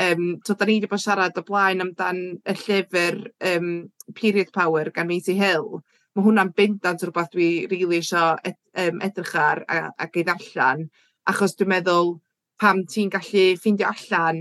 Um, 0.00 0.26
so, 0.46 0.54
da 0.54 0.64
ni 0.64 0.78
wedi 0.78 0.88
bod 0.88 1.02
siarad 1.02 1.36
o 1.36 1.44
blaen 1.44 1.82
amdan 1.84 2.20
y 2.48 2.54
llyfr 2.56 3.18
um, 3.50 3.72
Period 4.16 4.52
Power 4.54 4.88
gan 4.94 5.08
Matie 5.10 5.36
Hill 5.36 5.82
Mae 6.16 6.24
hwnna'n 6.26 6.48
bendant 6.58 7.02
rhywbeth 7.04 7.28
dwi 7.30 7.48
rili 7.70 8.00
isio 8.02 8.22
ed- 8.48 8.56
yym 8.82 8.96
edrych 9.06 9.34
ar 9.38 9.60
a 9.70 9.76
ac 10.04 10.16
ei 10.18 10.24
ddarllan 10.26 10.80
achos 11.32 11.54
dwi'n 11.58 11.70
meddwl 11.70 12.10
pam 12.62 12.80
ti'n 12.94 13.12
gallu 13.14 13.44
ffeindio 13.60 13.90
allan 13.92 14.40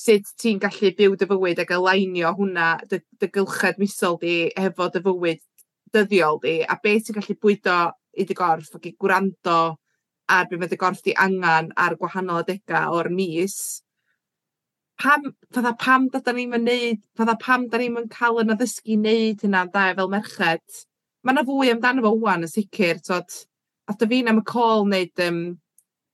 sut 0.00 0.32
ti'n 0.42 0.58
gallu 0.64 0.90
byw 0.98 1.14
dy 1.20 1.28
fywyd 1.30 1.62
ac 1.62 1.70
aleinio 1.76 2.32
hwnna 2.40 2.66
dy 2.90 2.98
dy 3.20 3.28
gylched 3.36 3.78
misol 3.82 4.18
di 4.24 4.34
hefo 4.64 4.88
dy 4.96 5.04
fywyd 5.06 5.44
dyddiol 5.94 6.42
di 6.42 6.56
a 6.74 6.78
beth 6.82 7.06
ti'n 7.06 7.20
gallu 7.20 7.38
bwydo 7.46 7.78
i 8.16 8.26
dy 8.28 8.36
gorff 8.36 8.74
ac 8.78 8.86
i 8.88 8.94
gwrando 8.98 9.58
ar 10.36 10.46
beth 10.50 10.60
mae 10.60 10.70
dy 10.70 10.78
gorff 10.80 11.02
di 11.04 11.14
angan 11.26 11.72
ar 11.76 11.96
gwahanol 12.00 12.42
adegau 12.42 12.96
o'r 12.98 13.10
mis, 13.14 13.58
pam, 15.02 15.32
fydda 15.54 15.72
pam 15.78 16.08
da 16.12 16.32
ni'n 16.32 16.50
mynd 16.54 17.02
fydda 17.18 17.36
pam 17.42 17.68
da 17.72 17.80
ni'n 17.80 17.94
mynd 17.94 18.14
cael 18.14 18.40
yn 18.42 18.54
addysgu 18.54 18.96
wneud 18.96 19.44
hynna 19.44 19.66
da 19.74 19.90
fel 19.98 20.10
merched. 20.12 20.82
Mae 21.22 21.34
yna 21.34 21.44
fwy 21.46 21.70
amdano 21.72 22.04
fo 22.06 22.14
wwan 22.16 22.46
yn 22.46 22.52
sicr, 22.52 23.00
tod, 23.04 23.38
a 23.90 23.94
dy 23.98 24.08
fi'n 24.12 24.32
am 24.32 24.42
y 24.42 24.46
col 24.46 24.84
wneud 24.86 25.22
um, 25.26 25.40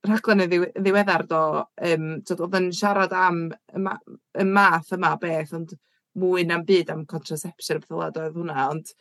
rhaglen 0.09 0.45
y 0.45 0.49
ddiweddar 0.51 1.27
do, 1.31 1.43
um, 1.89 2.07
tod, 2.27 2.45
oedd 2.47 2.59
yn 2.59 2.71
siarad 2.77 3.15
am 3.17 3.43
y, 3.53 3.83
ma 3.87 3.97
y 4.41 4.47
math 4.49 4.93
yma 4.97 5.15
beth, 5.23 5.55
ond 5.59 5.77
mwy 6.19 6.47
na'n 6.49 6.67
byd 6.69 6.91
am 6.93 7.07
contraception 7.09 7.79
a 7.79 7.85
beth 7.85 7.99
oedd 8.25 8.39
hwnna, 8.41 8.69
ond 8.75 8.95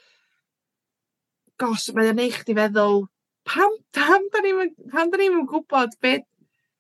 gos, 1.62 1.90
mae 1.96 2.12
o'n 2.12 2.20
neud 2.20 2.36
chdi 2.36 2.56
feddwl, 2.58 3.06
pam, 3.48 3.78
pam 3.96 4.28
da 4.34 4.42
ni'n 4.44 4.74
pam 4.92 5.12
da 5.12 5.20
ni'n 5.22 5.46
gwybod 5.50 5.98
be, 6.02 6.18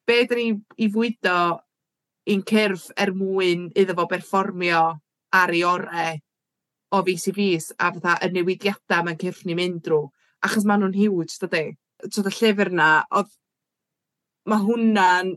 be 0.07 0.17
da 0.29 0.37
ni 0.37 0.47
i 0.81 0.89
fwydo 0.91 1.37
i'n 2.31 2.43
cyrff 2.47 2.89
er 3.01 3.13
mwyn 3.17 3.69
iddo 3.77 3.95
fo 3.97 4.07
berfformio 4.09 4.81
ar 5.41 5.53
ei 5.55 5.63
orau 5.65 6.19
o 6.91 7.03
fus 7.07 7.27
i 7.31 7.33
fus 7.37 7.71
a 7.77 7.91
fatha 7.95 8.17
y 8.25 8.31
newidiadau 8.35 9.05
mae'n 9.05 9.19
cyrff 9.21 9.45
ni'n 9.45 9.59
mynd 9.59 9.79
drwy. 9.85 10.09
Achos 10.45 10.65
maen 10.65 10.83
nhw'n 10.83 10.97
huge, 10.97 11.37
dydy. 11.41 11.77
So, 12.09 12.23
y 12.25 12.33
llyfr 12.33 12.71
na, 12.73 12.89
oedd, 13.13 13.29
mae 14.49 14.63
hwnna'n 14.65 15.35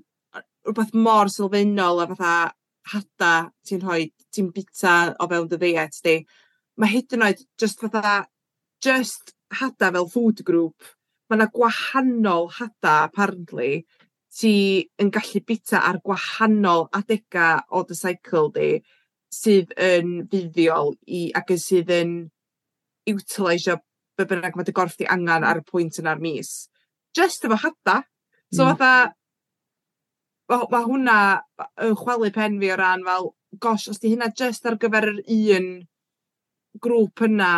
rhywbeth 0.64 0.94
mor 0.96 1.30
sylfaenol 1.32 2.00
a 2.02 2.08
fatha 2.12 2.34
hada 2.90 3.32
ti'n 3.68 3.82
rhoi, 3.84 4.08
ti'n 4.32 4.50
bita 4.54 5.14
o 5.20 5.28
fewn 5.30 5.50
dy 5.50 5.60
ddeiet 5.60 6.00
di. 6.04 6.16
Mae 6.80 6.90
hyd 6.90 7.16
yn 7.16 7.26
oed, 7.28 7.44
just 7.60 7.84
fatha, 7.84 8.24
just 8.84 9.32
hada 9.52 9.92
fel 9.92 10.08
food 10.08 10.44
group. 10.44 10.76
Mae 11.28 11.38
yna 11.38 11.48
gwahanol 11.52 12.50
hada 12.58 12.96
apparently 13.06 13.84
ti 14.34 14.54
yn 15.00 15.12
gallu 15.14 15.40
bita 15.46 15.80
ar 15.88 16.00
gwahanol 16.04 16.88
adega 16.98 17.48
o 17.70 17.84
dy 17.88 17.96
cycle 17.96 18.50
di 18.54 18.68
sydd 19.34 19.72
yn 19.80 20.14
fuddiol 20.30 20.94
i 21.06 21.26
ac 21.38 21.54
yn 21.54 21.62
sydd 21.62 21.92
yn 21.94 22.14
utilisio 23.10 23.78
be' 24.18 24.26
bynnag 24.30 24.56
mae 24.56 24.66
dy 24.66 24.74
gorff 24.76 24.98
di 24.98 25.08
angen 25.10 25.46
ar 25.46 25.62
y 25.62 25.66
pwynt 25.66 26.00
yna'r 26.02 26.22
mis. 26.22 26.52
Just 27.16 27.46
efo 27.46 27.58
hada. 27.62 28.02
So 28.52 28.66
hmm. 28.66 28.76
fatha 28.76 29.14
mae 30.50 30.68
ma' 30.70 30.84
hwnna 30.84 31.18
yn 31.86 31.96
chwalu 31.98 32.30
pen 32.34 32.60
fi 32.60 32.74
o 32.74 32.78
ran 32.78 33.04
fel 33.06 33.32
gosh 33.64 33.88
os 33.92 34.00
'di 34.00 34.12
hynna 34.12 34.30
just 34.36 34.66
ar 34.66 34.76
gyfer 34.82 35.08
yr 35.12 35.20
un 35.56 35.68
grŵp 36.84 37.24
yna 37.28 37.50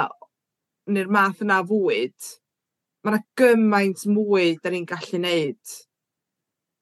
neu'r 0.86 1.10
math 1.12 1.42
yna 1.44 1.60
fwyd 1.66 2.32
mae 3.06 3.14
yna 3.14 3.22
gymaint 3.38 4.02
mwy 4.10 4.56
da 4.62 4.72
ni'n 4.72 4.86
gallu 4.88 5.20
neud. 5.22 5.76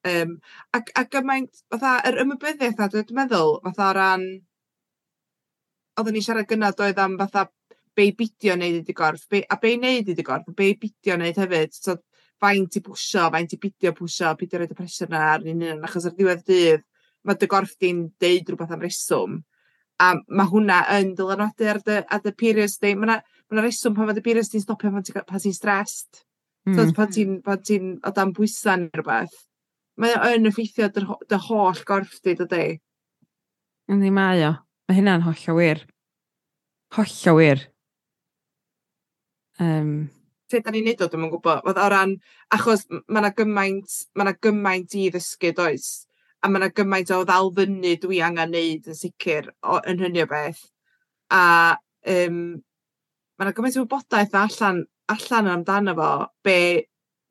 Um, 0.08 0.38
ac 0.76 0.90
a 0.96 1.04
gymaint 1.08 1.62
fatha 1.72 1.98
yr 2.08 2.22
ymwybyddiaeth 2.24 2.80
'na 2.80 2.88
dwi'n 2.92 3.18
meddwl 3.18 3.58
fatha 3.66 3.90
o 3.90 3.94
ran 3.98 4.24
oedden 6.00 6.16
ni 6.16 6.24
siarad 6.24 6.48
gynnad 6.48 6.80
oedd 6.84 7.00
am 7.00 7.16
fatha 7.20 7.46
be' 7.96 8.08
i 8.10 8.16
bidio 8.18 8.56
wneud 8.56 8.80
i 8.80 8.82
dy 8.88 8.96
gorff 8.96 9.28
be' 9.30 9.44
a 9.48 9.58
be' 9.60 9.76
i 9.76 9.78
wneud 9.78 10.10
i 10.10 10.16
dy 10.18 10.26
gorff 10.26 10.48
a 10.50 10.56
be' 10.56 10.72
i 10.72 10.78
bidio 10.80 11.16
wneud 11.18 11.40
hefyd. 11.44 11.76
So 11.76 11.96
faint 12.42 12.76
i 12.76 12.82
bwysio, 12.84 13.28
faint 13.36 13.54
i 13.56 13.60
bidio 13.60 13.94
pwsio 13.96 14.34
bidio 14.40 14.60
roed 14.60 14.74
y 14.74 14.78
pressure 14.80 15.08
'na 15.12 15.22
ar 15.34 15.48
un 15.52 15.62
un, 15.62 15.84
achos 15.88 16.08
ar 16.08 16.16
ddiwedd 16.16 16.44
dydd 16.48 16.84
mae 17.24 17.40
dy 17.40 17.48
gorff 17.48 17.76
di'n 17.80 18.04
deud 18.20 18.50
rhywbeth 18.50 18.74
am 18.76 18.84
reswm 18.84 19.38
a 20.04 20.10
mae 20.28 20.50
hwnna 20.50 20.80
yn 20.98 21.14
dylanwadu 21.18 21.68
ar 21.70 21.80
dy 21.86 22.00
ar 22.02 22.22
dy 22.24 22.32
periods 22.44 22.80
di. 22.82 22.94
Ma' 22.98 23.08
'na 23.12 23.20
Mae'n 23.54 23.68
reswm 23.68 23.94
pan 23.94 24.08
fod 24.10 24.18
y 24.18 24.22
beirus 24.24 24.48
ti'n 24.50 24.62
stopio 24.64 24.90
pan 24.90 25.04
ti'n 25.06 25.22
pa 25.28 25.38
stressed. 25.38 26.24
Mm. 26.66 26.74
So, 26.74 26.86
pan 26.96 27.10
ti'n 27.12 27.34
hmm. 27.44 27.60
ti 27.62 27.76
o 28.02 28.10
dan 28.16 28.32
bwysau 28.34 28.80
neu 28.80 28.90
rhywbeth. 28.98 29.36
Mae 30.00 30.16
o 30.18 30.30
yn 30.34 30.50
effeithio 30.50 30.88
dy, 30.90 31.04
dy 31.30 31.38
holl 31.46 31.82
gorff 31.86 32.16
di, 32.24 32.34
dydy. 32.40 32.64
Yndi, 33.92 34.10
mae 34.16 34.42
o. 34.48 34.50
Mae 34.88 34.98
hynna'n 34.98 35.22
holl 35.26 35.44
o 35.52 35.54
wir. 35.60 35.84
Holl 36.96 37.14
o 37.30 37.36
wir. 37.38 37.62
Um, 39.62 39.94
Te, 40.50 40.58
da 40.64 40.74
ni'n 40.74 40.88
neud 40.88 41.04
o, 41.04 41.10
dwi'n 41.12 41.30
gwybod. 41.30 41.62
Oedd 41.68 41.78
o 41.78 41.86
ran, 41.92 42.18
achos 42.56 42.88
mae 42.90 43.22
yna 43.22 43.30
gymaint, 43.38 44.00
mae 44.16 44.26
yna 44.26 44.34
gymaint 44.42 44.98
i 44.98 45.06
ddysgu, 45.14 45.54
does? 45.54 45.88
A 46.42 46.50
mae 46.50 46.64
yna 46.64 46.72
gymaint 46.74 47.14
o 47.14 47.22
ddalfynu 47.28 47.94
dwi 48.02 48.24
angen 48.26 48.56
neud 48.56 48.90
yn 48.90 48.98
sicr 48.98 49.52
o, 49.62 49.78
yn 49.78 50.02
hynny 50.02 50.24
o 50.24 50.28
beth. 50.32 50.64
A 51.30 51.44
um, 52.10 52.40
mae 53.38 53.46
yna 53.46 53.54
gymaint 53.56 53.78
o 53.78 53.84
wybodaeth 53.84 54.34
allan, 54.38 54.82
allan 55.14 55.50
amdano 55.52 55.94
fo, 55.98 56.10
be, 56.46 56.58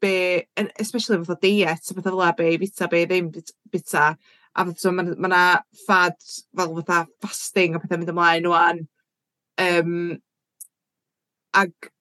be, 0.04 0.16
especially 0.80 1.20
fath 1.22 1.38
o 1.38 1.40
diet, 1.42 1.90
a 1.90 1.98
bethau 1.98 2.20
fel 2.20 2.38
be 2.40 2.50
i 2.52 2.60
bita, 2.62 2.90
be 2.92 3.06
ddim 3.08 3.32
bita, 3.72 4.10
a 4.56 4.66
fath 4.66 4.84
so, 4.84 4.92
mae 4.92 5.16
yna 5.16 5.44
ffad 5.86 6.20
fel 6.58 6.76
fatha 6.82 7.06
fasting 7.24 7.78
a 7.78 7.82
pethau 7.84 8.02
mynd 8.02 8.14
ymlaen 8.14 8.50
o'n, 8.52 8.84
um, 9.68 9.98
ag 11.64 11.92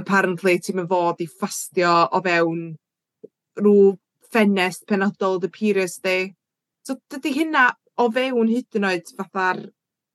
apparently 0.00 0.58
ti'n 0.58 0.80
mynd 0.80 0.90
fod 0.90 1.22
i 1.22 1.28
ffastio 1.30 1.92
o 2.10 2.20
fewn 2.24 2.64
rhyw 3.60 3.94
ffenest 4.34 4.88
penodol 4.90 5.38
dy 5.42 5.50
periods 5.54 6.00
di. 6.02 6.18
So 6.84 6.98
dydy 7.12 7.32
hynna 7.38 7.68
o 8.02 8.08
fewn 8.12 8.50
hyd 8.50 8.80
yn 8.80 8.88
oed 8.88 9.12
fatha'r 9.18 9.60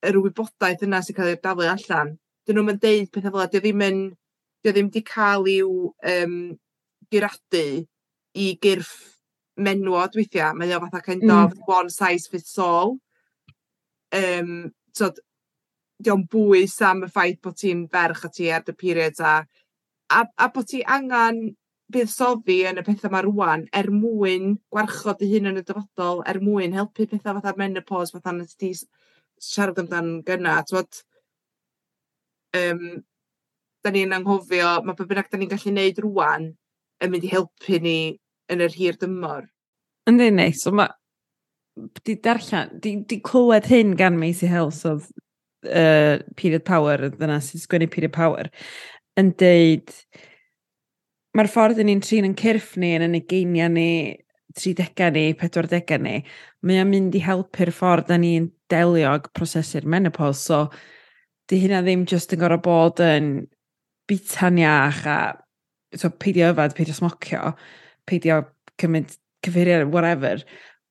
yr 0.10 0.20
wybodaeth 0.24 0.84
yna 0.88 1.00
sy'n 1.04 1.18
cael 1.18 1.32
ei 1.34 1.40
daflu 1.44 1.70
allan. 1.72 2.18
'dyn 2.50 2.58
nhw'n 2.58 2.82
deud 2.82 3.12
pethau 3.14 3.36
fel 3.36 3.46
'a 3.46 3.48
'di 3.52 3.62
ddim 3.62 3.86
yn 3.86 4.02
dy 4.66 4.74
ddim 4.74 4.90
'di 4.90 5.04
cael 5.06 5.46
i'w 5.54 5.70
um, 6.14 6.36
guradu 7.14 7.66
i 8.34 8.48
gyrff 8.64 8.94
menwod 9.60 10.18
weithiau. 10.18 10.56
mae 10.58 10.74
o 10.74 10.80
fatha 10.82 11.02
kind 11.06 11.24
of 11.30 11.54
mm. 11.54 11.64
one 11.68 11.90
size 11.94 12.28
fits 12.28 12.58
all. 12.58 12.98
Um, 14.12 14.72
so, 14.98 15.12
'di 16.00 16.12
o'm 16.14 16.26
bwys 16.34 16.78
am 16.90 17.04
y 17.06 17.10
ffaith 17.14 17.42
bod 17.46 17.58
ti'n 17.60 17.86
ferch 17.94 18.26
a 18.26 18.32
ti 18.34 18.50
ar 18.56 18.64
dy 18.66 18.74
periods 18.74 19.20
a 19.20 19.34
a 20.18 20.24
a 20.46 20.48
bod 20.56 20.70
ti 20.72 20.82
angen 20.98 21.42
buddsoddi 21.94 22.62
yn 22.70 22.80
y 22.82 22.86
pethau 22.88 23.12
mae 23.14 23.26
rwan 23.26 23.68
er 23.82 23.92
mwyn 23.94 24.56
gwarchod 24.74 25.20
dy 25.20 25.30
hun 25.34 25.52
yn 25.52 25.62
y 25.62 25.66
dyfodol 25.68 26.24
er 26.34 26.40
mwyn 26.46 26.74
helpu 26.78 27.06
pethau 27.12 27.38
fatha 27.38 27.54
menopause 27.62 28.16
fatha 28.16 28.34
nes 28.38 28.56
ti 28.56 28.72
siarad 29.50 29.84
amdan 29.84 30.12
gynna 30.26 30.58
t'mod? 30.66 31.04
um, 32.58 32.84
da 33.84 33.94
ni'n 33.94 34.16
anghofio 34.16 34.80
mae 34.86 34.98
be' 34.98 35.08
bynnag 35.10 35.30
da 35.32 35.40
ni'n 35.40 35.52
gallu 35.52 35.74
neud 35.76 36.02
rwan 36.06 36.50
yn 37.00 37.14
mynd 37.14 37.28
i 37.28 37.32
helpu 37.32 37.80
ni 37.84 38.00
yn 38.52 38.64
yr 38.66 38.76
hir 38.76 38.98
dymor. 39.00 39.48
Yndi 40.10 40.32
neis 40.34 40.64
so 40.66 40.74
mae... 40.76 40.92
di 42.04 42.18
darllen, 42.20 42.74
di, 42.84 42.98
di 43.08 43.22
clywed 43.24 43.70
hyn 43.72 43.94
gan 44.00 44.18
Macy 44.20 44.50
Hills 44.52 44.82
oedd 44.90 45.06
uh, 45.70 46.20
Period 46.36 46.66
Power, 46.68 47.06
dyna 47.14 47.38
sy'n 47.44 47.62
sgwennu 47.62 47.88
Period 47.92 48.12
Power, 48.16 48.50
yn 49.20 49.32
deud 49.40 49.94
mae'r 51.38 51.52
ffordd 51.52 51.80
yn 51.80 51.88
ni'n 51.92 52.04
trin 52.04 52.28
yn 52.28 52.36
cyrff 52.40 52.74
ni, 52.82 52.96
yn 52.98 53.16
y 53.16 53.24
geinia 53.30 53.70
ni, 53.72 54.18
30au 54.60 55.14
ni, 55.16 55.26
40au 55.40 56.02
ni, 56.04 56.16
mae 56.66 56.82
o'n 56.82 56.90
mynd 56.90 57.16
i 57.16 57.24
helpu'r 57.24 57.72
ffordd 57.76 58.10
da 58.10 58.18
ni'n 58.20 58.50
delio 58.72 59.14
ag 59.14 59.30
prosesu'r 59.38 59.88
menopause. 59.88 60.42
So, 60.42 60.64
di 61.50 61.60
hynna 61.64 61.82
ddim 61.82 62.06
just 62.10 62.34
yn 62.36 62.42
gorau 62.44 62.62
bod 62.62 63.02
yn 63.02 63.32
bitan 64.10 64.60
iach 64.62 65.02
a 65.10 65.20
so, 65.98 66.12
peidio 66.22 66.52
yfad, 66.54 66.76
peidio 66.78 66.96
smocio, 66.98 67.54
peidio 68.10 68.44
cymryd 68.82 69.16
cyfeiriad, 69.46 69.90
whatever. 69.94 70.44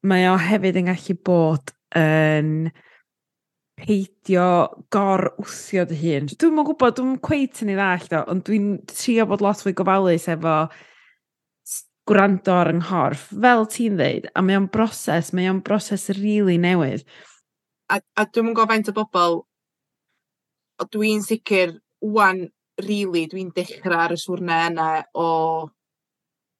Mae 0.06 0.26
o 0.30 0.36
hefyd 0.40 0.78
yn 0.80 0.90
gallu 0.90 1.16
bod 1.26 1.72
yn 1.98 2.70
peidio 3.78 4.48
gor 4.94 5.28
wthio 5.38 5.86
dy 5.86 5.98
hun. 6.02 6.28
Dwi'n 6.34 6.54
mwyn 6.56 6.66
gwybod, 6.66 6.98
dwi'n 6.98 7.16
cweit 7.22 7.62
yn 7.62 7.72
ei 7.72 7.78
ddall, 7.78 8.10
do, 8.10 8.22
ond 8.32 8.44
dwi'n 8.48 8.70
trio 8.90 9.26
bod 9.30 9.44
lot 9.44 9.62
fwy 9.62 9.74
gofalus 9.78 10.26
efo 10.32 10.58
gwrando 12.08 12.54
ar 12.56 12.72
yng 12.72 12.80
nghorff, 12.80 13.28
fel 13.30 13.66
ti'n 13.68 13.98
dweud, 13.98 14.30
a 14.32 14.42
mae 14.42 14.56
o'n 14.56 14.70
broses, 14.72 15.30
mae 15.36 15.50
o'n 15.50 15.60
broses 15.64 16.08
rili 16.14 16.24
really 16.24 16.56
newydd. 16.62 17.04
A, 17.92 18.00
a 18.16 18.24
dwi'n 18.26 18.54
gofaint 18.56 18.88
o 18.90 18.94
bobl 18.96 19.42
Dwi'n 20.78 21.24
sicr, 21.26 21.74
ŵan 22.04 22.44
really, 22.86 23.26
dwi'n 23.26 23.50
dechrau 23.54 23.98
ar 24.04 24.14
y 24.14 24.18
siwrne 24.20 24.58
yna 24.68 24.88
o 25.18 25.30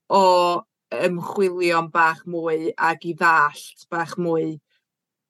o 0.08 0.22
ymchwilio'n 1.06 1.90
bach 1.92 2.24
mwy 2.26 2.72
ac 2.90 3.04
i 3.06 3.14
ddallt 3.14 3.84
bach 3.92 4.16
mwy 4.18 4.54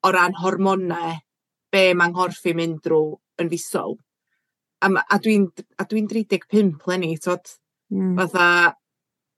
o 0.07 0.11
ran 0.15 0.37
hormonau 0.39 1.17
be' 1.69 1.93
mae'n 1.93 2.15
nghorff 2.15 2.45
mynd 2.55 2.79
drwy 2.85 3.17
yn 3.43 3.51
fusol. 3.51 3.97
A 4.81 4.87
a 4.87 5.19
dwi'n 5.19 5.49
dwi 5.53 6.05
35 6.07 6.47
dri 6.47 6.63
leni 6.87 7.17
t'od? 7.19 7.51
Mm. 7.93 8.15
Fatha 8.17 8.75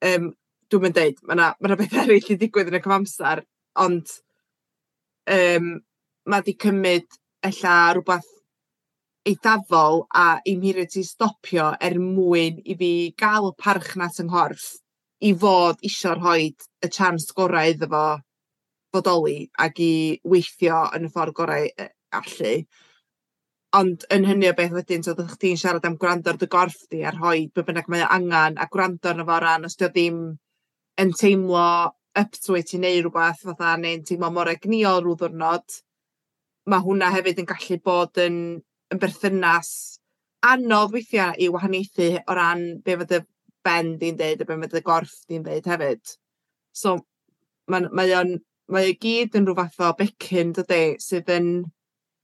um, 0.08 0.30
dwi'n 0.72 0.86
mynd 0.86 0.98
dweud, 0.98 1.24
ma' 1.28 1.36
'na 1.36 1.54
ma' 1.60 1.72
'na 1.72 1.80
betha 1.80 2.06
eryll 2.06 2.36
yn 2.36 2.40
digwydd 2.42 2.70
yn 2.72 2.80
y 2.80 2.84
cyfamser, 2.86 3.44
ond 3.84 4.14
um, 5.36 5.74
mae 6.30 6.46
'di 6.46 6.56
cymryd 6.62 7.20
ella 7.50 7.76
rhywbeth 7.92 8.30
eithafol 9.30 10.06
a 10.18 10.40
i 10.50 10.56
mi 10.58 10.74
reit 10.74 10.96
stopio 11.06 11.72
er 11.88 11.98
mwyn 12.02 12.62
i 12.66 12.76
fi 12.78 12.92
gael 13.18 13.52
y 13.52 13.56
parchnas 13.64 14.20
yng 14.24 14.32
nghorff 14.32 14.68
i 15.22 15.34
fod 15.44 15.84
isio 15.86 16.16
rhoi 16.18 16.48
y 16.86 16.90
chans 16.90 17.28
gorau 17.38 17.74
iddo 17.74 17.90
fo 17.92 18.06
fodoli 18.94 19.36
ac 19.66 19.82
i 19.86 19.92
weithio 20.32 20.80
yn 20.98 21.06
y 21.08 21.12
ffordd 21.12 21.36
gorau 21.38 21.68
allu. 22.20 22.56
Ond 23.78 24.04
yn 24.12 24.26
hynny 24.28 24.50
o 24.50 24.56
beth 24.58 24.74
wedyn 24.76 25.06
so 25.06 25.14
oddach 25.14 25.38
chi'n 25.40 25.60
siarad 25.60 25.86
am 25.88 25.96
gwrando 26.02 26.34
ar 26.34 26.40
dy 26.42 26.50
gorff 26.56 26.82
di 26.92 27.04
a 27.06 27.14
rhoid 27.14 27.54
be' 27.56 27.64
bynnag 27.68 27.88
mae 27.94 28.02
angen 28.04 28.34
angan 28.34 28.58
a 28.60 28.68
gwrando 28.74 29.12
arno 29.12 29.28
fo 29.30 29.38
ran 29.46 29.70
os 29.70 29.78
'di 29.78 29.92
ddim 29.94 30.18
yn 31.04 31.14
teimlo 31.22 31.68
up 32.24 32.34
to 32.46 32.58
it 32.60 32.74
i 32.76 32.82
neu' 32.82 33.06
rhywbeth 33.06 33.46
fatha 33.46 33.78
neu'n 33.80 34.04
teimlo 34.10 34.32
mor 34.34 34.52
egniol 34.52 35.06
rhyw 35.06 35.16
ddwrnod, 35.22 35.78
mae 36.68 36.84
hwnna 36.88 37.14
hefyd 37.16 37.40
yn 37.46 37.50
gallu 37.54 37.80
bod 37.86 38.20
yn 38.26 38.42
yn 38.92 39.00
berthynas 39.02 39.72
anodd 40.52 40.96
weithiau 40.96 41.36
i 41.38 41.50
wahaniaethu 41.54 42.10
o 42.26 42.36
ran 42.38 42.64
be 42.86 42.98
fod 43.02 43.16
y 43.18 43.22
ben 43.66 43.94
di'n 44.02 44.18
deud 44.20 44.42
a 44.42 44.48
be 44.50 44.58
fod 44.64 44.80
y 44.80 44.84
gorff 44.86 45.18
di'n 45.30 45.46
deud 45.46 45.70
hefyd. 45.70 46.16
So, 46.74 46.98
mae, 47.70 47.88
mae, 47.92 48.14
on, 48.18 48.34
mae 48.72 48.92
o 48.92 48.98
gyd 49.06 49.38
yn 49.38 49.48
rhyw 49.48 49.60
fath 49.60 49.86
o 49.86 49.92
becyn, 50.00 50.54
dydy, 50.58 50.82
sydd 51.04 51.30
yn, 51.36 51.52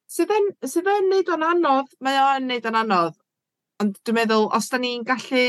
sydd 0.09 0.34
yn, 0.34 0.49
sydd 0.65 0.89
yn 0.91 1.11
neud 1.11 1.32
o'n 1.36 1.45
anodd, 1.51 1.93
mae 2.03 2.20
o'n 2.24 2.49
neud 2.49 2.70
o'n 2.70 2.80
anodd. 2.82 3.18
Ond 3.84 3.99
dwi'n 4.01 4.18
meddwl, 4.18 4.49
os 4.57 4.72
da 4.72 4.82
ni'n 4.82 5.05
gallu 5.05 5.45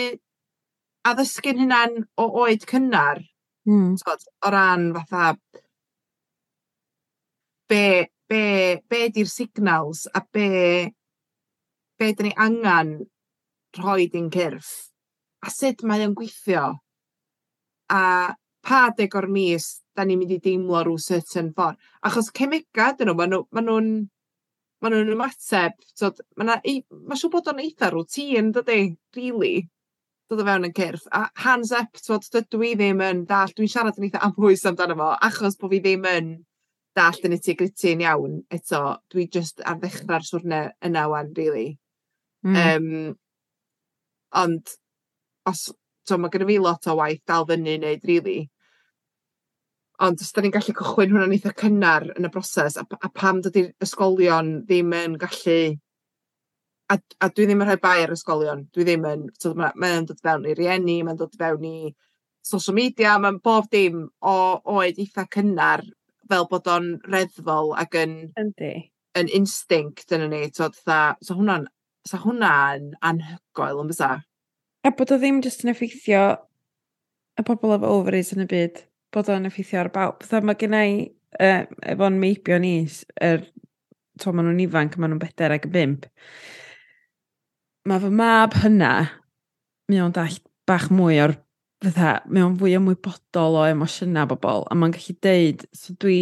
addysgu'n 1.09 1.63
hynna'n 1.63 2.03
o 2.21 2.27
oed 2.43 2.67
cynnar, 2.69 3.23
mm. 3.69 3.97
tod, 4.03 4.29
o 4.45 4.53
ran 4.53 4.91
fatha 4.99 5.33
be, 7.69 8.09
be, 8.29 8.43
be 8.89 9.09
di'r 9.15 9.31
signals 9.31 10.07
a 10.13 10.23
be 10.33 10.49
be 11.99 12.13
dyn 12.15 12.31
ni 12.31 12.35
angen 12.47 12.93
rhoi 13.79 14.09
i'n 14.09 14.29
cyrff, 14.35 14.69
a 15.45 15.51
sut 15.55 15.85
mae 15.87 16.05
o'n 16.07 16.15
gweithio, 16.19 16.67
a 17.93 18.03
pa 18.69 18.83
deg 18.97 19.15
o'r 19.17 19.29
mis 19.33 19.69
da 19.97 20.05
ni'n 20.05 20.21
mynd 20.21 20.37
i 20.37 20.39
deimlo 20.45 20.83
rhyw 20.85 21.01
certain 21.03 21.51
ffordd. 21.57 21.81
Achos 22.07 22.31
cemega, 22.35 22.93
dyn 22.99 23.11
nhw, 23.11 23.17
maen 23.19 23.35
nhw'n 23.35 23.51
ma 23.55 23.65
nhw 23.67 23.81
maen 24.83 24.95
nhw'n 24.95 25.17
ymateb, 25.17 25.75
tod, 25.99 26.21
maen 26.39 26.53
ma 27.09 27.19
siw 27.19 27.33
bod 27.33 27.51
o'n 27.51 27.63
eitha 27.63 27.91
rŵtín, 27.91 28.53
dydy, 28.55 28.81
really, 29.17 29.55
dod 30.31 30.43
o 30.43 30.47
fewn 30.47 30.69
yn 30.69 30.75
cyrff. 30.77 31.09
A 31.11 31.25
hands 31.43 31.73
up, 31.75 31.99
tod, 32.05 32.27
dydw 32.35 32.63
i 32.69 32.75
ddim 32.79 33.03
yn 33.03 33.25
dall, 33.31 33.51
dwi'n 33.57 33.73
siarad 33.73 33.99
yn 33.99 34.07
eitha 34.09 34.23
amhwys 34.29 34.67
amdano 34.71 34.99
fo, 35.01 35.11
achos 35.29 35.59
bod 35.59 35.75
fi 35.75 35.83
ddim 35.83 36.07
yn 36.13 36.31
dall 36.99 37.19
yn 37.27 37.35
y 37.35 37.41
tegrity'n 37.43 38.05
iawn, 38.07 38.41
eto, 38.55 38.83
dwi 39.11 39.27
just 39.35 39.63
ar 39.67 39.81
ddechrau'r 39.83 40.27
siwrne 40.27 40.63
yna 40.85 41.07
wan, 41.11 41.35
really. 41.39 41.69
Mm. 42.49 42.59
Yym 42.59 43.17
ond 44.43 44.77
os 45.49 45.69
t'o' 46.09 46.19
ma' 46.21 46.31
gynno 46.33 46.49
fi 46.49 46.59
lot 46.63 46.89
o 46.89 46.97
waith 46.99 47.25
dal 47.29 47.47
fyny 47.49 47.75
i 47.75 47.83
neud 47.83 48.07
rili 48.09 48.39
ond 50.07 50.23
os 50.23 50.33
da 50.33 50.43
ni'n 50.43 50.55
gallu 50.55 50.75
cychwyn 50.79 51.13
hwnna'n 51.15 51.35
eitha 51.35 51.53
cynnar 51.59 52.07
yn 52.15 52.29
y 52.29 52.33
broses 52.33 52.79
a 52.79 52.85
a 52.87 53.11
pam 53.21 53.41
dydi'r 53.45 53.71
ysgolion 53.85 54.51
ddim 54.69 54.93
yn 54.97 55.17
gallu 55.23 55.61
a 56.93 56.99
a 57.25 57.29
dwi 57.29 57.49
ddim 57.49 57.65
yn 57.65 57.71
rhoi 57.71 57.81
bai 57.83 57.97
ar 58.05 58.15
ysgolion 58.15 58.67
dwi 58.75 58.87
ddim 58.87 59.09
yn 59.13 59.25
So, 59.41 59.55
mae'n 59.55 59.81
ma' 59.83 59.95
dod 60.11 60.23
fewn 60.25 60.47
i 60.49 60.55
rieni 60.59 61.01
mae'n 61.03 61.19
dod 61.21 61.35
fewn 61.41 61.67
i 61.69 61.95
social 62.53 62.77
media 62.79 63.17
mae'n 63.19 63.41
bob 63.45 63.67
dim 63.75 64.07
o 64.35 64.37
oed 64.77 65.01
eitha 65.03 65.27
cynnar 65.35 65.83
fel 66.31 66.47
bod 66.53 66.69
o'n 66.69 66.93
reddfol 67.09 67.75
ac 67.83 67.99
yn... 68.05 68.15
Yndi. 68.41 68.73
...yn 69.19 69.33
instinct 69.41 70.15
yn 70.15 70.29
ni 70.31 70.45
So, 70.55 70.71
so 70.79 71.35
hwnna'n 71.35 71.67
sa 72.09 72.21
hwnna'n 72.23 72.93
anhygoel 73.05 73.83
yn 73.83 73.93
bysa. 73.93 74.11
A 74.87 74.93
bod 74.97 75.13
o 75.13 75.19
ddim 75.21 75.43
jyst 75.45 75.65
yn 75.65 75.73
effeithio 75.75 76.25
y 77.39 77.45
pobl 77.47 77.75
efo 77.77 77.93
ovaries 77.99 78.33
yn 78.35 78.45
y 78.45 78.49
byd, 78.51 78.83
bod 79.15 79.31
o'n 79.33 79.49
effeithio 79.49 79.83
ar 79.83 79.91
bawb. 79.95 80.23
Fytha 80.25 80.43
mae 80.45 80.59
gen 80.59 80.77
i, 80.79 81.09
uh, 81.39 81.65
efo'n 81.95 82.19
meibio 82.21 82.59
ni, 82.63 82.75
er, 83.23 83.45
to 84.19 84.33
maen 84.35 84.49
nhw'n 84.51 84.65
ifanc, 84.67 84.97
maen 84.99 85.15
nhw'n 85.15 85.23
bedair 85.23 85.55
ag 85.55 85.69
y 85.69 85.73
bimp. 85.75 86.09
Mae 87.89 88.03
fy 88.03 88.13
mab 88.13 88.57
hynna, 88.63 88.93
mi 89.89 90.01
o'n 90.03 90.15
dall 90.17 90.41
bach 90.69 90.89
mwy 90.93 91.21
o'r 91.25 91.37
fytha, 91.85 92.19
mae 92.27 92.45
o'n 92.45 92.57
fwy 92.61 92.75
o 92.77 92.83
mwybodol 92.85 93.61
o 93.61 93.67
emosiynau 93.71 94.29
bobl, 94.33 94.67
a 94.67 94.77
mae'n 94.77 94.95
gallu 94.97 95.15
deud, 95.25 95.65
so 95.77 95.95
dwi 96.03 96.21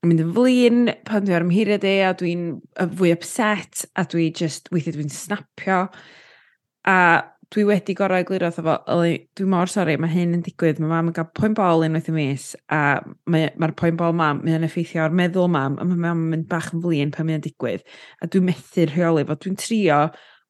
yn 0.00 0.08
mynd 0.08 0.22
yn 0.24 0.32
flin 0.36 0.86
pan 1.08 1.26
dwi 1.26 1.34
ar 1.36 1.44
ymhiriad 1.44 1.84
i 1.84 1.98
a 2.06 2.14
dwi'n 2.16 2.46
fwy 2.96 3.12
upset 3.12 3.84
a 4.00 4.06
dwi 4.08 4.30
just, 4.36 4.70
weithiau 4.72 4.96
dwi'n 4.96 5.12
snapio. 5.12 5.82
A 6.88 6.96
dwi 7.52 7.64
wedi 7.66 7.96
gorau 7.98 8.22
egluro 8.22 8.48
wrtho 8.48 8.62
fo, 8.64 8.76
dwi 9.36 9.46
mor 9.50 9.68
sori, 9.68 9.96
mae 10.00 10.12
hyn 10.12 10.36
yn 10.38 10.44
digwydd, 10.46 10.78
mae 10.80 10.92
mam 10.92 11.10
yn 11.10 11.16
cael 11.16 11.28
poen 11.36 11.56
bol 11.58 11.84
unwaith 11.84 12.08
y 12.08 12.14
mis, 12.14 12.44
a 12.72 13.00
mae'r 13.28 13.56
mae 13.60 13.74
poen 13.76 13.98
bol 13.98 14.14
mam, 14.16 14.40
mae 14.44 14.56
o'n 14.56 14.66
effeithio 14.68 15.02
ar 15.04 15.16
meddwl 15.20 15.50
mam, 15.52 15.76
a 15.82 15.86
mae 15.88 15.98
mam 16.06 16.24
yn 16.24 16.34
mynd 16.36 16.48
bach 16.52 16.70
yn 16.72 16.84
flin 16.84 17.10
pan 17.16 17.26
mae'n 17.28 17.42
digwydd, 17.44 17.82
a 18.22 18.30
dwi'n 18.30 18.46
methu 18.46 18.86
rheoli 18.86 19.26
fo, 19.26 19.36
dwi'n 19.42 19.58
trio, 19.60 19.98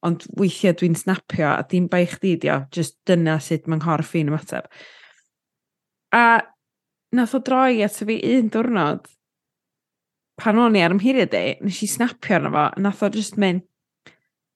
ond 0.06 0.26
weithiau 0.38 0.76
dwi'n 0.76 0.98
snapio, 1.00 1.48
a 1.54 1.64
dim 1.72 1.88
bai 1.90 2.04
chdi 2.08 2.36
dio, 2.44 2.60
just 2.76 2.98
dyna 3.08 3.38
sut 3.42 3.66
mae'n 3.66 3.80
nghorff 3.80 4.12
i'n 4.20 4.30
ymateb. 4.30 4.68
A 6.14 6.26
nath 7.16 7.34
o 7.34 7.40
droi 7.48 7.80
at 7.86 7.96
fi 7.96 8.20
un 8.36 8.52
diwrnod, 8.52 9.08
pan 10.40 10.60
o'n 10.60 10.76
i 10.78 10.84
ar 10.84 10.94
ymheirio 10.94 11.26
di, 11.30 11.44
nes 11.64 11.80
i 11.84 11.88
snapio 11.90 12.38
arno 12.38 12.52
fo, 12.54 12.66
nath 12.82 13.02
o 13.04 13.10
just 13.14 13.38
mynd, 13.40 13.64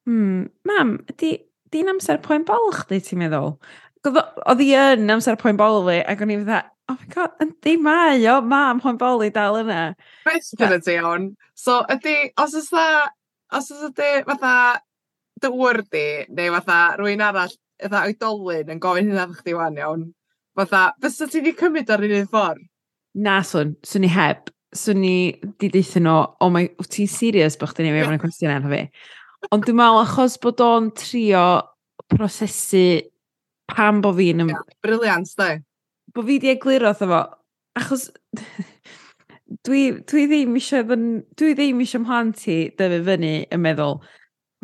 hmm, 0.09 0.47
mam, 0.69 0.95
di, 1.21 1.37
di'n 1.73 1.93
amser 1.95 2.21
poen 2.25 2.47
bol 2.49 2.71
chdi, 2.77 3.01
ti'n 3.05 3.25
meddwl? 3.25 3.57
Oedd 4.05 4.61
hi 4.61 4.71
yn 4.77 5.13
amser 5.13 5.39
poen 5.41 5.59
bol 5.61 5.83
fi, 5.89 6.01
ac 6.05 6.25
o'n 6.25 6.33
i 6.35 6.39
fydda, 6.41 6.63
oh 6.93 6.97
my 6.99 7.11
god, 7.15 7.37
yndi 7.45 7.77
mai, 7.81 8.25
o, 8.33 8.39
mam, 8.45 8.81
poen 8.85 8.99
bol 9.01 9.25
i 9.25 9.31
dal 9.35 9.61
yna. 9.63 9.83
Cwestiwn 10.27 10.77
ydy 10.79 10.99
iawn. 10.99 11.31
So, 11.59 11.81
ydy, 11.93 12.17
os 12.41 12.57
oes 12.59 12.69
dda, 12.73 12.89
os 13.57 13.71
oes 13.73 13.87
ydy, 13.91 14.11
fatha, 14.29 14.57
dy 15.41 15.53
wr 15.53 15.83
di, 15.93 16.07
neu 16.37 16.53
fatha, 16.59 16.81
rwy'n 17.01 17.25
arall, 17.25 17.57
fatha, 17.83 18.05
oedolyn 18.09 18.75
yn 18.75 18.83
gofyn 18.83 19.13
hynna 19.13 19.29
chdi 19.33 19.57
wan 19.57 19.81
iawn, 19.81 20.09
fatha, 20.59 20.91
fysa 21.03 21.31
ti 21.31 21.41
wedi 21.41 21.57
cymryd 21.59 21.93
ar 21.93 22.05
un 22.05 22.29
ffordd? 22.31 22.67
Na, 23.15 23.39
swn, 23.47 23.77
swn 23.87 24.09
i 24.09 24.11
heb 24.11 24.54
swn 24.75 25.05
i 25.07 25.17
di 25.61 25.71
deithio 25.73 26.03
nhw, 26.03 26.17
o 26.43 26.51
mae, 26.53 26.71
wyt 26.81 26.91
ti'n 26.97 27.11
serious 27.11 27.59
bod 27.61 27.73
chdi'n 27.73 27.91
ei 27.91 27.97
mewn 27.97 28.17
yeah. 28.17 28.23
cwestiwn 28.23 28.55
ar 28.55 28.67
fi? 28.71 28.83
Ond 29.53 29.67
dwi'n 29.67 29.79
meddwl 29.79 30.03
achos 30.03 30.37
bod 30.43 30.63
o'n 30.65 30.91
trio 30.99 31.45
prosesu 32.11 32.85
pam 33.71 34.03
bo 34.05 34.13
fi'n... 34.17 34.45
Yeah, 34.49 34.67
briliant, 34.85 35.31
da. 35.39 35.55
Bo 36.15 36.25
fi 36.27 36.41
di 36.43 36.53
egluro 36.53 36.93
wrtho 36.93 37.09
fo. 37.11 37.23
Achos 37.81 38.09
dwi, 39.67 39.87
dwi 40.09 40.27
ddim 40.31 40.59
eisiau 40.59 40.85
dwi 40.87 41.55
ddim 41.55 41.81
eisiau 41.85 42.05
mhlant 42.05 42.45
i 42.51 42.59
dyfu 42.79 43.01
fyny 43.09 43.33
yn 43.53 43.65
meddwl, 43.65 43.99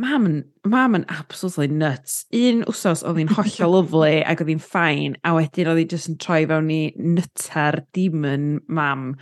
mam 0.00 0.26
mam 0.68 0.96
yn 0.98 1.04
absolutely 1.12 1.68
nuts. 1.68 2.24
Un 2.36 2.64
wsos 2.70 3.04
oedd 3.06 3.20
hi'n 3.20 3.34
hollol 3.36 3.76
lyflu 3.76 4.14
ac 4.24 4.42
oedd 4.42 4.52
hi'n 4.54 4.64
ffain, 4.64 5.16
a 5.24 5.34
wedyn 5.36 5.70
oedd 5.72 5.82
hi 5.82 5.86
jyst 5.92 6.12
yn 6.12 6.18
troi 6.22 6.42
fewn 6.50 6.72
i 6.74 6.82
nytar 6.96 7.82
demon 7.96 8.50
mam 8.68 9.14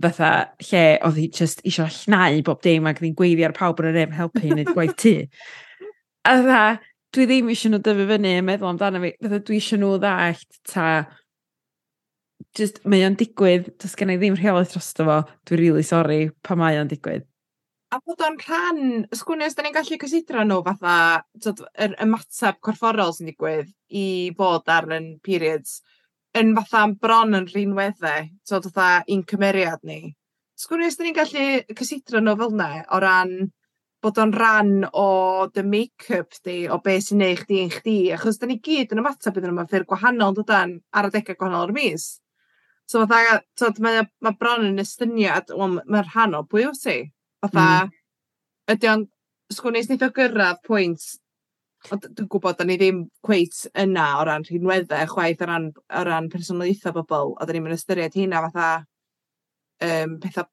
fatha 0.00 0.30
lle 0.70 0.84
oedd 1.04 1.18
hi 1.20 1.26
just 1.28 1.60
eisiau 1.68 1.90
llnau 1.92 2.40
bob 2.46 2.62
dim 2.64 2.86
ac 2.88 3.00
oedd 3.00 3.08
hi'n 3.08 3.18
gweiddi 3.18 3.44
ar 3.46 3.56
pawb 3.56 3.82
yn 3.82 3.90
yr 3.92 4.00
ef 4.06 4.14
helpu 4.16 4.46
i 4.46 4.52
wneud 4.54 4.72
gwaith 4.72 4.96
tu. 5.02 5.14
A 6.28 6.36
dda, 6.38 6.62
dwi 7.12 7.26
ddim 7.28 7.50
eisiau 7.52 7.72
nhw 7.72 7.82
dyfu 7.84 8.06
fyny 8.08 8.36
yn 8.38 8.46
meddwl 8.48 8.70
amdano 8.70 9.02
fi, 9.02 9.12
fatha 9.20 9.42
dwi 9.42 9.58
eisiau 9.58 9.82
nhw 9.82 9.98
ddallt 10.00 10.62
ta 10.72 10.86
just 12.56 12.80
mae 12.88 13.04
o'n 13.06 13.18
digwydd, 13.18 13.68
does 13.80 13.96
gen 13.98 14.12
i 14.12 14.16
ddim 14.20 14.36
rheolaeth 14.38 14.74
drosto 14.74 15.06
fo, 15.08 15.18
dwi'n 15.48 15.60
really 15.60 15.84
sorry 15.86 16.24
pa 16.44 16.56
mae 16.58 16.80
o'n 16.80 16.90
digwydd. 16.90 17.26
A 17.92 17.98
bod 18.00 18.22
o'n 18.24 18.38
rhan, 18.40 18.82
sgwni 19.12 19.44
os 19.44 19.56
da 19.56 19.64
ni'n 19.64 19.74
gallu 19.74 19.98
cysidro 20.00 20.44
nhw 20.46 20.62
fatha, 20.64 20.94
dod, 21.44 21.60
yr 21.76 21.96
ymateb 22.00 22.60
corfforol 22.64 23.12
sy'n 23.12 23.28
digwydd 23.28 23.68
i 23.92 24.06
fod 24.38 24.70
ar 24.72 24.88
yn 24.96 25.10
periods 25.24 25.82
yn 26.38 26.54
fatha 26.56 26.86
bron 27.00 27.36
yn 27.36 27.48
rhinweddau, 27.50 28.28
so 28.44 28.60
fatha 28.64 29.04
un 29.12 29.24
cymeriad 29.28 29.82
ni, 29.88 30.14
sgwrs 30.56 30.92
os 30.92 30.98
'dan 30.98 31.08
ni'n 31.08 31.18
gallu 31.18 31.76
cysidro 31.78 32.22
nhw 32.22 32.36
fel 32.40 32.54
yna 32.54 32.70
o 32.94 33.00
ran 33.02 33.34
bod 34.02 34.18
o'n 34.18 34.32
rhan 34.34 34.72
o 34.98 35.06
dy 35.54 35.62
make-up 35.62 36.34
di 36.46 36.56
o 36.74 36.78
be' 36.82 36.98
sy'n 37.04 37.20
neud 37.22 37.42
chdi 37.44 37.60
yn 37.62 37.70
chdi 37.70 37.96
achos 38.16 38.40
da 38.40 38.48
ni 38.50 38.58
gyd 38.66 38.94
yn 38.94 39.02
ymateb 39.02 39.38
iddyn 39.38 39.52
nhw 39.52 39.60
mewn 39.60 39.70
ffyrdd 39.70 39.88
gwahanol 39.92 40.36
dydan 40.38 40.76
ar 40.90 41.08
adega 41.08 41.36
gwahanol 41.38 41.68
o'r 41.68 41.74
mis. 41.76 42.08
So 42.90 43.04
fatha 43.06 43.40
t'od 43.58 43.78
mae 43.84 44.02
o 44.02 44.06
ma' 44.26 44.34
bron 44.40 44.66
yn 44.72 44.82
estyniad 44.82 45.54
wel 45.54 45.78
ma'n 45.78 46.08
rhan 46.08 46.38
o 46.38 46.42
pwy 46.50 46.66
wt 46.70 46.82
ti 46.82 46.96
fatha 47.44 47.66
mm. 47.84 47.94
ydy 48.74 48.90
o'n 48.90 49.06
sgwn 49.54 49.78
i 49.78 49.84
os 49.84 49.90
neith 49.90 50.06
o 50.06 50.10
gyrradd 50.16 50.62
pwynt 50.66 51.06
Dwi'n 51.90 52.28
gwybod, 52.30 52.56
da 52.58 52.64
ni 52.66 52.76
ddim 52.78 53.04
cweit 53.26 53.64
yna 53.78 54.06
o 54.20 54.26
ran 54.28 54.44
rhinweddau 54.46 55.08
chwaith 55.10 55.42
o 55.42 55.48
ran, 55.50 55.70
o 55.74 56.02
ran 56.06 56.28
personolaethau 56.30 56.94
bobl, 57.00 57.32
a 57.40 57.46
da 57.46 57.54
ni'n 57.54 57.64
mynd 57.64 57.76
ystyried 57.76 58.14
hynna 58.14 58.42
fatha 58.46 58.68
um, 59.82 60.18
pethau 60.22 60.46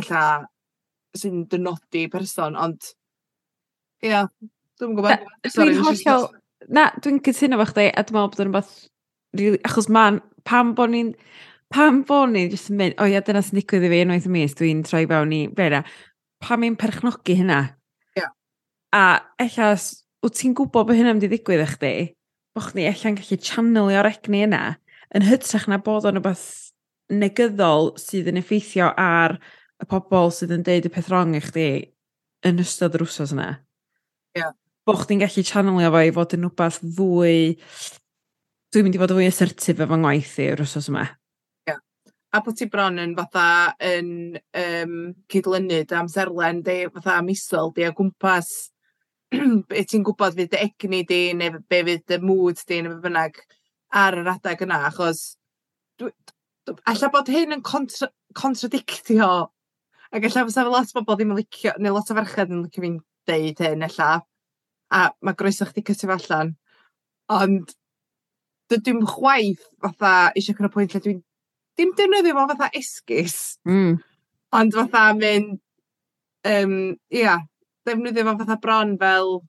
ella 0.00 0.24
sy'n 1.18 1.44
dynodi 1.50 2.06
person, 2.10 2.58
ond 2.58 2.90
ia, 4.06 4.24
dwi'n 4.80 4.96
gwybod. 4.98 5.24
Dwi'n 5.46 5.80
hollol, 5.86 6.26
na, 6.68 6.88
dwi'n 6.98 7.22
cytuno 7.26 7.60
fo 7.60 7.68
chdi, 7.70 7.86
a 7.90 8.04
dwi'n 8.06 8.18
meddwl 8.18 8.34
bod 8.34 8.42
yn 8.42 8.50
rhywbeth, 8.50 8.74
really, 9.38 9.62
achos 9.70 9.90
man, 9.92 10.20
pam 10.48 10.74
bod 10.78 10.94
ni'n, 10.94 11.14
pam 11.74 12.02
bod 12.08 12.34
ni'n 12.34 12.50
jyst 12.52 12.72
yn 12.74 12.80
mynd, 12.80 12.98
o 12.98 13.08
ia, 13.10 13.22
dyna 13.26 13.42
sy'n 13.46 13.60
digwydd 13.60 13.86
i 13.86 13.92
fi 13.94 14.04
unwaith 14.06 14.28
y 14.30 14.34
mis, 14.34 14.58
dwi'n 14.58 14.84
troi 14.86 15.06
fewn 15.10 15.34
i, 15.36 15.42
bera, 15.54 15.82
pam 16.42 16.66
i'n 16.66 16.78
perchnogi 16.80 17.38
hynna? 17.42 17.62
Ia. 18.16 18.22
Yeah. 18.24 18.32
A 18.98 19.04
ella, 19.46 19.72
wyt 20.24 20.36
ti'n 20.36 20.56
gwybod 20.56 20.88
bod 20.88 20.96
hynna'n 20.98 21.16
mynd 21.16 21.26
i 21.26 21.30
ddigwydd 21.32 21.64
eich 21.64 21.76
di, 21.80 21.94
bod 22.56 22.66
chdi 22.68 22.86
allan 22.90 23.16
gallu 23.18 23.38
channelio'r 23.46 24.08
egni 24.10 24.44
yna, 24.46 24.64
yn 25.16 25.26
hytrach 25.26 25.66
na 25.70 25.80
bod 25.82 26.08
o'n 26.08 26.18
rhywbeth 26.18 26.48
negyddol 27.10 27.94
sydd 27.98 28.28
yn 28.30 28.40
effeithio 28.40 28.90
ar 29.00 29.38
y 29.80 29.88
pobl 29.90 30.30
sydd 30.34 30.54
yn 30.54 30.66
deud 30.66 30.86
y 30.86 30.92
peth 30.92 31.10
rong 31.10 31.34
i 31.38 31.42
chdi 31.42 31.70
yn 32.46 32.60
ystod 32.62 32.96
yr 32.98 33.06
wsos 33.06 33.34
yna. 33.34 33.48
Yeah. 34.38 34.52
Bo 34.86 34.96
chdi'n 34.98 35.22
gallu 35.22 35.44
channelio 35.46 35.90
fo 35.92 36.02
i 36.04 36.12
fod 36.16 36.36
yn 36.36 36.46
rhywbeth 36.46 36.80
fwy... 36.98 37.38
Dwi'n 38.70 38.86
mynd 38.86 38.94
i 38.94 39.00
fod 39.02 39.14
yn 39.14 39.18
fwy 39.18 39.26
assertif 39.26 39.80
efo 39.82 39.98
ngwaith 39.98 40.36
i 40.38 40.50
yr 40.52 40.62
wsos 40.62 40.90
yma. 40.92 41.08
Yeah. 41.68 41.80
A 42.36 42.42
bod 42.44 42.60
ti 42.60 42.68
bron 42.70 43.00
yn 43.02 43.16
fatha 43.18 43.72
yn 43.82 44.12
um, 44.36 44.94
cydlynu 45.32 45.80
dy 45.88 45.98
amserlen 45.98 46.62
di, 46.66 46.84
fatha 46.94 47.18
misol 47.26 47.74
di 47.74 47.88
o 47.88 47.94
gwmpas 47.96 48.69
be' 49.70 49.84
ti'n 49.86 50.04
gwybod 50.06 50.36
fydd 50.38 50.52
dy 50.54 50.62
egni 50.64 51.02
di 51.06 51.20
neu 51.38 51.60
be' 51.60 51.84
fydd 51.86 52.06
dy 52.10 52.18
mood 52.24 52.60
di 52.66 52.80
neu 52.82 52.96
be' 52.96 53.04
bynnag 53.08 53.38
ar 54.02 54.18
yr 54.20 54.32
adeg 54.34 54.64
yna 54.66 54.80
achos 54.88 55.22
alla 56.90 57.10
bod 57.12 57.30
hyn 57.30 57.56
yn 57.56 57.62
contra- 57.66 58.12
contradictio 58.38 59.30
ac 60.10 60.26
alla 60.26 60.46
fysa 60.48 60.64
'na 60.64 60.74
lot 60.74 60.90
o 60.90 61.00
bobol 61.00 61.18
ddim 61.18 61.34
yn 61.34 61.40
licio 61.42 61.74
neu 61.78 61.94
lot 61.94 62.10
o 62.10 62.18
ferched 62.18 62.50
yn 62.50 62.64
licio 62.64 62.84
fi'n 62.84 62.98
deud 63.30 63.62
hyn 63.62 63.86
alla, 63.86 64.10
a 64.90 65.00
mae 65.22 65.38
groeso 65.38 65.66
chdi 65.68 65.84
cytio 65.86 66.10
allan 66.14 66.54
ond 67.30 67.74
dydw 68.70 69.02
chwaith 69.06 69.66
fatha 69.82 70.14
eisiau 70.34 70.56
cyrraedd 70.58 70.74
pwynt 70.74 70.94
lle 70.94 71.02
dwi'n 71.04 71.20
dim 71.78 71.94
defnyddio 71.98 72.34
fo 72.38 72.46
fatha 72.52 72.70
esgus... 72.80 73.36
mm. 73.66 73.98
...ond 74.58 74.74
fatha 74.78 75.04
mynd 75.18 75.60
um, 76.50 76.74
ia 77.14 77.38
defnyddio 77.88 78.26
fo 78.28 78.36
fatha 78.42 78.58
bron 78.62 78.96
fel... 79.00 79.40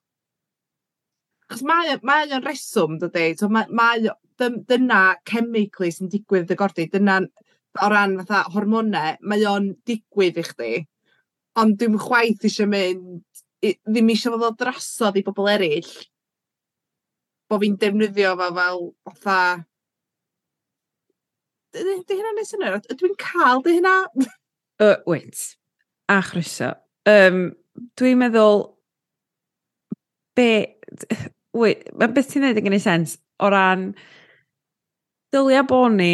Chos 1.52 1.64
mae, 1.68 1.98
mae 2.06 2.30
o'n 2.32 2.44
reswm, 2.46 2.98
dydy? 3.02 3.32
So, 3.36 3.48
mae, 3.52 3.68
mae, 3.68 4.12
dyna 4.40 5.02
chemically 5.28 5.92
sy'n 5.92 6.10
digwydd 6.12 6.48
dy 6.48 6.56
gordi, 6.58 6.88
dyna 6.90 7.20
o 7.80 7.88
ran 7.92 8.18
fatha 8.20 8.44
hormonau, 8.54 9.18
mae 9.20 9.44
o'n 9.48 9.72
digwydd 9.88 10.40
i 10.40 10.46
chdi. 10.46 10.72
Ond 11.60 11.76
dwi'n 11.80 11.98
chwaith 12.00 12.46
eisiau 12.48 12.70
mynd, 12.72 13.20
ddim 13.62 14.10
eisiau 14.12 14.36
fod 14.36 14.48
o 14.48 14.54
drasodd 14.62 15.18
i 15.20 15.24
bobl 15.26 15.50
eraill, 15.52 15.92
bod 17.52 17.62
fi'n 17.64 17.76
defnyddio 17.80 18.34
fo 18.40 18.48
fel 18.56 18.86
fatha... 19.12 19.38
Dy 21.72 22.16
hynna'n 22.18 22.36
neud 22.36 22.48
syniad? 22.48 22.88
Dwi'n 23.00 23.16
cael 23.20 23.62
dy 23.64 23.78
hynna? 23.78 23.96
Uh, 24.82 24.96
wait. 25.08 25.38
A 26.12 26.18
chryso. 26.24 26.74
Um, 27.08 27.52
dwi'n 27.98 28.20
meddwl, 28.20 28.66
be, 30.36 30.50
wait, 31.56 31.88
mae 31.96 32.12
beth 32.12 32.32
ti'n 32.32 32.46
neud 32.46 32.60
yn 32.60 32.68
gynnu 32.68 32.82
sens 32.82 33.16
o 33.42 33.50
ran 33.52 33.90
dylia 35.32 35.64
bod 35.68 35.96
ni 35.96 36.12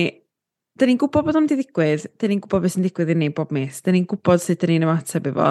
Dyn 0.78 0.92
ni'n 0.92 0.98
gwybod 1.00 1.24
bod 1.26 1.36
o'n 1.40 1.46
di 1.50 1.56
ddigwydd, 1.58 2.04
dyn 2.22 2.30
ni'n 2.30 2.40
gwybod 2.44 2.62
beth 2.62 2.76
sy'n 2.76 2.84
digwydd 2.86 3.08
i 3.10 3.14
ni 3.18 3.28
bob 3.34 3.50
mis, 3.54 3.80
dyn 3.82 3.96
ni'n 3.96 4.04
gwybod 4.06 4.42
sut 4.44 4.60
dyn 4.62 4.76
ni'n 4.76 4.84
ymateb 4.86 5.24
i 5.26 5.32
fo, 5.34 5.48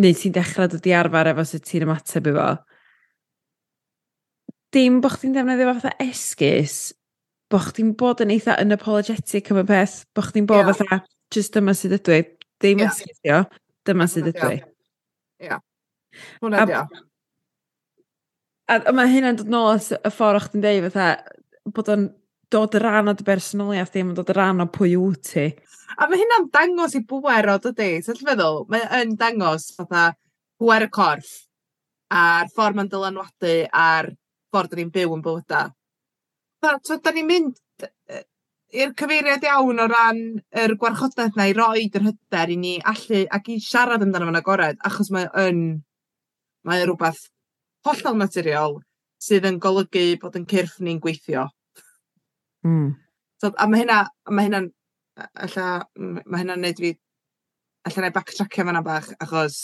neu 0.00 0.16
ti'n 0.16 0.32
dechrau 0.32 0.70
dod 0.72 0.88
i 0.88 0.94
arfer 0.96 1.28
efo 1.34 1.44
sut 1.50 1.66
ti'n 1.68 1.84
ymateb 1.84 2.30
i 2.30 2.32
fo. 2.38 2.46
Dim 4.72 4.96
bod 5.04 5.18
chdi'n 5.18 5.36
defnyddio 5.36 5.74
fatha 5.74 5.92
esgus, 6.06 6.78
bod 7.52 7.66
chdi'n 7.68 7.92
bod 8.00 8.24
yn 8.24 8.32
eitha 8.32 8.56
yn 8.64 8.72
apologetic 8.78 9.52
am 9.52 9.60
y 9.60 9.66
peth, 9.68 9.98
bod 10.16 10.30
chdi'n 10.30 10.48
bod 10.48 10.62
yeah. 10.62 10.72
fatha, 10.80 11.02
just 11.36 11.58
dyma 11.58 11.76
sydd 11.76 11.98
ydw 11.98 12.16
i, 12.16 12.24
ddim 12.64 12.80
yeah. 12.86 12.96
esgusio, 12.96 13.42
dyma 13.90 14.08
sydd 14.08 14.32
ydw 14.32 14.46
i. 14.54 14.56
Yeah. 14.62 14.69
Ia. 15.40 15.60
Hwna 16.42 16.66
di 16.68 16.76
o. 16.76 16.84
A 18.70 18.94
mae 18.94 19.10
hynna'n 19.10 19.38
dod 19.40 19.50
nôl 19.50 19.72
at 19.74 19.90
y 19.96 20.12
ffordd 20.14 20.38
o'ch 20.38 20.50
ti'n 20.52 20.62
deud 20.62 20.86
fatha, 20.86 21.06
bod 21.74 21.90
o'n 21.90 22.06
dod 22.54 22.76
y 22.78 22.82
ran 22.82 23.10
o 23.10 23.14
dy 23.16 23.26
bersonoliaeth 23.26 23.92
ddim 23.94 24.12
yn 24.12 24.18
dod 24.18 24.30
y 24.30 24.36
ran 24.36 24.62
o 24.62 24.66
pwy 24.70 24.94
wyt 25.00 25.32
ti. 25.32 25.46
A 25.98 26.06
mae 26.06 26.20
hynna'n 26.20 26.48
dangos 26.54 26.94
i 26.98 27.02
bwer 27.06 27.50
o 27.50 27.56
dydy, 27.62 27.90
ti'n 28.06 28.22
feddwl? 28.22 28.64
Mae 28.70 28.86
yn 29.00 29.16
dangos 29.18 29.70
fatha 29.76 30.10
bwer 30.60 30.86
y 30.86 30.90
corff 30.94 31.32
a'r 32.14 32.50
ffordd 32.54 32.78
mae'n 32.78 32.90
dylanwadu 32.92 33.56
a'r 33.70 34.10
ffordd 34.50 34.78
ni'n 34.78 34.94
byw 34.94 35.16
yn 35.16 35.24
bywydau. 35.24 35.74
Da, 36.60 36.76
so, 36.84 36.98
da 37.00 37.14
ni'n 37.14 37.28
mynd 37.28 37.60
i'r 38.70 38.92
cyfeiriad 38.98 39.44
iawn 39.46 39.82
o 39.82 39.86
ran 39.90 40.20
yr 40.62 40.74
gwarchodaeth 40.80 41.36
na 41.38 41.48
i 41.50 41.54
roi 41.56 41.88
yr 41.88 42.06
hyder 42.06 42.52
i 42.54 42.56
ni 42.60 42.74
allu 42.92 43.24
ac 43.36 43.50
i 43.50 43.58
siarad 43.64 44.04
amdano 44.04 44.28
fo'n 44.28 44.40
agored, 44.40 44.78
achos 44.86 45.10
mae 45.14 45.26
yn, 45.42 45.62
mae 46.66 46.82
yn 46.82 46.90
rhywbeth 46.90 47.24
hollol 47.86 48.18
naturiol 48.20 48.78
sydd 49.20 49.48
yn 49.50 49.58
golygu 49.62 50.04
bod 50.22 50.38
yn 50.38 50.46
cyrff 50.50 50.78
ni'n 50.80 51.00
gweithio. 51.02 51.48
Mm. 52.66 52.94
So, 53.40 53.50
a 53.56 53.66
mae 53.68 53.82
hynna, 53.82 54.04
mae 54.30 54.48
hynna'n, 54.48 54.70
alla, 55.46 55.66
mae 55.98 56.42
hynna'n 56.42 56.64
neud 56.64 56.80
fi, 56.80 56.94
alla 57.88 58.08
i 58.08 58.14
backtrackio 58.14 58.66
fan'na 58.68 58.84
bach, 58.86 59.10
achos 59.24 59.60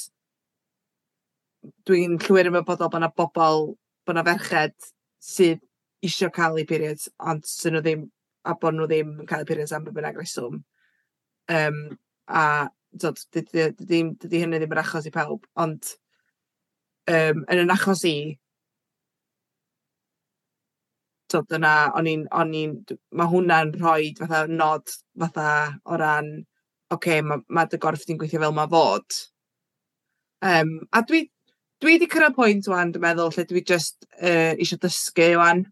dwi'n 1.86 2.18
llwyr 2.22 2.50
ymwybodol 2.50 2.90
bod 2.90 3.00
yna 3.00 3.12
bobl, 3.12 3.72
bod 4.06 4.16
yna 4.16 4.24
ferched 4.26 4.92
sydd 5.22 5.62
isio 6.04 6.30
cael 6.32 6.60
eu 6.60 6.68
periods, 6.68 7.10
ond 7.20 7.44
sy'n 7.48 7.76
nhw 7.76 7.84
ddim 7.84 8.06
a 8.46 8.54
bod 8.60 8.76
nhw 8.76 8.88
ddim 8.88 9.12
yn 9.22 9.28
cael 9.28 9.44
appearance 9.44 9.74
am 9.76 9.84
be 9.86 9.94
bynnag 9.96 10.18
reswm. 10.20 10.62
Um, 11.52 11.78
a 12.26 12.68
dod, 12.96 13.20
dydy, 13.34 13.70
dydy, 13.78 14.02
dydy 14.22 14.42
hynny 14.42 14.60
ddim 14.60 14.74
yn 14.74 14.82
achos 14.82 15.06
i 15.08 15.12
pawb, 15.14 15.46
ond 15.62 15.92
um, 17.12 17.44
yn 17.52 17.62
yn 17.64 17.74
achos 17.74 18.04
i, 18.08 18.16
dod 21.32 21.54
yna, 21.58 21.74
o'n 21.98 22.08
i'n, 22.10 22.26
o'n 22.40 22.52
i'n, 22.54 22.74
mae 23.18 23.30
hwnna'n 23.30 23.72
rhoi 23.80 24.12
fatha 24.18 24.44
nod 24.50 24.92
fatha 25.18 25.48
o 25.84 25.98
ran, 26.00 26.30
oce, 26.90 26.98
okay, 26.98 27.22
mae 27.26 27.42
ma 27.50 27.66
dy 27.66 27.80
gorff 27.82 28.06
di'n 28.06 28.18
gweithio 28.20 28.42
fel 28.42 28.54
mae 28.54 28.70
fod. 28.70 29.18
Um, 30.46 30.76
a 30.94 31.02
dwi, 31.02 31.24
dwi 31.82 31.96
wedi 31.96 32.08
cyrraedd 32.12 32.36
pwynt 32.36 32.70
wan, 32.70 32.92
dwi'n 32.94 33.02
meddwl, 33.08 33.32
lle 33.34 33.46
dwi 33.48 33.64
just 33.66 34.06
uh, 34.20 34.54
eisiau 34.54 34.80
dysgu 34.82 35.32
wan. 35.40 35.64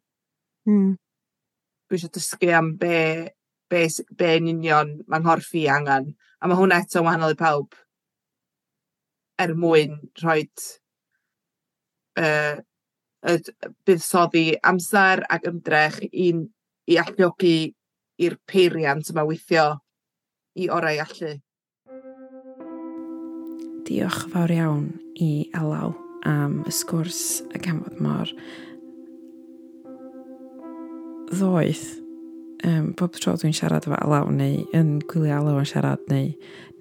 Mm 0.69 0.95
dwi 1.89 1.99
eisiau 1.99 2.13
dysgu 2.17 2.53
am 2.57 2.75
be' 2.81 3.31
be' 3.71 3.87
s- 3.89 4.05
be' 4.19 4.37
yn 4.41 4.51
union 4.57 4.95
mae 5.09 5.21
nghorff 5.23 5.55
i 5.59 5.67
angen. 5.69 6.15
a 6.41 6.49
mae 6.49 6.57
hwnna 6.59 6.83
eto 6.83 7.01
wahanol 7.05 7.33
i 7.33 7.41
pawb 7.41 7.73
er 9.41 9.55
mwyn 9.57 9.95
rhoi 10.21 10.43
uh, 12.21 12.57
y 13.25 13.39
buddsoddi 13.89 14.45
amser 14.63 15.25
ac 15.33 15.49
ymdrech 15.49 16.03
i, 16.13 16.29
i 16.93 16.99
alluogi 17.01 17.73
i'r 18.21 18.37
peiriant 18.47 19.09
yma 19.11 19.25
weithio 19.27 19.65
i 20.61 20.69
orau 20.71 21.01
allu. 21.07 21.33
Diolch 23.89 24.21
fawr 24.33 24.53
iawn 24.55 24.85
i 25.21 25.31
Alaw 25.57 25.97
am 26.29 26.61
y 26.69 26.73
sgwrs 26.73 27.23
ac 27.57 27.67
am 27.73 27.81
fod 27.85 27.99
mor 28.05 28.31
ddoeth 31.31 31.85
um, 32.67 32.93
bob 32.99 33.17
tro 33.19 33.35
dwi'n 33.39 33.55
siarad 33.57 33.87
efo 33.87 33.97
alaw 33.99 34.31
neu 34.33 34.63
yn 34.77 34.97
gwylio 35.11 35.39
alaw 35.39 35.61
yn 35.63 35.69
siarad 35.69 36.03
neu, 36.11 36.33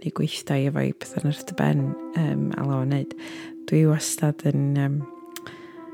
neu 0.04 0.14
gweithdau 0.18 0.70
i 0.70 0.94
pethau 0.94 1.24
yn 1.24 1.34
ystod 1.34 1.56
ben 1.60 1.86
um, 2.20 2.50
alaw 2.60 2.84
yn 2.86 2.94
neud 2.96 3.16
dwi 3.70 3.84
wastad 3.90 4.44
yn 4.50 4.74
um, 4.84 5.00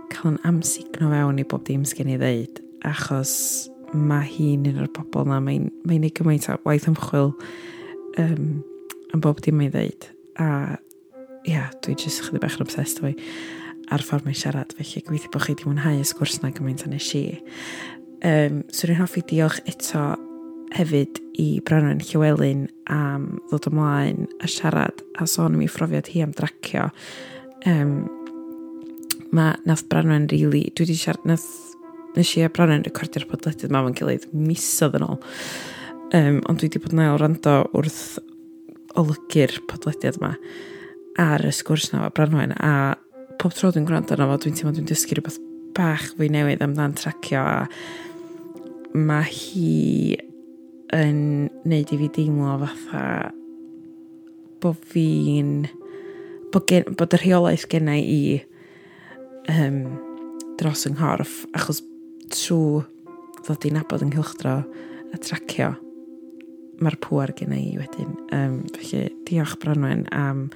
cael 0.10 0.34
yn 0.34 0.41
amsugno 0.50 1.12
fewn 1.14 1.41
i 1.41 1.47
bob 1.50 1.66
dim 1.68 1.86
sgen 1.88 2.12
i 2.14 2.18
ddeud 2.22 2.62
achos 2.89 3.34
mae 3.93 4.28
hi'n 4.30 4.68
un 4.70 4.84
o'r 4.84 4.91
bobl 4.93 5.30
na 5.30 5.39
mae'n 5.43 5.70
mae 5.88 6.02
ei 6.02 6.14
gymaint 6.16 6.50
o 6.50 6.58
waith 6.66 6.89
ymchwil 6.89 7.34
um, 8.22 8.60
am 9.14 9.24
bob 9.26 9.41
dim 9.45 9.60
mae'n 9.62 9.74
ddeud 9.74 10.12
a 10.39 10.50
ia, 11.47 11.54
yeah, 11.54 11.72
dwi 11.84 11.95
jyst 11.97 12.26
chydig 12.26 12.43
bach 12.43 12.58
yn 12.60 12.66
obsessed 12.66 13.02
efo 13.02 13.14
ar 13.89 14.04
ffordd 14.06 14.28
mae'n 14.28 14.38
siarad 14.38 14.74
felly 14.78 15.02
gweithio 15.06 15.32
bod 15.34 15.45
chi 15.45 15.56
wedi 15.56 15.66
mwynhau 15.66 15.97
y 15.97 16.06
sgwrs 16.06 16.43
na 16.43 16.52
gymaint 16.54 16.86
a 16.86 16.91
nes 16.91 17.08
i. 17.18 17.24
Um, 18.26 18.63
so 18.67 18.88
rwy'n 18.88 18.99
hoffi 18.99 19.24
diolch 19.30 19.61
eto 19.70 20.01
hefyd 20.76 21.22
i 21.39 21.47
Branwen 21.65 22.01
Llywelyn 22.03 22.65
am 22.91 23.39
ddod 23.47 23.70
ymlaen 23.72 24.28
a 24.43 24.49
siarad 24.51 25.01
a 25.17 25.28
sôn 25.30 25.55
am 25.55 25.63
ei 25.63 25.72
phrofiad 25.72 26.11
hi 26.11 26.24
am 26.26 26.34
dracio. 26.36 26.89
Um, 27.70 28.09
mae 29.36 29.55
nath 29.70 29.86
Branwen 29.91 30.28
rili, 30.28 30.43
really, 30.43 30.63
dwi 30.76 30.88
wedi 30.88 30.97
siarad, 30.99 31.26
nath, 31.30 31.47
nes 32.17 32.36
i 32.36 32.43
a 32.43 32.51
Branwen 32.51 32.84
recordio'r 32.88 33.28
podledydd 33.30 33.74
mam 33.74 33.91
yn 33.91 33.97
gilydd 33.97 34.28
misodd 34.36 34.99
yn 34.99 35.07
ôl. 35.07 35.22
Um, 36.17 36.41
ond 36.49 36.59
dwi 36.59 36.67
wedi 36.67 36.84
bod 36.84 36.95
yn 36.97 37.05
ail 37.05 37.20
rando 37.22 37.59
wrth 37.78 38.20
olygu'r 38.99 39.61
podlediad 39.70 40.17
yma 40.20 40.34
ar 41.20 41.43
y 41.45 41.53
sgwrs 41.55 41.93
na 41.93 42.07
o 42.07 42.13
Branwen 42.15 42.55
a 42.57 42.97
pob 43.39 43.55
tro 43.55 43.72
dwi'n 43.72 43.88
gwrando 43.88 44.15
arno 44.15 44.28
fo 44.34 44.41
dwi'n 44.43 44.57
teimlo 44.57 44.76
dwi'n 44.76 44.89
dysgu 44.89 45.15
rhywbeth 45.15 45.39
bach 45.78 46.09
fwy 46.17 46.28
newydd 46.34 46.63
amdan 46.65 46.95
tracio 46.97 47.43
a 47.45 47.67
mae 48.93 49.27
hi 49.29 50.17
yn 50.95 51.49
neud 51.69 51.91
i 51.93 51.99
fi 52.01 52.09
deimlo 52.15 52.55
fatha 52.63 53.03
bod 54.59 54.79
fi'n 54.91 55.67
bod, 56.51 56.65
gen, 56.67 56.87
bod 56.97 57.13
y 57.13 57.19
rheolaeth 57.21 57.67
gennau 57.69 58.01
i 58.01 58.39
um, 59.53 59.83
dros 60.59 60.87
yng 60.89 60.97
nghorff 60.97 61.43
achos 61.53 61.83
trwy 62.33 62.81
ddod 63.45 63.69
i'n 63.69 63.79
abod 63.79 64.03
yng 64.05 64.11
Nghylchdro 64.13 64.57
a 65.13 65.21
tracio 65.23 65.71
mae'r 66.79 66.97
pŵar 67.03 67.33
gen 67.35 67.53
i 67.55 67.75
wedyn. 67.79 68.11
Um, 68.35 68.61
felly 68.75 69.09
diolch 69.27 69.57
Branwen 69.61 70.05
am 70.15 70.47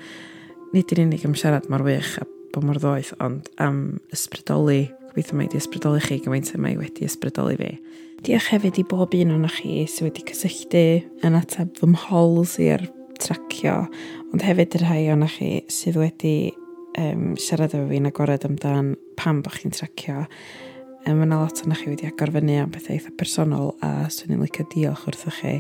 nid 0.74 0.92
yn 0.96 1.08
unig 1.08 1.26
am 1.28 1.36
siarad 1.38 1.70
mor 1.72 1.84
wych 1.86 2.16
a 2.22 2.28
bod 2.54 2.68
mor 2.68 2.80
ddoeth, 2.82 3.14
ond 3.24 3.50
am 3.62 4.00
ysbrydoli, 4.14 4.86
gobeithio 5.10 5.38
mae 5.38 5.48
wedi 5.48 5.60
ysbrydoli 5.62 6.02
chi 6.04 6.20
gymaint 6.24 6.54
y 6.54 6.62
mae 6.62 6.78
wedi 6.78 7.08
ysbrydoli 7.08 7.58
fi. 7.60 7.72
Diolch 8.24 8.50
hefyd 8.54 8.78
i 8.80 8.86
bob 8.88 9.16
un 9.18 9.34
o'n 9.36 9.48
chi 9.52 9.84
sydd 9.90 10.08
wedi 10.08 10.26
cysylltu 10.30 10.84
yn 11.26 11.38
ateb 11.40 11.74
fy 11.80 11.90
mhols 11.92 12.58
i'r 12.64 12.86
tracio, 13.20 13.80
ond 14.32 14.46
hefyd 14.46 14.78
yr 14.78 14.86
rhai 14.86 15.02
o'n 15.14 15.26
chi 15.34 15.50
sydd 15.72 16.00
wedi 16.00 16.36
um, 17.00 17.34
siarad 17.42 17.74
efo 17.74 17.90
fi'n 17.90 18.08
agored 18.10 18.46
amdan 18.48 18.94
pam 19.20 19.42
bod 19.44 19.58
chi'n 19.58 19.76
tracio. 19.76 20.24
Um, 21.04 21.18
mae 21.20 21.28
yna 21.28 21.42
lot 21.42 21.60
o'n 21.66 21.76
chi 21.76 21.90
wedi 21.92 22.08
agor 22.08 22.32
fyny 22.32 22.62
am 22.62 22.72
bethau 22.72 22.96
eitha 22.96 23.12
personol 23.20 23.74
a 23.84 24.08
swn 24.14 24.38
i'n 24.38 24.46
licio 24.46 24.66
diolch 24.72 25.08
wrthoch 25.10 25.42
chi 25.42 25.58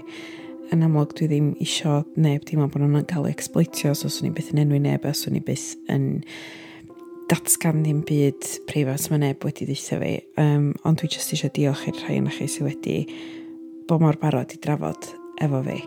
yn 0.73 0.85
amlwg 0.85 1.11
dwi 1.17 1.27
ddim 1.29 1.49
isio 1.61 2.01
neb 2.15 2.45
dim 2.47 2.63
ond 2.63 2.71
bod 2.73 2.85
nhw'n 2.85 3.07
cael 3.09 3.27
ei 3.27 3.35
exploitio, 3.35 3.91
so 3.91 4.09
swn 4.09 4.29
i'n 4.29 4.37
byth 4.37 4.53
yn 4.53 4.63
enwi 4.63 4.79
neb 4.81 5.03
a 5.05 5.11
swn 5.17 5.37
i 5.37 5.43
byth 5.43 5.73
yn 5.91 6.07
datgan 7.33 7.81
ddim 7.81 8.03
byd 8.05 8.45
preifat 8.69 9.07
mae 9.09 9.21
neb 9.23 9.45
wedi 9.45 9.65
ddeitha 9.65 9.97
fi, 9.97 10.11
um, 10.41 10.67
ond 10.85 10.99
dwi 10.99 11.07
jyst 11.09 11.33
eisiau 11.33 11.49
diolch 11.55 11.87
i'r 11.89 11.97
rhai 12.03 12.17
yna 12.19 12.33
chi 12.33 12.45
sydd 12.51 12.67
wedi 12.67 12.97
bod 13.89 14.03
mor 14.03 14.19
barod 14.21 14.53
i 14.53 14.59
drafod 14.61 15.07
efo 15.41 15.61
fi. 15.65 15.79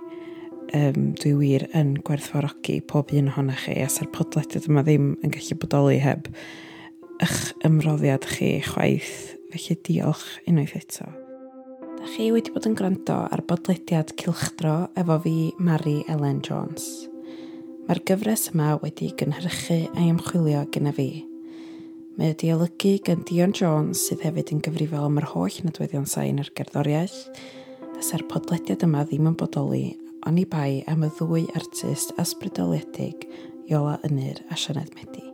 Um, 0.74 1.12
dwi 1.14 1.34
wir 1.38 1.66
yn 1.78 1.92
gwerthfawrogi 2.06 2.80
pob 2.90 3.12
un 3.14 3.30
ohonoch 3.30 3.62
chi, 3.68 3.76
a 3.78 3.86
sa'r 3.92 4.10
podlediad 4.14 4.66
yma 4.66 4.82
ddim 4.86 5.12
yn 5.22 5.34
gallu 5.36 5.58
bodoli 5.62 6.00
heb 6.02 6.26
eich 7.22 7.38
ymroddiad 7.68 8.26
chi 8.26 8.56
chwaith, 8.66 9.36
felly 9.52 9.78
diolch 9.86 10.26
unwaith 10.50 10.74
eto. 10.80 11.06
Da 12.00 12.10
chi 12.10 12.32
wedi 12.34 12.50
bod 12.56 12.66
yn 12.66 12.74
gwrando 12.78 13.20
ar 13.30 13.44
bodlediad 13.46 14.16
Cilchdro 14.18 14.88
efo 14.98 15.20
fi 15.22 15.36
Mari 15.62 16.00
Ellen 16.10 16.42
Jones. 16.42 17.06
Mae'r 17.86 18.02
gyfres 18.10 18.48
yma 18.50 18.74
wedi 18.82 19.12
gynhyrchu 19.14 19.84
a'i 19.94 20.10
ymchwilio 20.10 20.66
gyda 20.74 20.90
fi, 20.98 21.10
Mae 22.16 22.30
wedi 22.32 22.48
olygu 22.48 22.94
gan 23.04 23.26
Dion 23.28 23.52
Jones 23.52 24.06
sydd 24.06 24.22
hefyd 24.24 24.48
yn 24.54 24.62
gyfrifol 24.64 25.04
am 25.04 25.18
yr 25.20 25.26
holl 25.34 25.58
nodweddion 25.66 26.06
sain 26.08 26.38
ar 26.40 26.48
gerddoriaeth, 26.56 27.18
a 27.92 28.04
sa'r 28.04 28.24
podlediad 28.30 28.86
yma 28.86 29.02
ddim 29.04 29.28
yn 29.28 29.34
bodoli, 29.36 29.90
ond 30.24 30.40
i 30.40 30.46
bai 30.48 30.80
am 30.88 31.04
y 31.04 31.10
ddwy 31.18 31.42
artist 31.60 32.14
ysbrydoliedig 32.16 33.26
Iola 33.68 33.98
Ynyr 34.08 34.40
a 34.48 34.56
Sianed 34.56 34.96
Medi. 34.96 35.26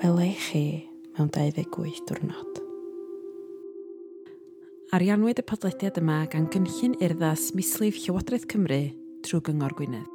Welai 0.00 0.30
chi 0.40 0.64
mewn 1.18 1.28
28 1.36 2.00
diwrnod. 2.08 2.64
Ariannwyd 4.96 5.44
y 5.44 5.46
podlediad 5.52 6.00
yma 6.00 6.22
gan 6.32 6.48
gynllun 6.48 6.96
urddas 7.04 7.50
Mislif 7.52 8.00
Llywodraeth 8.00 8.48
Cymru 8.48 8.82
trwy 9.20 9.44
Gyngor 9.50 9.76
Gwynedd. 9.76 10.11